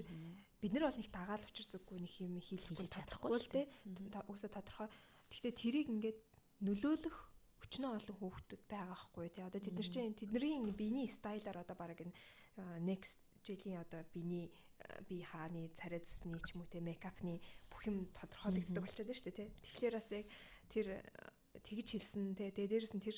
бид 0.62 0.72
нар 0.74 0.84
бол 0.90 0.98
нэг 0.98 1.10
дагаал 1.10 1.46
учир 1.46 1.66
зүггүй 1.66 1.98
нэг 2.02 2.12
юм 2.20 2.34
хийлэхгүй 2.42 2.88
чадахгүй 2.90 3.38
л 3.38 3.50
те. 3.50 3.62
Үгүйсээ 3.86 4.50
тодорхой. 4.50 4.88
Гэхдээ 5.30 5.54
тэрийг 5.54 5.88
ингээд 5.90 6.18
нөлөөлөх 6.62 7.16
өчнөө 7.66 7.92
олон 7.98 8.16
хүүхдүүд 8.20 8.62
байгаа 8.70 8.94
байхгүй 8.94 9.26
тий 9.32 9.44
одоо 9.44 9.60
тэд 9.60 9.74
нар 9.74 9.88
чинь 9.88 10.18
тэдний 10.18 10.72
биений 10.76 11.08
стайлаар 11.08 11.64
одоо 11.64 11.76
баг 11.76 11.98
энэ 11.98 12.14
next 12.80 13.20
жилийн 13.46 13.80
одоо 13.84 14.02
биений 14.12 14.50
би 15.08 15.22
хааны 15.22 15.68
царай 15.74 16.00
зүсний 16.00 16.40
ч 16.42 16.54
юм 16.54 16.62
уу 16.62 16.70
те 16.70 16.80
мейкапны 16.80 17.40
бүх 17.70 17.82
юм 17.86 18.06
тодорхойлогддог 18.16 18.82
болчиход 18.84 19.08
байна 19.08 19.20
шүү 19.20 19.30
дээ 19.30 19.38
те. 19.38 19.46
Тэгэхээр 19.64 19.94
бас 19.96 20.08
яг 20.12 20.26
тэр 20.70 20.86
тэгж 21.62 21.86
хэлсэн 21.94 22.34
те. 22.36 22.50
Тэгээ 22.50 22.70
дээрэс 22.72 22.94
нь 22.94 23.04
тэр 23.04 23.16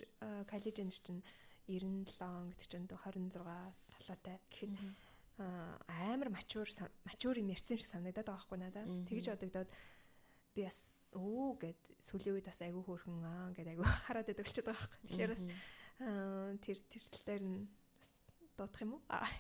Kylie 0.49 0.75
Jenner 0.75 0.95
чинь 0.95 1.23
97 1.69 2.25
он 2.25 2.49
гэдэг 2.53 2.69
чинь 2.69 2.89
26 2.89 3.37
талаатай 3.37 4.37
гэхэд 4.49 4.73
амар 5.39 6.29
мачуур 6.33 6.69
мачуур 7.05 7.37
юм 7.39 7.53
ярьсан 7.53 7.77
шиг 7.79 7.89
санагдаад 7.89 8.27
байгаа 8.27 8.43
байхгүй 8.43 8.59
надаа. 8.59 8.85
Тэгж 9.07 9.27
одогдоод 9.37 9.71
би 10.55 10.61
бас 10.67 11.03
өө 11.15 11.63
гэд 11.63 11.81
сүлийн 12.03 12.35
үед 12.39 12.49
бас 12.49 12.61
айгүй 12.65 12.83
хөөрхөн 12.83 13.23
аа 13.23 13.53
гэд 13.55 13.69
айгүй 13.77 13.87
хараад 14.07 14.27
байдаг 14.27 14.45
болчиход 14.47 14.69
байгаа 14.73 14.83
байхгүй. 14.83 15.01
Тэгэхээр 15.07 15.33
бас 15.35 15.45
тэр 16.65 16.79
тэр 16.91 17.03
тал 17.13 17.25
дээр 17.29 17.45
нь 17.47 17.59
дуудах 18.59 18.83
юм 18.83 18.99
уу 18.99 19.03
аа 19.09 19.31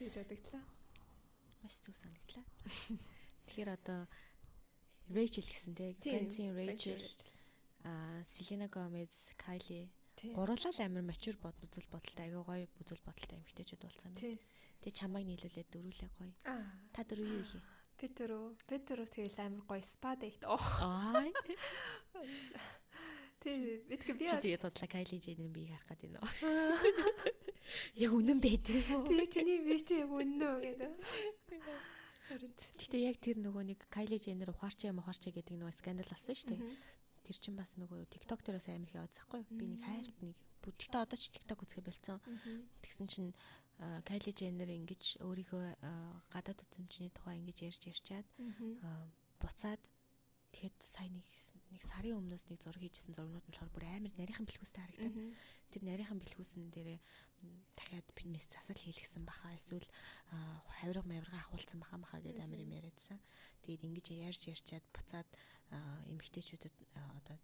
тэгж 0.00 0.14
одогдлаа 0.24 0.64
маш 1.60 1.74
зүг 1.84 1.96
санагдлаа 2.00 2.44
тэгэхээр 3.44 3.70
одоо 3.76 4.00
Rachel 5.10 5.44
гэсэн 5.44 5.74
тийм 5.76 5.94
Friends-ийн 6.00 6.56
Rachel 6.56 7.02
а 7.84 8.22
Selena 8.24 8.68
Gomez, 8.68 9.34
Kylie 9.36 9.88
гурлал 10.36 10.78
амар 10.84 11.02
мачур 11.02 11.36
бод 11.40 11.56
үзэл 11.64 11.88
бодолтой 11.88 12.28
аягүй 12.28 12.44
гоё 12.44 12.66
үзэл 12.80 13.00
бодолтой 13.04 13.40
эмэгтэйчүүд 13.40 13.80
болсон 13.80 14.12
байна. 14.12 14.36
Тэгээ 14.84 14.98
чамайг 15.00 15.24
нийлүүлээд 15.26 15.72
дөрүүлээ 15.72 16.10
гоё. 16.12 16.32
Та 16.92 17.00
дөрөв 17.08 17.24
юу 17.24 17.40
их 17.40 17.52
юм? 17.56 17.64
Петеро, 17.96 18.52
Петеро 18.68 19.04
тэгэл 19.08 19.40
амар 19.40 19.64
гоё 19.64 19.80
спа 19.80 20.16
дейт. 20.20 20.44
Аа. 20.44 21.24
Тэг 23.40 23.88
битгэ 23.88 24.12
би 24.20 24.28
тэгээд 24.28 24.62
бодлоо 24.64 24.88
Кайли 24.88 25.16
Дженер 25.16 25.48
би 25.48 25.72
харах 25.72 25.88
гэдэг 25.96 26.10
нөө. 26.12 26.28
Яг 28.04 28.12
үнэн 28.12 28.38
уу? 29.00 29.08
Тэг 29.08 29.28
чиний 29.32 29.64
би 29.64 29.80
чи 29.80 30.00
яг 30.04 30.12
үнэн 30.12 30.40
үү 30.44 30.58
гэдэг. 30.60 30.92
Гэтэ 32.76 32.98
яг 33.00 33.16
тэр 33.16 33.40
нөгөө 33.40 33.64
нэг 33.72 33.80
Кайли 33.88 34.20
Дженер 34.20 34.52
ухаарч 34.52 34.84
юм 34.84 35.00
ухаарч 35.00 35.32
гэдэг 35.32 35.56
нөгөө 35.56 35.72
скандал 35.72 36.12
болсон 36.12 36.36
шүү 36.36 36.52
дээ. 36.52 36.62
Тэр 37.24 37.36
чинь 37.40 37.56
бас 37.56 37.76
нөгөө 37.80 38.12
TikTok 38.12 38.44
дээрээс 38.44 38.68
амар 38.72 38.88
их 38.88 38.96
яваадсахгүй 38.96 39.40
би 39.56 39.64
нэг 39.72 39.82
хайлт 39.88 40.18
нэг 40.20 40.36
бүгдээ 40.60 41.00
одоо 41.00 41.16
ч 41.16 41.32
TikTok 41.32 41.64
үзэх 41.64 41.80
болсон 41.84 42.20
тэгсэн 42.84 43.08
чинь 43.08 43.32
Kylie 44.04 44.36
Jenner 44.36 44.68
ингэж 44.68 45.24
өөрийнхөө 45.24 45.64
гадаад 46.28 46.60
үзмжний 46.68 47.08
тухай 47.12 47.40
ингэж 47.40 47.58
ярьж 47.64 47.82
ярьчаад 47.88 48.26
буцаад 49.40 49.80
тэгэхэд 50.52 50.76
сая 50.84 51.08
нэг 51.08 51.24
нэг 51.70 51.82
сарын 51.86 52.18
өмнөөс 52.18 52.44
нэг 52.50 52.58
зураг 52.60 52.82
хийжсэн 52.82 53.14
зургнууд 53.14 53.46
нь 53.46 53.50
болохоор 53.54 53.70
бүр 53.74 53.84
амар 53.86 54.12
нарийнхан 54.18 54.46
бэлхүүстэй 54.46 54.82
харагдав. 54.82 55.14
Тэр 55.70 55.82
нарийнхан 55.86 56.18
бэлхүүсэн 56.18 56.70
дээрээ 56.74 56.98
дахиад 57.78 58.08
пинмес 58.18 58.46
засал 58.50 58.76
хийлгсэн 58.76 59.22
баха 59.24 59.54
эсвэл 59.54 59.86
хавирга 60.82 61.06
мавирга 61.06 61.38
ахуулсан 61.38 61.78
баха 61.80 61.96
маха 61.96 62.18
гэдэг 62.18 62.42
амар 62.42 62.60
юм 62.60 62.74
яриадсан. 62.74 63.18
Тэгээд 63.62 63.86
ингэж 63.86 64.06
ярьж 64.18 64.42
ярьчаад 64.50 64.84
буцаад 64.90 65.28
эмэгтэйчүүдэд 66.10 66.74
одоо 67.18 67.36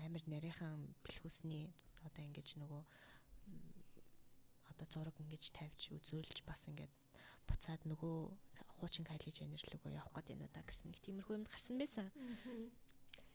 амар 0.00 0.24
нарийнхан 0.26 0.96
бэлхүүсний 1.04 1.68
одоо 2.08 2.22
ингэж 2.24 2.56
нөгөө 2.60 2.82
одоо 4.72 4.86
зураг 4.90 5.16
ингэж 5.20 5.44
тавьж 5.52 5.92
үзүүлж 5.92 6.42
бас 6.48 6.66
ингээд 6.72 6.92
буцаад 7.46 7.84
нөгөө 7.84 8.16
хуучин 8.80 9.04
кайлиж 9.06 9.44
анерлөгөө 9.44 9.92
явах 9.92 10.12
гээд 10.16 10.28
байна 10.32 10.48
да 10.50 10.62
гэсэн 10.66 10.90
нэг 10.90 11.00
тиймэрхүү 11.04 11.36
юмд 11.36 11.52
гарсан 11.52 11.76
байсан. 11.78 12.08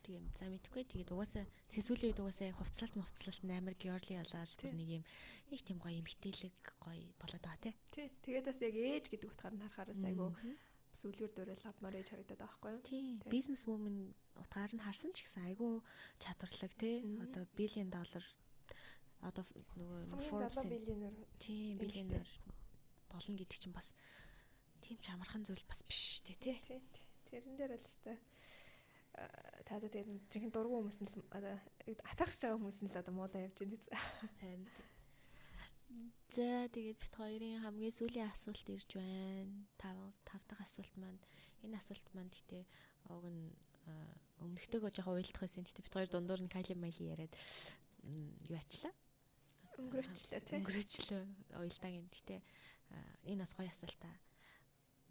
Тийм 0.04 0.24
за 0.38 0.48
мэдхгүй 0.48 0.84
тэгээд 0.88 1.12
угаасаа 1.12 1.46
тэсүүлийн 1.76 2.12
үед 2.16 2.22
угаасаа 2.24 2.56
хувцлалт 2.56 2.96
мовцлалт 2.96 3.44
амар 3.46 3.76
георли 3.76 4.16
болоод 4.16 4.52
бүр 4.60 4.74
нэг 4.74 4.90
юм 5.00 5.04
их 5.52 5.62
тийм 5.68 5.78
гоё 5.78 6.00
эмхтэлэг 6.00 6.56
гоё 6.80 7.04
болоод 7.20 7.44
байгаа 7.44 7.76
тий. 7.92 8.08
Тэгээд 8.24 8.48
бас 8.48 8.60
яг 8.64 8.76
ээж 8.76 9.06
гэдэг 9.12 9.30
утгаар 9.30 9.54
нь 9.54 9.62
харахаар 9.62 9.90
бас 9.92 10.04
айгу 10.08 10.28
сүлгэр 10.96 11.32
дөрөөл 11.36 11.70
авмаар 11.70 12.00
ээж 12.00 12.10
харагдаад 12.10 12.40
байгаа 12.40 12.58
байхгүй 12.58 12.72
юу? 12.74 12.88
Тийм. 12.88 13.16
Бизнес 13.30 13.64
вумен 13.68 13.98
утгаар 14.40 14.72
нь 14.74 14.82
харсан 14.82 15.12
ч 15.14 15.28
гэсэн 15.28 15.46
айгүй 15.52 15.84
чадварлаг 16.18 16.74
тий. 16.80 16.96
Одоо 17.22 17.44
биллион 17.54 17.90
доллар 17.94 18.26
одоо 19.22 19.44
нөгөө 19.76 20.00
нэг 20.16 20.22
Forbes 20.32 20.64
биллионер 20.66 21.16
тийм 21.44 21.78
биллионер 21.78 22.28
болно 23.12 23.36
гэдэг 23.36 23.60
чинь 23.60 23.76
бас 23.76 23.94
тийм 24.82 24.98
ч 25.04 25.12
амархан 25.12 25.44
зүйл 25.46 25.66
бас 25.68 25.84
биш 25.84 26.24
тий. 26.24 26.36
Тий. 26.40 26.58
Тэрэн 27.30 27.54
дээр 27.60 27.78
л 27.78 27.86
өстой 27.86 28.18
та 29.66 29.78
одоо 29.78 29.90
тэгээд 29.90 30.30
жинхэнэ 30.32 30.54
дургу 30.56 30.80
хүмүүс 30.80 31.00
нь 31.04 31.10
одоо 31.36 31.56
атгахж 32.12 32.40
байгаа 32.42 32.58
хүмүүс 32.58 32.80
нь 32.84 32.92
л 32.92 33.02
одоо 33.02 33.14
муулаа 33.14 33.46
явж 33.46 33.58
байна. 34.42 34.66
За 36.30 36.70
тэгээд 36.70 36.98
бит 37.02 37.14
хоёрын 37.18 37.62
хамгийн 37.66 37.94
сүүлийн 37.94 38.30
асуулт 38.30 38.68
ирж 38.70 38.90
байна. 38.94 39.66
Тав 39.82 39.98
тав 40.22 40.42
дахь 40.46 40.62
асуулт 40.62 40.94
маань 41.02 41.22
энэ 41.66 41.78
асуулт 41.82 42.06
маань 42.14 42.30
гэхдээ 42.30 42.64
уг 43.10 43.26
нь 43.26 43.50
өмнөхтэйгөө 44.42 44.94
жоохон 44.94 45.18
уйлдах 45.18 45.42
байсан. 45.42 45.66
Гэхдээ 45.66 45.86
бит 45.86 45.96
хоёр 45.98 46.10
дундуур 46.14 46.42
нь 46.46 46.54
кайли 46.54 46.78
майли 46.78 47.10
яриад 47.10 47.34
юу 48.46 48.58
ачлаа? 48.62 48.94
Өнгөрөөчлөө 49.82 50.40
тий. 50.46 50.56
Өнгөрөөчлөө 50.62 51.22
уйлдааг. 51.58 51.94
Гэхдээ 52.14 52.40
энэ 53.34 53.42
бас 53.42 53.54
гоё 53.58 53.70
асуулт 53.74 53.98
та. 53.98 54.12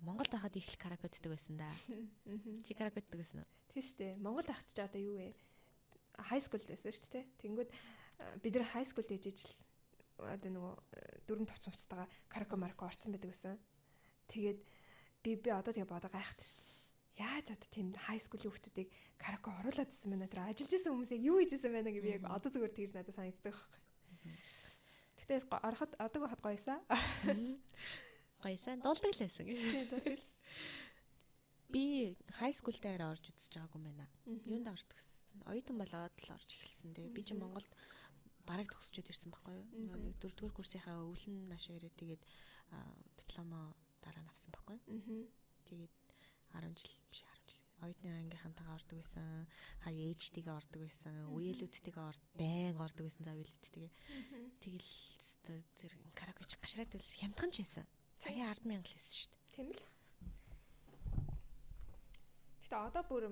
Монголд 0.06 0.30
байхад 0.30 0.54
их 0.54 0.70
л 0.70 0.78
каракотдаг 0.78 1.30
байсан 1.34 1.58
да. 1.58 1.70
Чи 2.64 2.72
каракотдаг 2.78 3.18
байсан 3.18 3.42
уу? 3.42 3.57
Шүү 3.82 3.98
дээ. 3.98 4.12
Монгол 4.22 4.48
ахч 4.48 4.74
ч 4.74 4.78
одоо 4.82 5.00
юу 5.00 5.16
вэ? 5.18 5.34
Хай 6.18 6.40
скулд 6.42 6.66
байсан 6.66 6.90
дээ. 7.14 7.24
Тэнгүүд 7.42 7.70
бид 8.42 8.54
нар 8.58 8.66
хай 8.72 8.84
скулд 8.84 9.10
ээжиж 9.10 9.38
л 9.46 9.52
одоо 10.18 10.50
нөгөө 10.50 10.74
дөрөв 11.30 11.46
товцомцтойгоо 11.46 12.08
карако 12.26 12.56
марко 12.58 12.90
орсон 12.90 13.14
байдаг 13.14 13.30
гэсэн. 13.30 13.58
Тэгээд 14.26 14.60
би 15.22 15.30
би 15.38 15.50
одоо 15.54 15.70
тэгээ 15.70 15.86
бодоо 15.86 16.10
гайхдаг 16.10 16.42
шүү 16.42 16.58
дээ. 16.58 16.76
Яаж 17.18 17.46
одоо 17.54 17.68
тийм 17.70 17.94
хай 17.94 18.18
скулийн 18.18 18.50
хүмүүсийг 18.50 18.88
карако 19.18 19.54
оруулаад 19.62 19.90
ирсэн 19.90 20.10
байна 20.10 20.30
тэр 20.30 20.46
ажиллаж 20.46 20.72
исэн 20.74 20.94
хүмүүсийг 20.94 21.22
юу 21.22 21.38
хийж 21.38 21.52
исэн 21.54 21.74
байна 21.74 21.90
гэж 21.90 22.02
би 22.02 22.14
яг 22.18 22.26
одоо 22.26 22.50
зүгээр 22.50 22.74
тэгж 22.74 22.92
надад 22.94 23.14
санагддаг 23.14 23.46
байхгүй. 23.46 23.78
Гэтэ 25.18 25.34
ороход 25.50 25.92
одоо 25.98 26.26
хад 26.30 26.42
гоёсаа. 26.42 26.78
Гоёсаа 28.42 28.78
дуулдаг 28.78 29.10
л 29.14 29.22
байсан 29.22 29.44
гэж. 29.46 29.58
Би 31.68 32.16
хай 32.40 32.52
скул 32.57 32.76
дээр 32.81 33.04
орж 33.04 33.28
үзэж 33.28 33.52
байгаагүй 33.61 33.81
байна. 33.85 34.07
Юунд 34.24 34.68
орж 34.72 34.85
төгссөн? 34.88 35.44
Оюутан 35.52 35.76
болоод 35.76 36.14
л 36.24 36.33
орж 36.33 36.48
эхэлсэн. 36.57 36.96
Тэгээ 36.96 37.12
би 37.12 37.22
чинь 37.28 37.40
Монголд 37.42 37.68
бараг 38.48 38.72
төгсчөөд 38.72 39.12
ирсэн 39.12 39.28
байхгүй 39.28 39.52
юу? 39.61 39.66
Нэг 40.00 40.16
дөрөвдүгээр 40.16 40.57
курсынхаа 40.57 41.04
өвлөн 41.04 41.52
наашаа 41.52 41.76
ирээд 41.76 41.96
тэгээд 42.00 42.22
дипломо 43.20 43.76
дараа 44.00 44.24
нь 44.24 44.33
авсан 44.33 44.52
байхгүй 44.57 44.76
юу? 44.81 45.28
Тэгээд 45.68 45.92
10 46.57 46.72
жил 46.81 46.94
биш 47.12 47.20
10 47.20 47.52
жил. 47.52 47.61
Оюутны 47.85 48.09
ангийнхантайгаа 48.11 48.74
ордог 48.81 48.96
байсан. 48.98 49.46
Хаг 49.85 49.92
ээжтэйгээ 49.94 50.54
ордог 50.57 50.81
байсан. 50.83 51.14
Үеэлүүдтэйгээ 51.37 52.04
орд 52.09 52.22
байн 52.35 52.81
ордог 52.81 53.04
байсан 53.07 53.22
зав 53.28 53.37
үеэлүүдтэйгээ. 53.37 53.92
Тэгэл 54.64 54.90
зэрэг 55.76 56.00
караоке 56.16 56.57
гашраад 56.59 56.96
үл 56.96 57.12
хямдхан 57.20 57.52
ч 57.52 57.62
байсан. 57.62 57.85
Цагийн 58.18 58.48
100000 58.50 58.83
л 58.83 58.88
хийсэн 58.88 59.14
шүү 59.20 59.31
дээ. 59.31 59.52
Тийм 59.52 59.68
л. 59.76 59.97
Гэтэ 62.68 62.85
одоо 62.85 63.00
бүр 63.09 63.24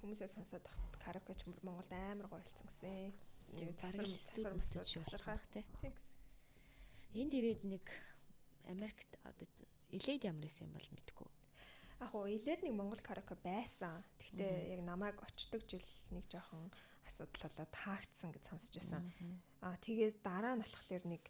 хүмүүсээ 0.00 0.24
сонсоод 0.40 0.64
караоке 1.04 1.36
ч 1.36 1.44
Монголд 1.60 1.92
амар 1.92 2.32
болсон 2.32 2.64
гэсэн 2.64 3.12
тийм 3.52 3.76
засар 3.76 4.08
засар 4.08 4.56
мөсөж 4.56 4.88
шуулах 5.04 5.44
тий. 5.52 5.68
Энд 7.12 7.32
ирээд 7.36 7.68
нэг 7.68 7.84
Америкт 8.72 9.20
илээд 9.92 10.24
ямар 10.24 10.48
исэн 10.48 10.72
юм 10.72 10.80
бол 10.80 10.88
мэдгүй. 10.96 11.28
Яг 12.00 12.12
уу 12.16 12.24
илээд 12.24 12.64
нэг 12.64 12.72
Монгол 12.72 13.04
караоке 13.04 13.36
байсан. 13.44 14.00
Гэхдээ 14.16 14.72
яг 14.72 14.80
намайг 14.80 15.20
очдог 15.28 15.60
жил 15.68 15.84
нэг 16.16 16.24
жоохон 16.32 16.72
асуудал 17.04 17.52
болоод 17.52 17.76
таагдсан 17.76 18.32
гэж 18.32 18.48
сонсч 18.48 18.80
байсан. 18.80 19.04
Аа 19.60 19.76
тэгээд 19.76 20.24
дараа 20.24 20.56
нь 20.56 20.64
болохоор 20.64 21.04
нэг 21.04 21.28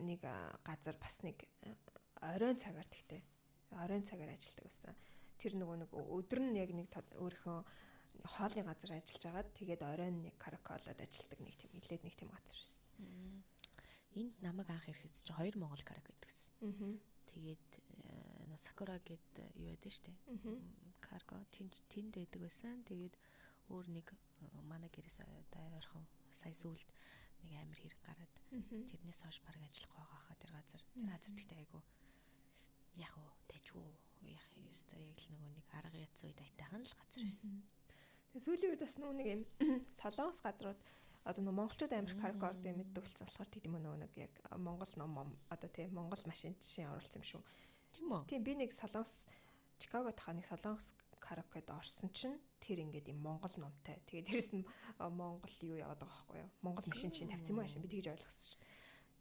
нэг 0.00 0.24
газар 0.64 0.96
бас 0.96 1.20
нэг 1.20 1.36
оройн 2.24 2.56
цагаар 2.56 2.88
тэгтээ 2.88 3.20
оройн 3.76 4.08
цагаар 4.08 4.32
ажилладаг 4.32 4.64
байсан. 4.64 4.96
Тэр 5.40 5.52
нөгөө 5.60 5.76
нэг 5.84 5.90
өдөр 5.92 6.40
нь 6.42 6.56
яг 6.56 6.70
нэг 6.72 6.88
өөрийнхөө 6.92 7.58
хоолны 8.24 8.62
газар 8.64 8.96
ажиллаж 8.96 9.24
агаад 9.28 9.48
тэгээд 9.52 9.82
оройн 9.84 10.16
нэг 10.24 10.34
караколод 10.40 10.98
ажилладаг 10.98 11.40
нэг 11.40 11.54
тийм 11.60 11.72
илээд 11.76 12.02
нэг 12.04 12.14
тийм 12.16 12.30
газар 12.32 12.56
байсан. 12.56 12.84
Энд 14.16 14.34
намайг 14.40 14.68
анх 14.72 14.88
ирэхэд 14.88 15.14
чи 15.20 15.32
хоёр 15.36 15.54
монгол 15.60 15.82
карак 15.84 16.06
гэдгсэн. 16.08 16.56
Тэгээд 17.28 17.68
э, 18.08 18.56
Сакура 18.56 18.96
гэд 19.04 19.28
юу 19.60 19.68
байдаг 19.76 19.92
штэ. 19.92 20.12
Карго 21.04 21.36
тэнд 21.52 21.74
тэнд 21.92 22.16
байдаг 22.16 22.40
байсан. 22.40 22.80
Тэгээд 22.88 23.14
өөр 23.68 23.86
нэг 23.92 24.06
э, 24.08 24.16
манай 24.64 24.88
гэрээс 24.88 25.20
ойрхон 25.52 26.08
сая 26.32 26.56
сүлд 26.56 26.88
нэг 27.44 27.52
амир 27.60 27.78
хэрэг 27.84 28.00
гараад 28.00 28.34
тэрнээс 28.88 29.20
хойш 29.20 29.38
баг 29.44 29.60
ажиллах 29.60 29.92
байгаа 29.92 30.20
хаа 30.24 30.36
тэр 30.40 30.52
газар. 30.56 30.82
Тэр 30.96 31.04
газар 31.12 31.32
тэгтээ 31.36 31.60
айгу 31.60 31.80
яг 32.96 33.12
уу 33.20 33.30
тэжгүй 33.52 33.92
яг 34.24 34.46
ёстой 34.70 35.00
яг 35.04 35.18
л 35.20 35.28
нөгөө 35.32 35.50
нэг 35.56 35.66
арга 35.76 35.98
яц 36.00 36.18
үед 36.24 36.40
айтайхан 36.40 36.82
л 36.82 36.96
газар 36.96 37.22
байсан. 37.22 37.62
Тэгээ 38.32 38.44
сүүлийн 38.46 38.72
үед 38.72 38.82
бас 38.84 38.96
нэг 38.96 39.28
юм 39.28 39.42
солонгос 40.00 40.40
газрууд 40.40 40.80
одоо 41.26 41.40
нөгөө 41.42 41.58
монголчууд 41.58 41.92
амир 41.92 42.14
каркорд 42.20 42.62
юм 42.64 42.76
мэддэг 42.80 43.02
болсон 43.04 43.26
болохоор 43.26 43.50
тийм 43.50 43.72
нөгөө 43.76 43.98
нэг 44.02 44.12
яг 44.16 44.34
монгол 44.56 44.92
ном 44.96 45.36
одоо 45.50 45.70
тийм 45.70 45.90
монгол 45.92 46.22
машин 46.26 46.54
жишээ 46.62 46.90
оруулсан 46.92 47.20
юм 47.20 47.26
шүү. 47.26 47.42
Тийм 47.92 48.06
үү? 48.12 48.22
Тийм 48.30 48.42
би 48.46 48.52
нэг 48.54 48.70
солонгос 48.72 49.26
Чикагод 49.82 50.16
хаа 50.16 50.32
нэг 50.32 50.46
солонгос 50.46 50.94
каракед 51.20 51.68
орсон 51.68 52.08
чинь 52.14 52.38
тэр 52.62 52.80
ингээд 52.86 53.10
юм 53.10 53.20
монгол 53.20 53.52
номтой. 53.58 53.98
Тэгээ 54.06 54.26
дээрэс 54.30 54.50
нь 54.56 54.64
монгол 54.96 55.54
юу 55.66 55.76
яваад 55.82 56.00
байгаа 56.00 56.14
байхгүй 56.14 56.38
юу? 56.40 56.50
Монгол 56.62 56.86
машин 56.86 57.10
чинь 57.10 57.28
тавьсан 57.28 57.52
юм 57.52 57.60
аашин 57.60 57.82
би 57.82 57.90
тэгж 57.90 58.14
ойлгосон 58.14 58.46
шүү 58.54 58.65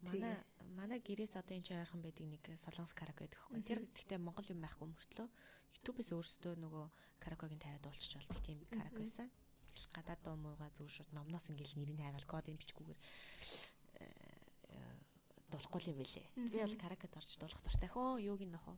манай 0.05 0.35
манай 0.75 0.99
гэрээс 0.99 1.35
одоо 1.39 1.55
энэ 1.57 1.81
ойрхон 1.81 2.01
байдаг 2.03 2.25
нэг 2.25 2.43
солонгос 2.59 2.93
караоке 2.93 3.25
гэдэг 3.25 3.39
байхгүй. 3.39 3.61
Тэр 3.65 3.79
гэхдээ 3.89 4.19
монгол 4.19 4.47
юм 4.51 4.61
байхгүй 4.61 4.87
мөртлөө 4.91 5.27
YouTube-с 5.75 6.09
өөрсдөө 6.15 6.53
нөгөө 6.61 6.85
караокегийн 7.23 7.61
тавиад 7.61 7.85
уулчч 7.87 8.11
болдог 8.17 8.39
тийм 8.43 8.59
караоке 8.71 9.01
байсан. 9.03 9.29
Гадаад 9.95 10.21
дуу 10.23 10.35
муугаа 10.39 10.69
зүг 10.71 10.89
шууд 10.89 11.11
номноос 11.11 11.51
ингээл 11.51 11.77
нэрийг 11.79 11.99
хайгаал 11.99 12.27
код 12.27 12.47
юм 12.47 12.57
бичгүүгээр 12.59 12.99
э, 13.99 14.07
дуулахгүй 15.51 15.81
юм 15.91 15.97
бэлээ. 15.99 16.27
Би 16.51 16.57
бол 16.63 16.75
каракед 16.79 17.13
орж 17.15 17.31
дуулах 17.37 17.61
дуртай 17.63 17.89
хөө 17.91 18.23
юуг 18.23 18.41
нь 18.43 18.55
нохоо. 18.55 18.77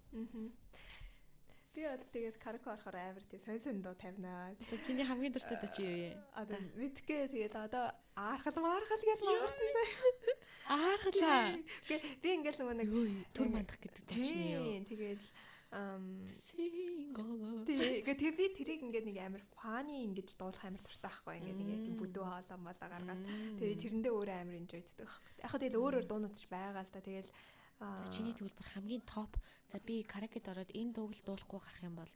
Би 1.78 1.86
бол 1.86 2.02
тэгээд 2.10 2.42
караоке 2.42 2.74
орохоор 2.74 2.98
амар 2.98 3.22
тийм 3.30 3.38
сонь 3.46 3.62
сонь 3.62 3.82
дуу 3.86 3.94
тавинаа. 3.94 4.50
За 4.66 4.82
чиний 4.82 5.06
хамгийн 5.06 5.30
дуртай 5.30 5.62
дуу 5.62 5.70
чи 5.70 5.86
юу 5.86 5.94
вэ? 5.94 6.10
Одоо 6.34 6.58
мэдгээ 6.74 7.30
тэгээд 7.30 7.54
одоо 7.54 7.94
аархал 8.18 8.58
маархал 8.58 8.98
гэж 9.06 9.22
мангартан 9.22 9.70
заяа. 9.78 10.34
Аархлаа. 10.74 11.54
Би 11.86 12.30
ингээл 12.34 12.62
нөгөө 12.66 12.76
нэг 12.82 12.90
төр 13.30 13.48
мандах 13.54 13.78
гэдэг 13.78 14.04
тачны 14.10 14.58
юу. 14.58 14.82
Тэгээд 14.90 15.22
ам 15.70 16.26
Тэгээ 16.26 18.16
тэр 18.26 18.34
би 18.34 18.46
тэрийг 18.58 18.82
ингээд 18.82 19.06
нэг 19.14 19.18
амар 19.22 19.44
фаны 19.54 20.02
ингэж 20.02 20.34
дуулах 20.34 20.66
амар 20.66 20.82
туртай 20.82 21.14
байхгүй 21.14 21.46
ингээд 21.46 21.62
ингээд 21.62 21.86
тийм 21.86 21.98
бүдүү 22.02 22.26
хоолоо 22.26 22.58
молоо 22.58 22.88
гаргаад 22.90 23.22
тэгээ 23.62 23.82
тэрэндээ 23.86 24.14
өөрөө 24.18 24.38
амар 24.42 24.60
энжойддаг 24.66 25.06
байхгүй. 25.06 25.32
Яг 25.46 25.50
хөө 25.54 25.62
тэгэл 25.62 25.78
өөр 25.78 25.94
өөр 26.02 26.08
дуунууд 26.10 26.36
ч 26.40 26.50
байгаа 26.50 26.82
л 26.82 26.90
та 26.90 27.06
тэгэл 27.06 27.30
За 27.80 28.10
чиний 28.10 28.34
төлбөр 28.34 28.68
хамгийн 28.74 29.04
топ. 29.06 29.38
За 29.70 29.78
би 29.80 30.02
каракед 30.04 30.50
ороод 30.50 30.74
энэ 30.74 30.94
дууг 30.98 31.14
л 31.14 31.26
дуулахгүй 31.26 31.62
гарах 31.62 31.84
юм 31.86 31.96
бол 32.02 32.12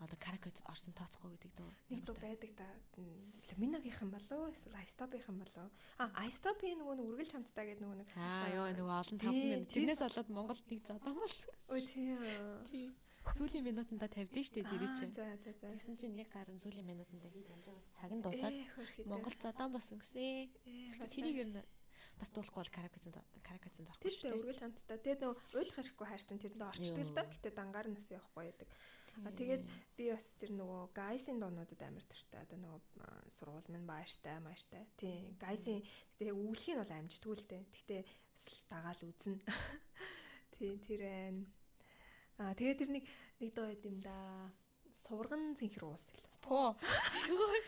одоо 0.00 0.16
каракетд 0.16 0.64
орсон 0.64 0.96
тооцохгүй 0.96 1.36
гэдэг 1.36 1.52
дөө. 1.60 1.70
Нэг 1.92 2.02
дуу 2.08 2.16
байдаг 2.16 2.50
да. 2.56 2.68
Луминогийнх 2.96 4.00
юм 4.00 4.10
болов 4.10 4.32
уу? 4.32 4.50
Эсвэл 4.50 4.80
Айстопийнх 4.80 5.28
юм 5.28 5.38
болов 5.44 5.60
уу? 5.60 5.70
А 6.00 6.08
Айстопийн 6.24 6.80
нөгөө 6.80 6.96
нэг 6.96 7.06
үргэлж 7.12 7.32
хамтдаа 7.36 7.64
гэдэг 7.68 7.84
нөгөө 7.84 7.98
нэг 8.00 8.08
Аа 8.16 8.48
ёо 8.48 8.68
нөгөө 8.80 8.96
олон 8.96 9.18
5 9.20 9.28
минут. 9.28 9.68
Тэрнээс 9.68 10.00
болоод 10.00 10.28
Монголд 10.32 10.64
нэг 10.72 10.80
зодоо 10.88 11.12
бол. 11.12 11.36
Ой 11.68 11.80
тийм. 11.84 12.96
Сүүлийн 13.36 13.64
минутанда 13.68 14.08
тавьдээ 14.08 14.44
штэ 14.48 14.64
тэр 14.64 14.88
чинь. 14.96 15.12
За 15.12 15.28
за 15.36 15.52
за. 15.52 15.68
Тэгсэн 15.68 15.96
чинь 16.00 16.16
яг 16.16 16.32
гарын 16.32 16.56
сүүлийн 16.56 16.88
минутанда 16.88 17.28
хийж 17.28 17.52
амжаас 17.52 17.84
цаг 17.92 18.10
нь 18.16 18.24
дуусаад 18.24 18.56
Монгол 19.04 19.36
зодоо 19.36 19.68
болсон 19.68 20.00
гэсэн. 20.00 20.48
Тэрийг 21.12 21.36
ер 21.44 21.48
нь 21.52 21.60
бас 22.20 22.30
дуулахгүй 22.30 22.60
бол 22.60 22.76
каракацанд 22.76 23.16
каракацанд 23.40 23.88
орохгүй 23.88 24.12
шүү 24.12 24.28
дээ. 24.28 24.38
Үргэлж 24.38 24.60
хамтдаа. 24.60 24.98
Тэгээд 25.00 25.22
нөгөө 25.24 25.36
уйлах 25.56 25.76
хэрэггүй 25.80 26.06
хайр 26.06 26.22
чинь 26.22 26.42
тэрэндээ 26.44 26.68
орчдөг 26.68 27.04
л 27.08 27.16
доо. 27.16 27.26
Гэтэ 27.32 27.50
дангаар 27.56 27.88
нас 27.88 28.06
явахгүй 28.12 28.44
байдаг. 28.52 28.68
А 29.26 29.30
тэгээд 29.34 29.62
би 29.98 30.04
бас 30.12 30.26
тэр 30.38 30.50
нөгөө 30.54 30.82
гайсын 30.94 31.40
дуунуудад 31.42 31.82
амар 31.82 32.04
туртай. 32.06 32.40
Одоо 32.46 32.58
нөгөө 32.60 32.80
сургууль 33.34 33.72
минь 33.72 33.88
бааштай, 33.88 34.38
мааштай. 34.38 34.86
Тийм. 34.96 35.34
Гайсын 35.40 35.82
гэтээ 36.20 36.36
өвлөхийн 36.36 36.78
бол 36.78 36.94
амжтгүй 36.94 37.34
л 37.34 37.48
дээ. 37.50 37.62
Гэтээ 37.74 38.00
дагаал 38.70 39.02
үзнэ. 39.02 39.42
Тийм 40.54 40.78
тэр 40.86 41.00
байна. 41.04 41.44
А 42.38 42.54
тэгээд 42.54 42.80
тэр 42.80 42.90
нэг 42.94 43.04
нэг 43.42 43.50
дуу 43.52 43.68
юм 43.68 43.98
да. 44.00 44.14
Сурган 44.96 45.54
цэнхэр 45.58 45.84
уус 45.84 46.06
л. 46.10 46.22
По. 46.40 46.74
Үгүй 47.30 47.60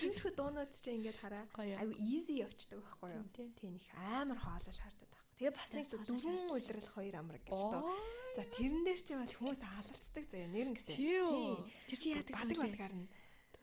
тиймэрхүү 0.00 0.32
дуунууд 0.34 0.72
чинь 0.72 1.04
ингээд 1.04 1.18
хараа. 1.20 1.44
Аюу 1.60 1.94
easy 2.00 2.40
явцдаг 2.40 2.80
байхгүй 2.80 3.10
юу? 3.12 3.24
Тийм 3.34 3.76
их 3.76 3.88
амар 3.94 4.38
хоолой 4.40 4.72
шаарддаг. 4.72 5.10
Тэгээ 5.38 5.52
бас 5.52 5.70
нэг 5.74 5.86
дөрвөн 5.90 6.48
үйлрэл 6.54 6.90
хоёр 6.94 7.14
амраг 7.18 7.42
гэж 7.44 7.58
тоо. 7.58 7.92
За 8.38 8.42
тэрэн 8.54 8.82
дээр 8.86 9.00
чи 9.02 9.14
бас 9.18 9.32
хүмүүс 9.34 9.60
хаалцдаг 9.66 10.24
заяа 10.30 10.48
нэр 10.48 10.68
гэсэн. 10.74 10.94
Тийм. 10.94 11.66
Тэр 11.90 11.98
чи 11.98 12.08
яадаг 12.14 12.34
бадаг 12.38 12.58
бадгаар 12.62 12.94
нь. 12.94 13.08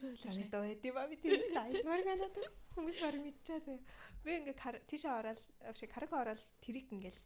Тэр 0.02 0.48
доо 0.52 0.64
хэдий 0.68 0.92
ба 0.92 1.08
би 1.08 1.16
тэр 1.16 1.42
стайлмар 1.48 2.02
ганаад 2.04 2.36
хүмүүс 2.76 2.98
баг 3.00 3.16
мэдчихээ 3.24 3.62
заяа. 3.64 3.84
Би 4.24 4.30
ингээ 4.38 4.84
тийшээ 4.88 5.12
ороод 5.16 5.42
авши 5.64 5.88
карако 5.88 6.16
ороод 6.22 6.42
тэрийг 6.60 6.92
ингээл 6.92 7.20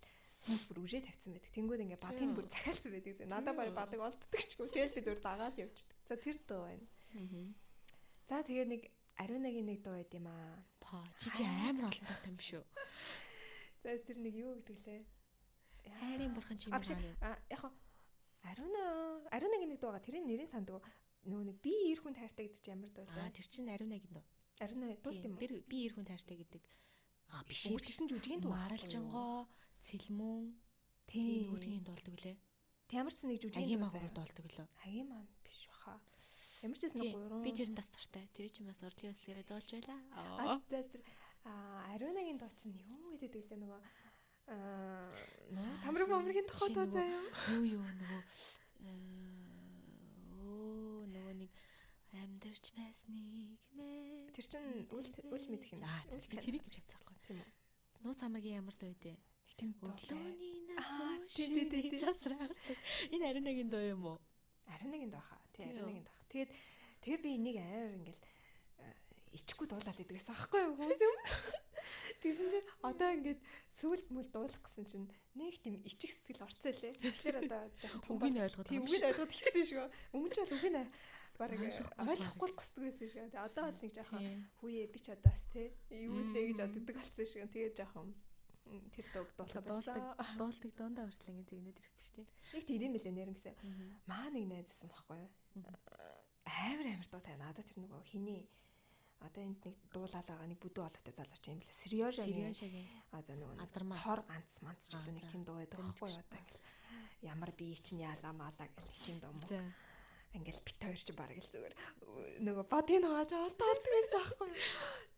хүмүүс 0.46 0.64
бүр 0.70 0.80
үжээ 0.86 1.02
тавьсан 1.10 1.34
байдаг. 1.34 1.52
Тэнгүүд 1.58 1.84
ингээ 1.90 2.02
бадгийн 2.06 2.34
бүр 2.38 2.46
захиалцсан 2.46 2.92
байдаг. 2.94 3.14
Надад 3.26 3.56
баг 3.58 3.70
бадаг 3.74 4.00
олддог 4.00 4.42
ч 4.46 4.52
гоо. 4.54 4.70
Тэгэл 4.70 4.96
би 4.96 5.02
зүгээр 5.02 5.22
дагаад 5.26 5.56
явчихдаг. 5.58 5.98
За 6.06 6.16
тэр 6.22 6.38
доо 6.46 6.62
байна. 6.70 6.86
За 8.30 8.46
тэгээ 8.46 8.66
нэг 8.70 8.82
ариунагийн 9.18 9.66
нэг 9.66 9.80
дуу 9.82 9.98
байд 9.98 10.14
юм 10.14 10.28
аа. 10.30 10.62
Па 10.78 11.02
чи 11.18 11.34
чи 11.34 11.42
амар 11.42 11.90
олон 11.90 12.06
дуутай 12.06 12.30
юм 12.30 12.38
шүү. 12.38 12.64
За 13.82 13.90
тэр 13.98 14.18
нэг 14.22 14.34
юу 14.38 14.54
гэдэг 14.62 14.78
лээ? 14.86 15.02
Хайрын 16.00 16.34
бурхан 16.34 16.58
чимээ 16.62 17.18
аа 17.22 17.38
яг 17.50 17.64
Аруна 18.46 19.26
Арунагийн 19.34 19.74
нэг 19.74 19.82
дууга 19.82 19.98
тэрийн 19.98 20.26
нэрийг 20.30 20.50
санддаг 20.50 20.86
нөгөө 21.26 21.46
нэг 21.50 21.58
би 21.62 21.74
ир 21.90 22.00
хүн 22.06 22.14
тайртай 22.14 22.46
гэдэг 22.46 22.62
чинь 22.62 22.74
ямар 22.78 22.92
дуу 22.94 23.06
вэ? 23.10 23.18
Аа 23.18 23.34
тэр 23.34 23.48
чинь 23.50 23.70
Арунагийн 23.74 24.14
дуу. 24.14 24.26
Аруна 24.62 24.94
дуулт 25.02 25.26
юм? 25.26 25.34
Би 25.42 25.78
ир 25.86 25.94
хүн 25.98 26.06
тайртай 26.06 26.38
гэдэг. 26.38 26.64
Аа 27.34 27.42
биш 27.50 27.66
ээ. 27.66 27.74
Үргэлжлэн 27.74 28.10
жүжигийн 28.14 28.42
дуу. 28.46 28.54
Маралжангоо, 28.54 29.50
Цэлмүн 29.84 30.56
тийм 31.10 31.52
нөгөөдгийн 31.52 31.84
дуулдаг 31.84 32.16
лээ. 32.24 32.38
Ямар 32.94 33.14
ч 33.14 33.26
нэг 33.26 33.42
жүжигийн 33.42 33.82
дуу 33.82 34.10
дуулдаг 34.14 34.46
лөө. 34.46 34.68
Хагийн 34.86 35.08
маань 35.10 35.30
биш 35.42 35.66
баха. 35.68 36.00
Ямар 36.62 36.78
ч 36.78 36.84
нэг 36.94 37.12
гурван. 37.18 37.42
Би 37.42 37.52
тэрэн 37.52 37.76
тас 37.76 37.90
туртай. 37.90 38.30
Тэр 38.38 38.50
чинь 38.54 38.70
бас 38.70 38.86
урлагийн 38.86 39.14
өслөгөө 39.18 39.46
дуулж 39.50 39.70
байлаа. 39.74 40.00
Аа. 40.14 40.62
Аа, 41.46 41.94
Арунагийн 41.94 42.38
дуу 42.38 42.50
чинь 42.58 42.78
юу 42.78 43.18
гэдэг 43.18 43.50
лээ 43.50 43.60
нөгөө 43.60 43.80
аа 43.82 45.10
цамраг 45.82 46.10
бомргийн 46.10 46.46
тухай 46.46 46.70
дуу 46.74 46.86
заяа. 46.86 47.26
Юу 47.58 47.66
юу 47.66 47.82
нөгөө 47.82 48.22
оо 50.46 51.06
нөгөө 51.10 51.34
нэг 51.42 51.52
амьдарч 52.14 52.66
байсныг 52.78 53.58
мэ. 53.74 54.30
Тэр 54.34 54.46
чин 54.46 54.62
үл 54.94 55.10
үл 55.34 55.46
мэдэх 55.50 55.74
юм. 55.74 55.82
Аа 55.82 56.06
би 56.30 56.38
тэрийг 56.38 56.64
гэж 56.66 56.76
бодсоохгүй. 56.82 57.18
Тийм 57.26 57.38
үү. 57.42 57.50
Нуу 58.06 58.14
цамагийн 58.14 58.62
ямар 58.62 58.78
дуу 58.78 58.94
вэ? 59.02 59.18
Тийм 59.56 59.72
өглөөний 59.80 60.56
нөхөш 60.76 62.04
засраа. 62.04 62.48
Энэ 63.12 63.30
ариунагийн 63.32 63.70
дуу 63.72 63.84
юм 63.84 64.04
уу? 64.06 64.20
Ариунагийн 64.68 65.12
дуу 65.12 65.24
хаа. 65.24 65.42
Тийм 65.56 65.72
ариунагийн 65.72 66.04
дуу. 66.04 66.18
Тэгээд 66.32 66.52
тэгээ 67.04 67.20
би 67.24 67.30
энийг 67.40 67.58
амар 67.64 67.96
ингээл 67.96 68.24
ичгүй 69.36 69.68
дуулаад 69.68 70.00
идэгээс 70.00 70.30
аахгүй 70.32 70.62
юу 70.64 70.76
хүмүүс 70.80 71.02
юм. 71.04 71.16
Тэгсэн 72.24 72.48
чинь 72.52 72.70
одоо 72.82 73.10
ингээд 73.14 73.42
сүулт 73.76 74.08
мүл 74.10 74.28
дуулах 74.32 74.62
гэсэн 74.64 74.86
чинь 74.88 75.08
нэг 75.36 75.60
тийм 75.60 75.84
ичих 75.84 76.16
сэтгэл 76.16 76.48
орцсон 76.48 76.74
лээ. 76.80 76.96
Тэгэхээр 77.04 77.38
одоо 77.46 77.62
жоохон 77.80 78.16
үгийг 78.16 78.40
ойлгоод 78.48 78.68
тийм 78.72 78.84
үгийг 78.88 79.08
ойлгоод 79.12 79.32
хэлсэн 79.36 79.66
шүү. 79.70 79.88
Өмнө 80.16 80.32
нь 80.32 80.48
л 80.48 80.56
үгийг 80.56 80.76
бараг 81.36 81.60
ойлгохгүй 81.60 82.48
л 82.48 82.58
госдог 82.58 82.82
байсан 82.88 83.08
шүү. 83.12 83.28
Тэгээ 83.28 83.48
одоо 83.48 83.64
бол 83.68 83.80
нэг 83.84 83.92
жоохон 83.92 84.24
хүүе 84.64 84.84
би 84.88 85.00
ч 85.04 85.08
одоо 85.12 85.32
бас 85.32 85.44
те 85.52 85.76
юу 85.92 86.24
лээ 86.32 86.56
гэж 86.56 86.60
боддог 86.64 86.96
болсон 86.96 87.26
шүү. 87.28 87.48
Тэгээ 87.52 87.76
жоохон 87.76 88.08
тэр 88.66 89.06
дог 89.14 89.28
дуулах 89.38 89.66
байсан. 89.66 90.02
Дуулдаг 90.38 90.72
дундаа 90.76 91.06
хүртэл 91.06 91.34
ингэ 91.34 91.50
зэгнээд 91.50 91.80
ирэх 91.80 91.96
гэж 91.96 92.08
тийм. 92.16 92.28
Нэг 92.54 92.64
тийм 92.66 92.92
мэлээ 92.94 93.14
нэр 93.14 93.32
гэсэн. 93.34 93.56
Маа 94.10 94.28
нэг 94.34 94.46
найзсан 94.50 94.90
байхгүй 94.90 95.18
юу? 95.22 95.32
Амар 96.46 96.88
амар 96.90 97.10
дуу 97.10 97.22
тань 97.22 97.42
надад 97.42 97.66
тэр 97.66 97.86
нөгөө 97.86 98.02
хиний 98.10 98.44
одоо 99.22 99.44
энд 99.44 99.62
нэг 99.66 99.76
дуулаад 99.94 100.28
байгаа 100.28 100.48
нэг 100.50 100.60
бүдүү 100.62 100.84
ологтой 100.86 101.14
залууч 101.14 101.44
юм 101.50 101.60
бэлээ. 101.62 101.82
Сериожагийн. 101.86 102.54
Одоо 103.16 103.36
нөгөө 103.40 103.96
цор 103.98 104.22
ганц 104.28 104.52
манц 104.62 104.92
ч 104.92 104.94
нэг 104.94 105.24
тийм 105.24 105.44
дуу 105.48 105.58
байдаг 105.62 105.80
байхгүй 105.80 106.10
юу 106.12 106.22
одоо 106.22 106.40
ингээл 106.42 106.66
ямар 107.26 107.52
бие 107.56 107.76
чинь 107.80 108.04
яалаа 108.04 108.34
маалаа 108.36 108.68
гэх 108.70 108.98
тийм 109.06 109.18
дуу 109.24 109.34
мó. 109.34 109.42
Ингээл 110.36 110.66
бит 110.68 110.78
хоёр 110.84 111.00
ч 111.00 111.10
бараг 111.16 111.40
л 111.40 111.52
зүгээр 111.54 111.76
нөгөө 112.44 112.66
бодыг 112.68 113.00
нугааж 113.02 113.32
олдоод 113.34 113.80
байсан 113.82 114.20
байхгүй 114.20 114.50
юу. 114.52 114.74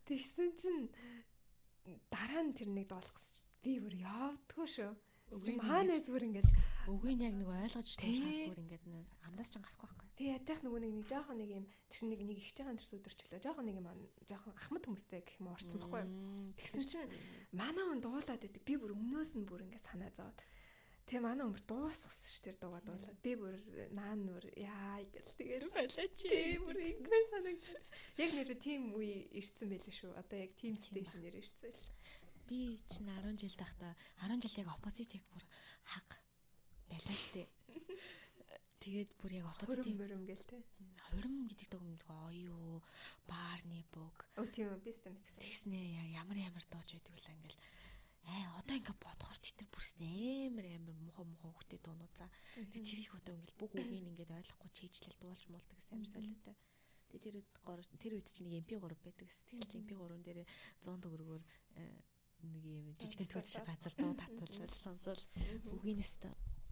Тэгсэн 0.07 0.49
чинь 0.55 0.87
дараа 2.11 2.43
нь 2.43 2.53
тэр 2.57 2.69
нэг 2.71 2.87
дуулах 2.91 3.17
би 3.63 3.79
бүр 3.79 3.95
явдггүй 3.95 4.67
шүү. 4.67 4.91
Маанаас 5.59 6.07
бүр 6.07 6.23
ингээд 6.27 6.49
Үгийн 6.87 7.19
яг 7.19 7.35
нэг 7.35 7.51
ойлгож 7.51 7.99
тайлбар 7.99 8.63
ингээд 8.63 8.83
амнаас 9.27 9.51
ч 9.51 9.59
гарахгүй 9.59 9.91
байхгүй. 9.91 10.07
Тэг 10.15 10.27
яаж 10.31 10.47
яах 10.47 10.61
нөгөө 10.63 10.81
нэг 10.87 10.95
жоохон 11.11 11.37
нэг 11.43 11.49
юм 11.51 11.65
тэр 11.91 12.03
нэг 12.07 12.21
нэг 12.23 12.37
ихж 12.39 12.55
байгаа 12.63 12.79
төрс 12.79 12.95
өдөрчлөө. 12.95 13.43
Жоохон 13.43 13.65
нэг 13.67 13.75
юм 13.75 13.87
жоохон 14.23 14.55
ахмад 14.55 14.87
хүмүүстэй 14.87 15.19
гэх 15.19 15.39
юм 15.43 15.51
орсон 15.51 15.83
байхгүй? 15.83 16.03
Тэгсэн 16.63 16.83
чинь 16.87 17.11
манай 17.51 17.83
хүн 17.83 17.99
дуулаад 17.99 18.39
байдаг. 18.39 18.63
Би 18.63 18.73
бүр 18.79 18.95
өмнөөс 18.95 19.31
нь 19.35 19.43
бүр 19.43 19.67
ингээд 19.67 19.83
санаа 19.83 20.11
зовоод 20.15 20.39
Тэгээ 21.07 21.23
манай 21.23 21.47
өмөр 21.47 21.63
дуусгасан 21.63 22.31
ш 22.35 22.43
тэр 22.43 22.59
дуугаа 22.59 22.83
дуулаад 22.83 23.19
би 23.23 23.31
бүр 23.39 23.55
наан 23.95 24.27
нүр 24.27 24.43
яа 24.59 24.99
гэл 25.07 25.31
тэгээд 25.39 25.63
болоо 25.71 26.07
чи 26.19 26.59
бүр 26.59 26.77
ингэр 26.83 27.23
санаг 27.31 27.57
яг 28.19 28.31
нэр 28.35 28.51
тим 28.59 28.91
үе 28.91 29.23
ирсэн 29.39 29.71
байлээ 29.71 29.95
шүү. 29.95 30.11
Одоо 30.19 30.37
яг 30.43 30.51
тим 30.59 30.75
стейшн 30.75 31.23
нэр 31.23 31.39
ирсэн 31.39 31.71
л. 31.71 31.87
Би 32.51 32.83
чинь 32.91 33.07
10 33.07 33.39
жил 33.39 33.55
тахта 33.55 33.95
10 34.19 34.43
жил 34.43 34.67
яг 34.67 34.69
оппозит 34.75 35.15
яг 35.15 35.23
бүр 35.31 35.43
хаг 35.95 36.19
байлаа 36.91 37.15
штэ 37.15 37.47
тэгээд 38.83 39.09
бүр 39.19 39.31
яг 39.39 39.47
оппозит 39.51 39.87
хөрөм 39.87 40.23
гэл 40.27 40.43
те 40.43 40.59
хөрөм 41.07 41.35
гэдэг 41.47 41.67
дог 41.71 41.83
юм 41.87 41.99
оё 42.27 42.83
баарны 43.27 43.79
бүг 43.95 44.15
өө 44.39 44.47
тийм 44.51 44.75
би 44.83 44.91
сте 44.91 45.11
мэт 45.11 45.27
тэгснэ 45.39 45.79
ямар 46.19 46.37
ямар 46.39 46.63
дууж 46.71 46.89
байдаг 46.95 47.15
вэ 47.15 47.31
ингээл 47.35 47.59
Аа 48.27 48.59
одоо 48.59 48.75
ингээ 48.75 48.97
бодохоор 48.99 49.39
тэтэр 49.39 49.67
бүрсэн 49.71 50.03
амар 50.03 50.65
амар 50.67 50.97
муха 50.99 51.23
муха 51.23 51.47
хөтэ 51.55 51.79
дуунууд 51.79 52.13
за. 52.19 52.27
Тэг 52.71 52.83
тэрийг 52.83 53.13
одоо 53.15 53.33
ингээл 53.39 53.59
бүх 53.59 53.71
үгийг 53.79 54.05
ингээд 54.11 54.35
ойлгохгүй 54.35 54.71
чийжлэл 54.75 55.17
дуулж 55.23 55.43
муулдаг 55.47 55.79
амар 55.91 56.09
солиотой. 56.11 56.55
Тэг 57.07 57.19
тэр 57.23 57.35
үед 57.39 57.49
тэр 58.03 58.13
үед 58.19 58.27
чинь 58.27 58.51
нэг 58.51 58.67
MP3 58.67 58.83
байдаг 58.99 59.27
гэсэн. 59.31 59.47
Тэгэл 59.63 59.79
MP3-ын 59.87 60.23
дээр 60.27 60.39
100 60.83 61.03
төгрөгөөр 61.07 61.43
нэг 62.51 62.63
юм 62.67 62.85
жижигэн 62.99 63.31
төс 63.31 63.47
шиг 63.47 63.65
газар 63.65 63.93
дуу 63.95 64.13
татвал 64.13 64.75
сонсол 64.75 65.21
үгийнээс 65.71 66.13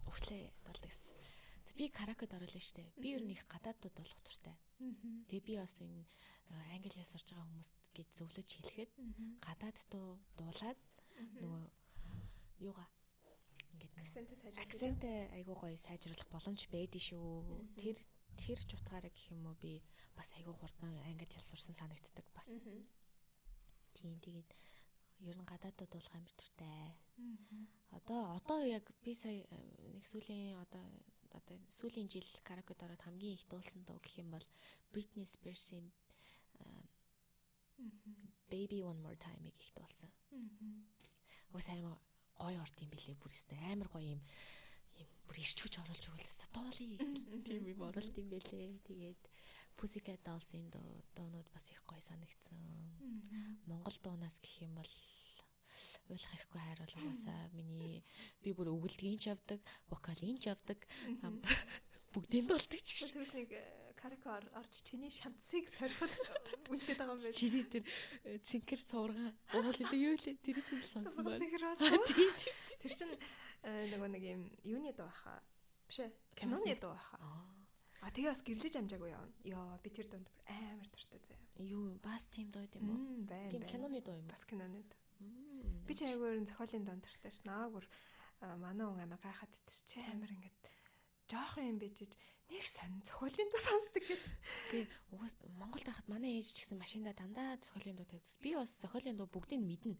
өглөө 0.06 0.42
болдог 0.62 0.90
гэсэн. 0.92 1.16
Би 1.76 1.90
каракед 1.92 2.32
оруулаа 2.32 2.62
штэ. 2.62 2.84
Би 3.02 3.16
ер 3.16 3.22
нь 3.26 3.34
их 3.34 3.44
гадаадууд 3.50 3.96
болох 3.96 4.20
туртай. 4.22 4.56
Тэгээ 5.28 5.44
би 5.44 5.54
бас 5.60 5.74
энэ 5.82 6.06
англи 6.72 6.94
ясарч 6.96 7.32
байгаа 7.34 7.44
хүмүүст 7.44 7.74
гэж 7.96 8.08
зөвлөж 8.16 8.48
хэлэхэд 8.48 8.90
гадаад 9.44 9.76
дуу 9.92 10.16
дуулаад 10.38 10.78
нөгөө 11.16 11.62
юугаа? 12.66 12.88
Ингээд 13.72 13.94
акцентээ 14.00 14.38
сайжруулах 14.40 14.64
акцентээ 14.64 15.18
айгуу 15.36 15.56
гоё 15.56 15.76
сайжруулах 15.76 16.28
боломж 16.32 16.60
байдий 16.72 17.02
шүү. 17.02 17.64
Тэр 17.76 17.96
тэр 18.36 18.58
ч 18.60 18.70
утгаараа 18.76 19.12
гэх 19.12 19.32
юм 19.32 19.48
уу 19.48 19.56
би 19.60 19.80
бас 20.16 20.32
айгуу 20.36 20.56
хурдан 20.56 20.92
ангид 21.08 21.32
хэл 21.32 21.48
сурсан 21.50 21.74
санагддаг 21.76 22.26
бас. 22.36 22.48
Тийм 23.96 24.20
тэгээд 24.20 24.48
ер 25.24 25.36
нь 25.36 25.48
гадаадд 25.48 25.88
болох 25.88 26.14
амар 26.14 26.32
туртай. 26.36 26.92
Одоо 27.96 28.36
одоо 28.36 28.60
яг 28.64 28.84
би 29.04 29.12
сая 29.14 29.44
нэг 29.94 30.04
сүүлийн 30.04 30.60
одоо 30.60 30.84
одоо 31.32 31.56
сүүлийн 31.68 32.08
жил 32.08 32.28
каракед 32.44 32.82
ороод 32.84 33.02
хамгийн 33.04 33.36
их 33.36 33.44
дуулсан 33.48 33.84
дуу 33.84 33.98
гэх 34.00 34.20
юм 34.20 34.30
бол 34.32 34.46
Britney 34.92 35.24
Spears-ийн 35.24 35.92
Baby 38.50 38.82
One 38.82 39.00
More 39.02 39.18
Time-ыг 39.18 39.54
их 39.58 39.70
дуулсан. 39.74 40.10
Ус 41.52 41.66
аймаа 41.68 41.96
гоё 42.38 42.60
орд 42.60 42.76
юм 42.80 42.90
бэлээ 42.92 43.16
бүр 43.18 43.32
өстэй 43.32 43.58
амар 43.72 43.88
гоё 43.88 44.14
юм 44.16 44.22
юм 45.00 45.08
бүр 45.26 45.36
ирчүүч 45.42 45.74
оруулж 45.82 46.04
өгөлсө 46.12 46.46
дуулъя 46.54 46.98
тийм 47.46 47.64
юм 47.72 47.80
оруулт 47.88 48.14
юм 48.16 48.28
бэлээ. 48.30 48.80
Тэгээд 48.86 49.20
Pussycat 49.76 50.20
Dolls-ийн 50.24 50.72
дуунууд 50.72 51.48
бас 51.52 51.68
их 51.72 51.82
гоё 51.84 52.00
санагдсан. 52.00 52.56
Монгол 53.68 53.96
дуунаас 54.00 54.40
гэх 54.40 54.64
юм 54.64 54.72
бол 54.76 54.92
ойлгох 56.08 56.34
ихгүй 56.40 56.60
хайр 56.60 56.80
бол 56.80 56.94
угаасаа 56.96 57.52
миний 57.52 58.00
би 58.40 58.52
бүр 58.56 58.72
өвөлдгийн 58.72 59.20
ч 59.20 59.28
явдаг, 59.28 59.60
вокалын 59.92 60.38
ч 60.40 60.48
явдаг. 60.48 60.80
Бүгдийн 62.16 62.48
дуулдаг 62.48 62.80
ч 62.80 62.88
гэж. 62.96 63.12
Карака 63.96 64.40
орж 64.54 64.74
чиний 64.84 65.10
шантсыг 65.10 65.68
сориход 65.72 66.12
үлдээд 66.72 67.00
байгаа 67.00 67.16
юм 67.16 67.22
байна. 67.24 67.32
Чиний 67.32 67.64
тэр 67.64 67.84
э, 68.24 68.38
цинкэр 68.44 68.80
суврага 68.80 69.32
уул 69.56 69.72
илүү 69.72 70.00
юу 70.00 70.16
лээ 70.20 70.36
тэр 70.44 70.60
чинь 70.60 70.84
сонсон 70.84 71.24
байна. 71.24 71.40
Цинкэр 71.40 71.64
бас. 71.64 71.80
Тэр 72.84 72.92
чинь 72.92 73.14
э, 73.64 73.88
нөгөө 73.96 74.08
нэг 74.12 74.22
юм 74.22 74.42
юуны 74.62 74.92
дуу 74.92 75.08
баха. 75.08 75.40
Биш 75.88 76.04
ээ. 76.04 76.12
Киноны 76.36 76.76
дуу 76.76 76.92
баха. 76.92 77.16
А 78.04 78.12
тэгээ 78.12 78.30
бас 78.30 78.42
гэрлэж 78.44 78.74
амжаагүй 78.78 79.10
яа. 79.10 79.24
Йоо 79.48 79.80
би 79.82 79.90
тэр 79.90 80.06
донд 80.12 80.28
амар 80.46 80.86
дуртай 80.92 81.20
заяа. 81.24 81.42
Юу 81.58 81.96
бас 82.04 82.28
тийм 82.28 82.52
дуу 82.52 82.68
юм 82.68 82.86
уу? 82.92 83.26
Байна. 83.26 83.50
Тийм 83.50 83.64
киноны 83.64 84.04
дуу 84.04 84.20
юм. 84.20 84.28
Бас 84.28 84.44
киноны 84.44 84.84
дуу. 84.84 85.00
Би 85.88 85.92
ч 85.96 86.04
айгуур 86.04 86.36
зохиолын 86.44 86.84
донд 86.84 87.02
дуртай 87.02 87.32
ш. 87.32 87.42
Наагүр 87.48 87.88
манай 88.60 88.86
хүн 88.86 89.02
амар 89.02 89.20
гайхаад 89.24 89.50
идэж 89.50 89.78
чи 89.88 89.98
амар 90.04 90.30
ингээд 90.30 90.60
жоохон 91.30 91.66
юм 91.72 91.78
бижиж 91.80 92.12
нэг 92.50 92.64
сонь 92.66 93.02
зохиолын 93.02 93.48
дуу 93.50 93.62
сонсдог 93.62 94.02
гэдэг. 94.06 94.32
Гэ 94.70 94.78
угаас 95.14 95.34
Монголд 95.58 95.86
байхад 95.86 96.06
манай 96.06 96.38
ээж 96.38 96.54
ч 96.54 96.56
гэсэн 96.62 96.78
машинда 96.78 97.12
дандаа 97.12 97.58
зохиолын 97.58 97.98
дуу 97.98 98.06
тавьдаг. 98.06 98.38
Би 98.42 98.54
бас 98.54 98.70
зохиолын 98.82 99.18
дуу 99.18 99.28
бүгдийг 99.30 99.62
мэднэ. 99.62 99.98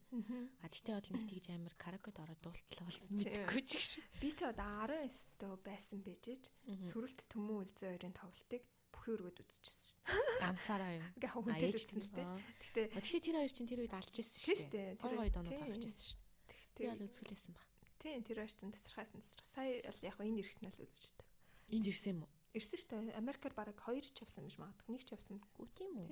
А 0.62 0.70
тэгтээ 0.70 0.94
бол 0.94 1.10
нэг 1.10 1.24
тэгж 1.26 1.46
амар 1.50 1.74
каракед 1.74 2.16
ороод 2.22 2.40
дуултлаа 2.42 2.86
бол 2.86 3.00
мэдгүй 3.18 3.62
ч 3.66 3.72
гэж. 3.76 3.90
Би 4.22 4.30
ч 4.30 4.40
одоо 4.46 4.86
19 4.86 5.42
дөө 5.42 5.54
байсан 5.66 5.98
бэжэж 6.06 6.42
сүрэлт 6.90 7.20
төмөн 7.30 7.66
үлзээ 7.66 7.90
хоёрын 7.98 8.14
тоглолтыг 8.14 8.62
бүхэн 8.94 9.14
өргөд 9.18 9.38
үзчихсэн. 9.42 9.94
Ганцаараа 10.40 10.92
юу? 10.96 11.06
Ингээ 11.18 11.32
хөвгөнтэй 11.34 11.70
үзсэн 11.74 12.00
л 12.02 12.10
дээ. 12.14 12.26
Гэхдээ 12.62 12.86
Гэхдээ 12.94 13.22
тэр 13.26 13.36
хоёр 13.36 13.52
чинь 13.52 13.70
тэр 13.70 13.80
үед 13.84 13.94
алж 13.94 14.14
ирсэн 14.16 14.40
шүү 14.56 14.70
дээ. 14.72 14.88
Тэр 14.96 15.18
хоёр 15.18 15.32
донод 15.34 15.52
гарч 15.52 15.84
ирсэн 15.84 16.04
шүү 16.06 16.18
дээ. 16.18 16.62
Би 16.76 16.82
бол 16.90 17.06
үзүүлсэн 17.06 17.52
баг. 17.54 17.66
Тийм 18.00 18.22
тэр 18.22 18.38
хоёр 18.40 18.52
чинь 18.54 18.74
тасархаасан 18.74 19.20
тасарх. 19.20 19.46
Сая 19.50 19.70
яг 19.82 20.16
энэ 20.22 20.40
эрэхт 20.40 20.60
нь 20.62 20.70
л 20.70 20.80
үзэж 20.80 21.04
байгаа. 21.18 21.26
Энд 21.74 21.86
ирсэн 21.90 22.10
юм 22.14 22.20
уу? 22.24 22.35
Ирсэн 22.56 22.78
шүү 22.80 22.88
дээ. 23.12 23.20
Америкаар 23.20 23.52
бараг 23.52 23.76
2 23.84 24.00
ч 24.00 24.24
явсан 24.24 24.48
гэж 24.48 24.56
магадгүй. 24.56 24.96
Нэг 24.96 25.04
ч 25.04 25.12
явсан. 25.12 25.36
Үгүй 25.52 25.68
тийм 25.76 25.92
үү? 26.00 26.08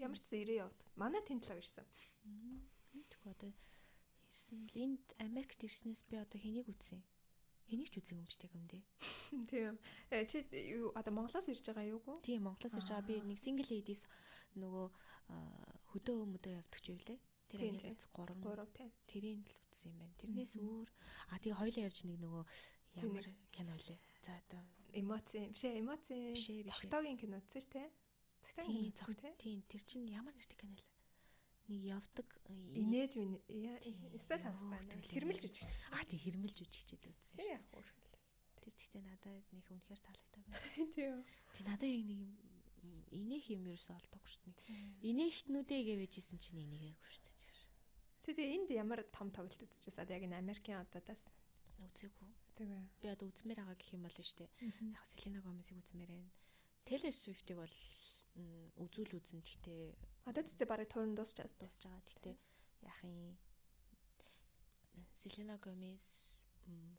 Ямар 0.00 0.16
ч 0.16 0.24
зэ 0.32 0.40
ирээ 0.42 0.64
явд. 0.64 0.78
Манай 0.96 1.20
тэнд 1.20 1.44
л 1.44 1.60
ирсэн. 1.60 1.84
Мэдгүй 2.96 3.28
одоо 3.28 3.52
ирсэн 4.32 4.64
л 4.72 4.76
энд 4.80 5.04
Америкт 5.20 5.60
ирснээс 5.60 6.08
би 6.08 6.16
одоо 6.16 6.40
хэнийг 6.40 6.72
үзсэн? 6.72 7.04
Хэнийг 7.68 7.92
ч 7.92 8.00
үзег 8.00 8.16
юм 8.16 8.24
ч 8.24 8.40
тийм 8.40 8.64
дээ. 8.72 8.84
Тийм. 9.52 9.76
Э 10.08 10.24
чи 10.24 10.48
юу 10.72 10.96
одоо 10.96 11.12
Монголоос 11.12 11.50
ирж 11.52 11.66
байгаа 11.68 11.86
юу 11.92 12.00
гоо? 12.00 12.24
Тийм 12.24 12.48
Монголоос 12.48 12.72
ирж 12.78 12.88
байгаа. 12.88 13.10
Би 13.10 13.20
нэг 13.20 13.38
single 13.42 13.68
ladies 13.68 14.08
нөгөө 14.56 14.86
хөдөө 15.92 16.16
өмдөө 16.24 16.52
явдаг 16.56 16.80
ч 16.80 16.94
юулээ. 16.94 17.18
Тэр 17.50 17.60
ангилал 17.68 17.94
3 18.16 18.38
3 18.42 18.66
тийм. 18.74 18.90
Тэрийн 19.10 19.42
л 19.42 19.54
үзсэн 19.66 19.90
юм 19.92 19.98
байна. 20.00 20.18
Тэрнээс 20.22 20.54
өөр 20.56 20.88
а 21.30 21.34
тэгээ 21.42 21.60
хоёлаа 21.60 21.86
явж 21.90 21.98
нэг 22.06 22.18
нөгөө 22.22 22.44
ямар 23.02 23.26
кино 23.50 23.74
лээ. 23.76 23.98
За 24.24 24.32
одоо 24.40 24.62
эмоци 25.00 25.38
биш 25.52 25.64
ээ 25.68 25.80
эмоци 25.80 26.14
тогтоогийн 26.68 27.20
кино 27.20 27.38
үзсэн 27.40 27.60
шүү 27.62 27.72
дээ. 27.76 27.88
Тогтоогийн 28.44 28.92
кино 28.92 29.14
тий. 29.20 29.32
Тийм 29.38 29.60
тэр 29.68 29.82
чинь 29.84 30.08
ямар 30.08 30.34
нэртэй 30.34 30.58
кино 30.58 30.74
лээ. 30.76 30.92
Нэг 31.66 31.80
явдаг 31.98 32.28
инээж 32.48 33.12
минь 33.20 33.36
яста 34.14 34.38
санах 34.38 34.64
байна. 34.64 35.02
Хэрмэлж 35.12 35.44
үжигч. 35.44 35.72
А 35.92 36.04
тий 36.06 36.18
хэрмэлж 36.18 36.56
үжигчэд 36.62 37.02
үзсэн 37.04 37.36
шүү. 37.36 37.60
Өөр 37.74 37.88
Тэр 38.66 38.74
гэхдээ 38.74 39.02
надад 39.06 39.46
нэг 39.54 39.66
үнэхээр 39.70 40.00
таалагдав. 40.02 40.42
Тийм. 40.98 41.22
Тий 41.54 41.62
надад 41.62 41.86
яг 41.86 42.02
нэг 42.02 42.18
инех 43.14 43.46
юм 43.46 43.62
ерөөсөө 43.70 43.94
олдоогүй 43.94 44.26
шүү 44.26 44.42
дээ. 44.42 45.06
Инехтнүүдээ 45.06 45.80
гэвэжсэн 45.86 46.38
чинь 46.42 46.66
энийгээгүй 46.66 47.10
шүү 47.14 47.22
дээ. 47.30 47.36
Тэгээ 48.26 48.54
энд 48.58 48.68
ямар 48.74 49.06
том 49.14 49.30
тоглолт 49.30 49.62
үзчихсэн? 49.62 50.10
Яг 50.10 50.26
энэ 50.26 50.42
Америкийн 50.42 50.82
одоодаас 50.82 51.30
үзээгүй. 51.84 52.28
Үзээгүй. 52.52 52.82
Би 53.02 53.06
одоо 53.12 53.26
үзмээр 53.28 53.60
байгаа 53.60 53.76
гэх 53.76 53.94
юм 53.96 54.02
бол 54.06 54.16
шүү 54.16 54.38
дээ. 54.40 54.50
Яг 54.96 55.04
Селена 55.06 55.40
Гомесийг 55.44 55.78
үзмээр 55.80 56.10
байна. 56.16 56.30
Taylor 56.86 57.12
Swift-ийг 57.12 57.58
бол 57.58 57.76
үзүүл 58.84 59.12
үзэн 59.16 59.40
гэхдээ 59.40 59.82
одоо 60.28 60.42
ч 60.44 60.50
барыг 60.68 60.88
туурн 60.92 61.16
дуусчаас 61.16 61.56
дуусч 61.56 61.82
байгаа. 61.84 62.02
Гэхдээ 62.06 62.36
яахын 62.84 63.36
Селена 65.16 65.56
Гомес 65.58 66.20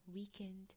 Weekend 0.07 0.73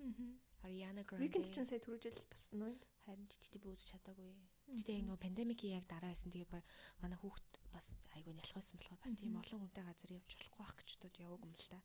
Ariana 0.65 1.03
Grande 1.09 1.25
Weekend 1.25 1.47
ч 1.49 1.57
сая 1.65 1.81
түрүүжил 1.81 2.21
басна 2.29 2.69
уу? 2.69 2.77
Харин 3.07 3.27
ч 3.33 3.41
тийм 3.49 3.65
би 3.65 3.69
үзэж 3.73 3.97
чадаагүй. 3.97 4.29
Гэтэ 4.77 4.93
яг 5.01 5.05
нөгөө 5.09 5.25
пандемикийн 5.25 5.79
яг 5.81 5.87
дараа 5.89 6.13
байсан. 6.13 6.31
Тэгээ 6.31 6.61
манай 7.01 7.19
хүүхд 7.19 7.51
бас 7.73 7.97
айгүй 8.13 8.35
нялхайсан 8.37 8.77
болохоор 8.77 9.01
бас 9.01 9.15
тийм 9.17 9.41
олон 9.41 9.61
хүнтэй 9.65 9.85
газар 9.89 10.11
явж 10.21 10.31
болохгүй 10.37 10.61
байх 10.61 10.75
гэж 10.77 10.89
бодоод 11.01 11.17
яваагүй 11.25 11.49
юм 11.49 11.57
л 11.57 11.69
та. 11.73 11.81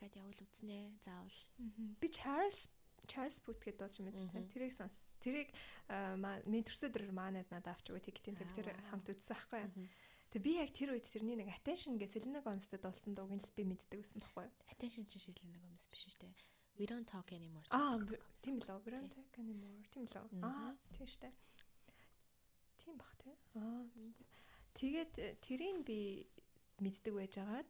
Дахиад 0.00 0.16
явал 0.16 0.40
үзнэ. 0.40 0.96
Заавал. 1.04 1.40
Би 2.00 2.08
Charles 2.08 2.72
Charles 3.04 3.36
Boot 3.44 3.60
гэдэг 3.60 3.76
дууч 3.76 3.94
юм 4.00 4.08
байна. 4.08 4.48
Тэрийг 4.48 4.72
сонс. 4.72 4.96
Тэрийг 5.20 5.52
миний 6.48 6.64
төрсөдөр 6.64 7.12
маанаас 7.12 7.52
надад 7.52 7.76
авч 7.76 7.92
өгөө 7.92 8.08
тэгтийн 8.08 8.38
тэр 8.40 8.48
тэр 8.56 8.68
хамт 8.88 9.12
үзсэн 9.12 9.36
байхгүй 9.36 9.60
юу? 9.60 9.92
Тэгээ 10.30 10.46
би 10.46 10.52
яг 10.56 10.70
тэр 10.72 10.94
үед 10.94 11.04
тэрний 11.10 11.36
нэг 11.36 11.50
attention 11.52 11.98
гэж 11.98 12.16
Selena 12.16 12.40
Gomez-тэй 12.40 12.78
дуулсан 12.78 13.18
дууг 13.18 13.34
нь 13.34 13.42
л 13.44 13.52
би 13.58 13.66
мэддэг 13.66 13.98
байсан 13.98 14.22
байхгүй 14.24 14.46
юу? 14.46 14.54
Attention 14.72 15.04
чи 15.10 15.18
Selena 15.20 15.58
Gomez 15.58 15.84
биш 15.90 16.06
шүү 16.06 16.22
дээ. 16.22 16.32
We 16.78 16.86
don't 16.86 17.04
talk 17.04 17.28
anymore. 17.34 17.66
Аа, 17.74 17.98
тийм 18.40 18.62
л 18.62 18.70
үү? 18.70 18.80
We 18.86 18.90
don't 18.94 19.10
talk 19.10 19.34
anymore. 19.36 19.84
Тийм 19.90 20.06
л 20.06 20.16
үү? 20.16 20.40
Аа, 20.46 20.72
тийм 20.94 21.06
шүү 21.10 21.20
дээ. 21.26 21.34
Тийм 22.78 22.94
бах 22.96 23.12
тий. 23.18 23.34
Аа. 23.58 23.84
Тэгээд 24.78 25.12
тэрийг 25.42 25.82
би 25.82 26.30
мэддэг 26.78 27.12
байж 27.12 27.34
байгаад 27.36 27.68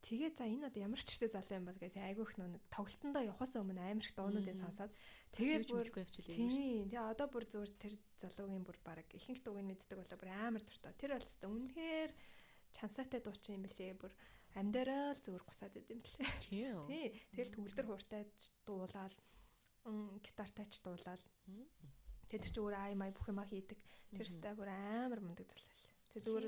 Тэгээ 0.00 0.32
за 0.32 0.48
энэ 0.48 0.66
одоо 0.72 0.80
ямар 0.80 1.00
ч 1.04 1.12
ихтэй 1.12 1.28
залуу 1.28 1.60
юм 1.60 1.66
бол 1.68 1.76
гэдэг 1.76 2.00
айгүйх 2.00 2.32
нэг 2.40 2.64
тоглолтондоо 2.72 3.20
явахаас 3.20 3.52
өмнө 3.60 3.84
амар 3.84 4.06
их 4.08 4.16
дуунуудыг 4.16 4.56
сонсоод 4.56 4.92
тэгээ 5.36 5.60
бүр 5.68 5.88
тийм 6.24 6.88
тэгээ 6.88 7.10
одоо 7.12 7.26
бүр 7.28 7.44
зөвөр 7.44 7.70
тэр 7.76 7.94
залуугийн 8.16 8.64
бүр 8.64 8.78
баг 8.80 9.04
ихэнх 9.12 9.44
дууг 9.44 9.60
нь 9.60 9.68
мэддэг 9.68 10.00
болоо 10.00 10.16
бүр 10.16 10.32
амар 10.32 10.62
дуртай. 10.64 10.96
Тэр 10.96 11.20
бол 11.20 11.28
өстө 11.28 11.46
үнэхээр 11.52 12.10
чансаатай 12.72 13.20
дуучин 13.20 13.60
юм 13.60 13.62
бэлээ 13.68 13.92
бүр 14.00 14.12
амдаараа 14.56 15.14
л 15.14 15.20
зөвөр 15.20 15.44
гусаад 15.44 15.76
идэм 15.78 16.00
бэлээ. 16.00 16.32
Тий. 16.88 17.06
Тэгэл 17.36 17.54
төгөлдөр 17.54 17.86
хууртай 17.86 18.22
дуулаад 18.66 19.14
гитартай 20.24 20.66
ч 20.66 20.82
дуулаад 20.82 21.22
тэр 22.30 22.40
чи 22.40 22.58
өөр 22.58 22.74
ай 22.74 22.92
май 22.96 23.10
бүх 23.14 23.30
юма 23.30 23.46
хийдэг. 23.46 23.78
Тэр 24.16 24.26
өстой 24.26 24.54
бүр 24.56 24.70
амар 24.70 25.20
мундаг 25.22 25.46
залуу. 25.46 25.79
Тэг 26.10 26.22
зүгээр 26.26 26.46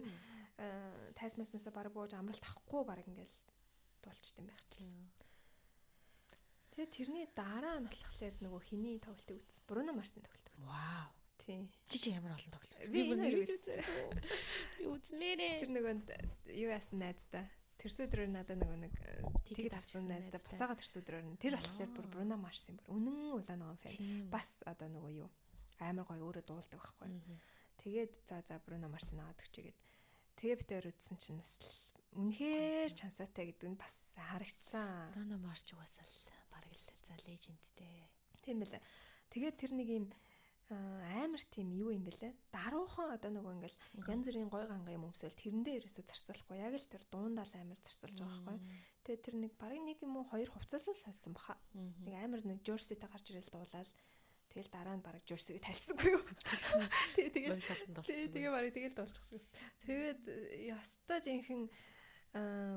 тайсмаснасаа 1.16 1.72
баг 1.72 1.92
бууж 1.94 2.12
амралт 2.14 2.42
авахгүй 2.42 2.82
баг 2.84 3.02
ингээл 3.06 3.34
дуулчт 4.02 4.38
юм 4.38 4.46
байх 4.50 4.62
чинь. 4.70 5.10
Тэгээ 6.72 6.88
тэрний 6.88 7.26
дараа 7.36 7.78
нь 7.78 7.88
болохоор 7.88 8.34
нөгөө 8.42 8.62
хиний 8.64 8.96
тоглолтыг 8.98 9.38
үзсэн. 9.38 9.64
Бруно 9.68 9.92
Марсын 9.92 10.24
тоглолт. 10.24 10.48
Вау. 10.56 11.12
Тий. 11.36 11.68
Чи 11.88 11.98
чи 11.98 12.08
ямар 12.10 12.32
олон 12.32 12.48
тоглолт. 12.48 12.88
Би 12.88 13.04
бүр 13.06 13.18
нэг 13.20 13.44
үзсэн. 13.44 13.82
Би 14.78 14.84
үзмээрээ. 14.88 15.54
Тэр 15.66 15.72
нөгөө 15.76 15.94
юу 16.56 16.70
яасан 16.72 17.02
найздаа. 17.04 17.44
Тэрсөдрөө 17.82 18.30
надад 18.30 18.62
нөгөө 18.62 18.78
нэг 18.78 18.94
тэгэд 19.42 19.74
авсан 19.74 20.06
найздаа 20.06 20.38
буцаага 20.38 20.78
тэрсөдрөө 20.78 21.22
нь 21.26 21.36
тэр 21.42 21.58
болохоор 21.58 21.90
бүр 21.92 22.06
Бруно 22.14 22.38
Марс 22.38 22.70
юм 22.70 22.78
бүр 22.78 22.94
үнэн 22.94 23.34
улаан 23.36 23.58
нөгөө 23.58 23.78
фэн. 23.82 24.30
Бас 24.30 24.62
одоо 24.62 24.86
нөгөө 24.86 25.12
юу 25.18 25.28
амар 25.82 26.06
гоё 26.06 26.22
өөрөө 26.22 26.44
дуулдаг 26.46 26.78
байхгүй. 26.78 27.10
Тэгээд 27.82 28.14
за 28.22 28.38
за 28.46 28.62
Бруно 28.62 28.86
Марсын 28.86 29.18
аваад 29.18 29.42
өчгээд 29.42 29.74
тэгээ 30.38 30.56
битээр 30.62 30.86
үзсэн 30.94 31.18
чинь 31.18 31.42
бас 31.42 31.58
үнэхээр 32.14 32.94
чансаатай 32.94 33.50
гэдэг 33.50 33.68
нь 33.74 33.80
бас 33.80 34.14
харагдсан. 34.14 35.10
Бруно 35.18 35.42
Марс 35.42 35.66
ч 35.66 35.74
угаасаа 35.74 36.06
л 36.06 36.18
бараг 36.54 36.70
л 36.70 36.86
за 37.02 37.18
лежендтэй. 37.26 38.06
Тийм 38.46 38.62
байлаа. 38.62 38.78
Тэгээд 39.34 39.58
тэр 39.58 39.72
нэг 39.74 39.88
юм 39.90 40.06
амар 40.70 41.42
тийм 41.50 41.74
юу 41.74 41.90
юм 41.90 42.06
бэлээ. 42.06 42.32
Даруухан 42.54 43.12
одоо 43.12 43.30
нөгөө 43.34 43.52
ингээл 43.60 43.78
янз 44.08 44.24
бүрийн 44.30 44.48
гой 44.48 44.64
ганга 44.70 44.94
юм 44.94 45.10
өмсөөл 45.10 45.34
тэрэндээ 45.36 45.82
ерөөсө 45.82 46.06
зарцуулахгүй. 46.06 46.56
Яг 46.62 46.74
л 46.78 46.86
тэр 46.88 47.02
дуундаал 47.10 47.52
амар 47.58 47.80
зарцуулж 47.82 48.16
байгаа 48.16 48.40
байхгүй. 48.46 48.58
Тэгээ 49.04 49.24
тэр 49.26 49.36
нэг 49.36 49.52
барыг 49.58 49.82
нэг 49.84 49.98
юм 50.00 50.16
уу 50.16 50.26
хоёр 50.30 50.48
хувцаасаа 50.48 50.96
салсан 50.96 51.36
баха. 51.36 51.58
Нэг 51.74 52.14
амар 52.14 52.40
нэг 52.46 52.64
жорситэй 52.64 53.08
гарч 53.10 53.26
ирэл 53.34 53.52
дуулаад 53.52 53.88
Тэгэл 54.52 54.68
дараа 54.68 54.96
нь 55.00 55.04
бараг 55.04 55.24
жөрсөг 55.24 55.64
тайлцсангүй 55.64 56.12
юу. 56.12 56.22
Тэгээ 57.16 57.32
тэгэл 57.32 57.64
шалтан 57.64 57.92
болчихсон. 57.96 58.32
Тэгээ 58.36 58.52
бараг 58.52 58.72
тэгэл 58.76 58.96
дуулчихсан. 59.00 59.40
Тэгээд 59.88 60.22
яста 60.68 61.14
жинхэнэ 61.24 61.66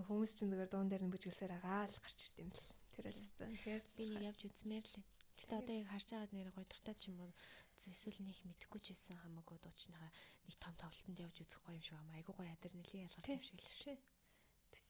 хүмүүс 0.07 0.31
чинь 0.39 0.51
зүгээр 0.55 0.71
дуун 0.71 0.87
дээр 0.87 1.03
нь 1.03 1.11
бүжгэлсээр 1.11 1.59
агаал 1.59 1.91
гарч 1.99 2.19
ирд 2.31 2.39
юм 2.47 2.51
л. 2.55 2.63
Тэр 2.95 3.11
л 3.11 3.19
хэвээр. 3.19 3.51
Тэгэхээр 3.59 3.83
би 3.99 4.03
нэг 4.07 4.23
явж 4.23 4.41
үзмээр 4.47 4.87
л. 4.87 5.03
Гэтэ 5.35 5.55
одоо 5.59 5.75
яг 5.75 5.87
харж 5.91 6.07
байгаад 6.15 6.31
нэр 6.31 6.49
гоё 6.55 6.63
дуртай 6.63 6.95
ч 6.95 7.11
юм 7.11 7.27
уу 7.27 7.31
эсвэл 7.75 8.23
нэг 8.23 8.39
мэдэхгүй 8.47 8.79
ч 8.79 8.95
байсан 8.95 9.19
хамаагүй 9.19 9.59
дуучныхаа 9.59 10.11
нэг 10.47 10.55
том 10.63 10.73
тоглолтод 10.79 11.19
явж 11.19 11.37
үзэх 11.43 11.59
гоё 11.59 11.75
юм 11.75 11.83
шиг 11.83 11.99
аа 11.99 12.15
айгуу 12.15 12.35
гоё 12.39 12.47
ядар 12.55 12.71
нэлийн 12.71 13.03
ялгарч 13.03 13.27
юм 13.27 13.43
шиг 13.43 13.59
л 13.59 13.75
шүү. 13.83 13.97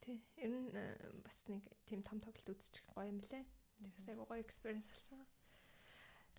Тэ. 0.06 0.22
Ер 0.38 0.54
нь 0.54 0.70
бас 1.26 1.50
нэг 1.50 1.66
тийм 1.90 2.06
том 2.06 2.22
тоглолт 2.22 2.46
үзчих 2.46 2.86
гоё 2.94 3.10
юм 3.10 3.26
лээ. 3.26 3.42
Тэгээс 3.82 4.06
айгуу 4.14 4.30
гоё 4.30 4.46
experience 4.46 4.86
болсон. 4.94 5.26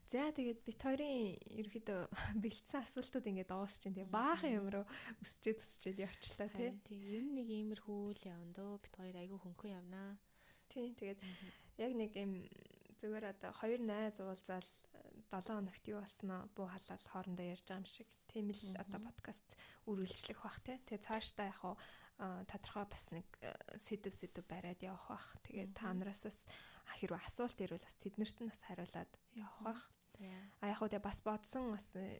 За 0.06 0.30
тэгээд 0.30 0.62
бит 0.62 0.78
хоёрын 0.78 1.34
ерөөхдөө 1.50 2.00
бэлдсэн 2.42 2.86
асуултууд 2.86 3.26
ингээд 3.26 3.50
чинь 3.50 3.90
тэгээ 3.98 4.14
баахан 4.14 4.54
юм 4.54 4.70
руу 4.70 4.86
өсчээд 5.18 5.58
өсчээд 5.58 5.98
явчлаа 5.98 6.46
тий. 6.54 6.70
Тий. 6.86 7.18
Ер 7.18 7.26
нь 7.26 7.34
нэг 7.34 7.50
иймэрхүү 7.50 8.14
л 8.14 8.22
явна 8.22 8.54
дөө. 8.54 8.86
Бит 8.86 8.94
хоёр 8.94 9.16
айгүй 9.18 9.38
хөнгөн 9.42 9.76
явнаа. 9.82 10.14
Тий. 10.70 10.94
Тэгээд 10.94 11.20
яг 11.82 11.92
нэг 11.98 12.14
юм 12.22 12.46
зүгээр 13.02 13.34
одоо 13.34 13.50
хоёр 13.50 13.80
найз 13.82 14.22
уулзаал 14.22 14.70
7 15.34 15.58
хоногт 15.58 15.84
юу 15.90 15.98
болсноо 15.98 16.40
буу 16.54 16.70
халаал 16.70 17.04
хоорондоо 17.10 17.42
ярьж 17.42 17.66
байгаа 17.66 17.82
юм 17.82 17.90
шиг. 17.90 18.06
Тийм 18.30 18.54
л 18.54 18.78
одоо 18.78 19.00
подкаст 19.10 19.58
үргэлжлэх 19.90 20.38
бах 20.38 20.62
тий. 20.62 20.78
Тэгээ 20.86 21.02
цаашдаа 21.02 21.50
яг 21.50 21.58
хуу 21.58 21.74
тодорхой 22.46 22.86
бас 22.86 23.10
нэг 23.10 23.26
сэдв 23.74 24.14
сэдв 24.14 24.46
бариад 24.46 24.80
явах 24.86 25.10
бах. 25.10 25.26
Тэгээ 25.44 25.74
та 25.74 25.90
нараас 25.90 26.24
бас 26.24 26.46
хэрвээ 27.02 27.26
асуулт 27.26 27.58
ирвэл 27.58 27.82
бас 27.82 27.98
тэднэрт 27.98 28.38
нь 28.38 28.50
бас 28.54 28.62
хариулаад 28.64 29.12
явах 29.34 29.60
бах. 29.66 29.82
А 30.60 30.70
яг 30.72 30.80
үгүй 30.80 31.00
бас 31.02 31.20
бодсон 31.26 31.70
бас 31.72 31.96
э, 31.96 32.16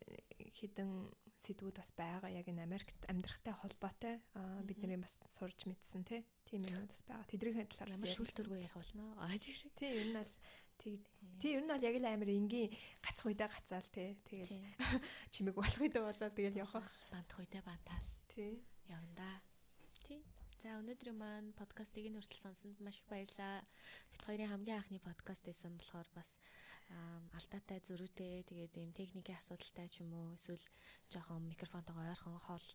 хідэн 0.59 1.09
сэдвүүд 1.37 1.77
бас 1.77 1.93
байгаа. 1.97 2.33
Яг 2.33 2.49
энэ 2.49 2.65
Америкт 2.65 2.97
амьдрахтай 3.09 3.55
холбоотой 3.57 4.21
бидний 4.65 4.97
бас 5.01 5.21
сурж 5.29 5.69
мэдсэн 5.69 6.05
тийм 6.05 6.65
юмуд 6.65 6.93
бас 6.93 7.05
байгаа. 7.05 7.29
Тэдний 7.29 7.67
талаар 7.69 7.93
ямар 7.93 8.13
шүүлтүргүй 8.13 8.59
ярих 8.65 8.77
болно. 8.77 9.05
Ааж 9.21 9.45
шиг. 9.45 9.73
Тийм 9.77 9.93
ер 9.97 10.09
нь 10.09 10.17
бол 10.17 10.33
тий 11.41 11.53
ер 11.57 11.65
нь 11.65 11.73
бол 11.73 11.85
яг 11.85 11.97
л 11.97 12.09
амар 12.09 12.31
энгийн 12.33 12.71
гацх 13.05 13.27
үедээ 13.29 13.49
гацаал 13.49 13.89
тий. 13.93 14.17
Тэгэл 14.25 14.53
чимэг 15.33 15.57
болох 15.57 15.81
үедээ 15.81 16.05
болоо 16.05 16.31
тэгэл 16.33 16.61
явах. 16.65 16.89
Бантах 17.13 17.39
үедээ 17.41 17.63
бантаал. 17.65 18.09
Тий. 18.33 18.65
Явандаа. 18.89 19.37
Тий. 19.41 19.56
За 20.67 20.83
өнөөдрийн 20.83 21.15
маань 21.15 21.51
подкастыг 21.55 22.11
нь 22.11 22.19
хүртэл 22.19 22.43
сонсонд 22.43 22.83
маш 22.83 22.99
их 22.99 23.07
баярлалаа. 23.07 23.63
Бид 24.11 24.23
хоёрын 24.27 24.51
хамгийн 24.51 24.83
анхны 24.83 24.99
подкаст 24.99 25.47
байсан 25.47 25.79
болохоор 25.79 26.11
бас 26.19 26.31
алдаатай 27.39 27.79
зөрүүтэй 27.87 28.43
тэгээд 28.51 28.75
ийм 28.75 28.91
техникийн 28.91 29.39
асуудалтай 29.39 29.87
ч 29.87 30.03
юм 30.03 30.11
уу 30.19 30.35
эсвэл 30.35 30.67
жоохон 31.07 31.47
микрофонтойгоо 31.47 32.11
ойрхон 32.11 32.43
хоол 32.43 32.67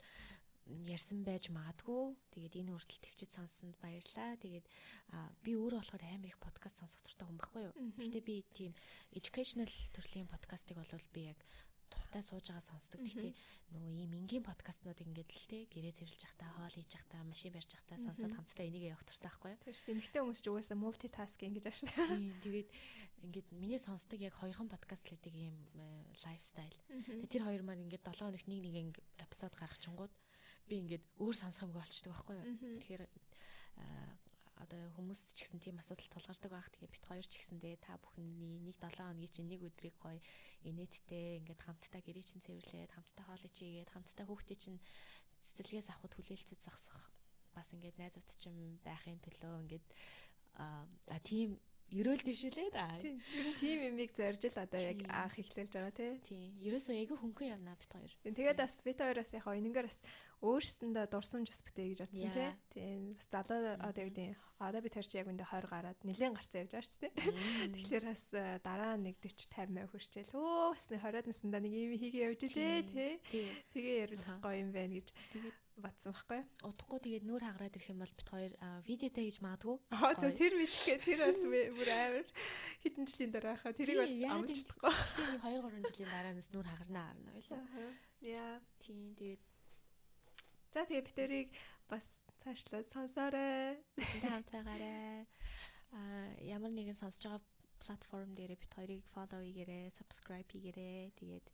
ярьсан 0.87 1.27
байж 1.27 1.51
магадгүй. 1.51 2.15
Тэгээд 2.31 2.63
энэ 2.63 2.71
хүртэл 2.71 3.03
төвчд 3.03 3.31
сонссонд 3.35 3.75
баярлаа. 3.83 4.39
Тэгээд 4.39 4.65
би 5.43 5.51
өөрөө 5.59 5.83
болохоор 5.83 6.03
амар 6.07 6.31
их 6.31 6.39
подкаст 6.39 6.79
сонсох 6.79 7.03
туфта 7.03 7.27
хүн 7.27 7.43
байхгүй 7.43 7.61
юу. 7.67 7.75
Гэтэ 7.99 8.19
би 8.23 8.35
тийм 8.55 8.71
educational 9.11 9.67
төрлийн 9.91 10.31
подкастыг 10.31 10.79
бол 10.79 10.87
би 11.11 11.35
яг 11.35 11.39
тухтай 11.91 12.23
сууж 12.23 12.47
байгаа 12.47 12.63
сонсдог. 12.63 12.99
Гэхдээ 13.03 13.33
нөгөө 13.75 13.91
ийм 13.99 14.11
энгийн 14.15 14.43
подкастнууд 14.47 14.99
ингээд 15.03 15.31
л 15.31 15.45
те 15.51 15.59
гэрээ 15.67 15.93
цэвэрлж 15.99 16.21
явахдаа, 16.23 16.49
хоол 16.55 16.75
хийж 16.75 16.91
явахдаа, 16.95 17.21
машин 17.27 17.51
барьж 17.51 17.69
явахдаа 17.75 17.99
сонсоод 17.99 18.33
хамтдаа 18.33 18.65
энийг 18.65 18.83
явах 18.95 19.05
туртай 19.05 19.29
байхгүй 19.29 19.51
юу? 19.51 19.61
Тийм 19.61 19.75
шүү. 19.75 19.91
Эмэгтэй 19.91 20.21
хүмүүс 20.23 20.41
ч 20.41 20.47
угаасаа 20.47 20.77
multitasking 20.79 21.53
гэж 21.59 21.65
ааш. 21.67 21.79
Тийм. 21.91 22.31
Тэгээд 22.41 22.69
ингээд 23.27 23.47
миний 23.59 23.79
сонсдог 23.79 24.19
яг 24.23 24.35
хоёрхан 24.39 24.71
подкастлуудыг 24.71 25.35
ийм 25.35 25.55
лайфстайл. 26.23 26.77
Тэгээд 26.89 27.31
тэр 27.31 27.43
хоёр 27.45 27.63
маань 27.67 27.83
ингээд 27.85 28.07
7 28.07 28.25
хоногт 28.25 28.47
нэг 28.47 28.61
нэг 28.65 28.97
эпизод 29.21 29.53
гаргachингууд 29.59 30.13
би 30.67 30.75
ингээд 30.87 31.03
өөр 31.19 31.35
сонсох 31.35 31.67
юм 31.67 31.75
болчдөг 31.75 32.11
байхгүй 32.15 32.35
юу? 32.39 32.47
Тэгэхээр 32.79 33.03
одоо 34.61 34.93
хүмүүс 34.93 35.33
ч 35.33 35.43
гэсэн 35.43 35.59
тийм 35.59 35.81
асуудал 35.81 36.09
тулгардаг 36.13 36.51
байх. 36.53 36.69
Тэгээ 36.69 36.93
бит 36.93 37.05
хоёр 37.09 37.25
ч 37.25 37.33
гэсэндээ 37.41 37.75
та 37.81 37.97
бүхний 37.97 38.61
нэг 38.61 38.77
7 38.77 38.93
хоногийн 38.93 39.33
чинь 39.33 39.49
нэг 39.49 39.61
өдрийг 39.65 39.97
гоё 39.97 40.21
инээдтэй 40.63 41.41
ингээд 41.41 41.61
хамтдаа 41.65 42.01
гэрээ 42.05 42.25
чинь 42.25 42.45
цэвэрлээд 42.45 42.93
хамтдаа 42.93 43.25
хоол 43.25 43.47
ичээгээд 43.49 43.89
хамтдаа 43.89 44.25
хүүхдээ 44.29 44.57
чинь 44.61 44.79
цэцэрлэгээс 45.41 45.89
авахд 45.89 46.13
хүлээлцэж 46.13 46.59
зогсох 46.61 47.01
бас 47.57 47.67
ингээд 47.73 47.97
найзууд 47.97 48.29
чинь 48.37 48.77
байхын 48.85 49.19
төлөө 49.25 49.65
ингээд 49.65 49.87
а 50.61 51.17
тийм 51.25 51.57
ерөөл 51.91 52.23
дэвшүүлээд 52.23 52.75
аа. 52.79 52.95
Тийм. 53.03 53.19
Ер 53.35 53.45
нь 53.51 53.59
тийм 53.59 53.79
юмыг 53.91 54.11
зорж 54.15 54.41
л 54.47 54.63
одоо 54.63 54.79
яг 54.79 54.99
аах 55.11 55.35
эхлүүлж 55.35 55.71
байгаа 55.75 55.93
тий. 55.95 56.11
Тийм. 56.23 56.49
Ерөөсөө 56.63 56.95
айгүй 56.95 57.17
хөнгөн 57.19 57.51
явна 57.55 57.75
бит 57.75 57.91
хоёр. 57.91 58.11
Тэгээд 58.23 58.59
бас 58.63 58.75
бит 58.81 58.99
хоёроос 59.03 59.31
яг 59.35 59.45
энэнгээр 59.51 59.87
бас 59.91 59.99
өөрсөндөө 60.41 61.05
дурсамж 61.11 61.47
бас 61.51 61.61
бүтээ 61.67 61.87
гэж 61.91 61.99
бодсон 62.01 62.31
тий. 62.31 62.49
Тийм. 62.73 62.99
Бас 63.19 63.27
залуу 63.29 63.75
одоо 63.77 64.01
юу 64.01 64.09
гэдэг 64.09 64.39
одоо 64.61 64.81
би 64.81 64.89
тэр 64.89 65.05
чи 65.05 65.17
яг 65.19 65.27
үндэ 65.29 65.45
20 65.45 65.69
гараад 65.69 65.99
нэлээд 66.01 66.33
гарцаа 66.37 66.61
явж 66.61 66.71
байгаа 66.71 66.87
шүү 66.87 67.01
дээ. 67.01 67.13
Тэгэхээр 67.75 68.05
бас 68.09 68.23
э, 68.33 68.41
дараа 68.61 68.93
нэг 68.97 69.15
40 69.21 69.53
50 69.53 69.73
мая 69.73 69.87
хүрчээл 69.89 70.33
өө 70.37 70.73
бас 70.73 70.85
20-аад 70.89 71.27
наснда 71.29 71.57
нэг 71.61 71.73
юм 71.73 71.93
хийгээ 71.97 72.25
явж 72.29 72.41
ижээ 72.45 72.81
тий. 72.89 73.11
Тэгээ 73.73 73.95
ярил 74.05 74.21
бас 74.21 74.37
гоё 74.41 74.57
юм 74.61 74.71
байна 74.73 74.97
гэж. 74.97 75.07
Тэгээд 75.33 75.57
батсан 75.81 76.13
байхгүй. 76.13 76.41
Удахгүй 76.63 76.99
тэгээд 77.01 77.25
нүүр 77.27 77.43
хагараад 77.43 77.75
ирэх 77.75 77.91
юм 77.91 77.99
бол 78.01 78.13
бит 78.13 78.29
хоёр 78.29 78.53
видеотэй 78.87 79.25
гэж 79.27 79.37
магадгүй. 79.41 79.77
Аа 79.91 80.13
за 80.15 80.29
тэр 80.31 80.53
видео 80.55 80.95
тэр 81.01 81.19
бол 81.25 81.41
бүр 81.77 81.89
амар 81.91 82.27
хэдэн 82.85 83.05
жилийн 83.09 83.31
дараа 83.33 83.57
хаа 83.57 83.73
тэрийг 83.73 83.99
бол 83.99 84.15
амжилтлахгүй. 84.37 84.93
Тэгээд 85.17 85.41
2 85.43 85.61
3 85.65 85.89
жилийн 85.89 86.11
дараанаас 86.13 86.49
нүүр 86.53 86.67
хагарна 86.69 87.01
харна 87.09 87.31
байлаа. 87.35 87.61
Яа. 88.21 88.53
Тийм 88.79 89.13
тэгээд 89.17 89.41
За 90.71 90.87
тэгээд 90.87 91.07
битэрийг 91.11 91.49
бас 91.91 92.23
цаашлаад 92.39 92.87
сонсоорой. 92.87 93.75
Хамт 94.23 94.47
байгаарай. 94.55 95.27
Аа 95.91 96.31
ямар 96.47 96.71
нэгэн 96.71 96.95
сонсож 96.95 97.27
байгаа 97.27 97.43
платформ 97.83 98.31
дээр 98.31 98.55
бит 98.55 98.71
хоёрыг 98.71 99.03
фоллоу 99.11 99.43
хийгээрэй, 99.43 99.91
subscribe 99.91 100.47
хийгээрэй. 100.47 101.11
Тэгээд 101.19 101.45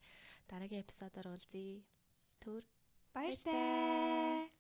дараагийн 0.46 0.86
эпизодоор 0.86 1.34
уулзъя. 1.34 1.82
Түр 2.38 2.62
Баяртай. 3.18 4.52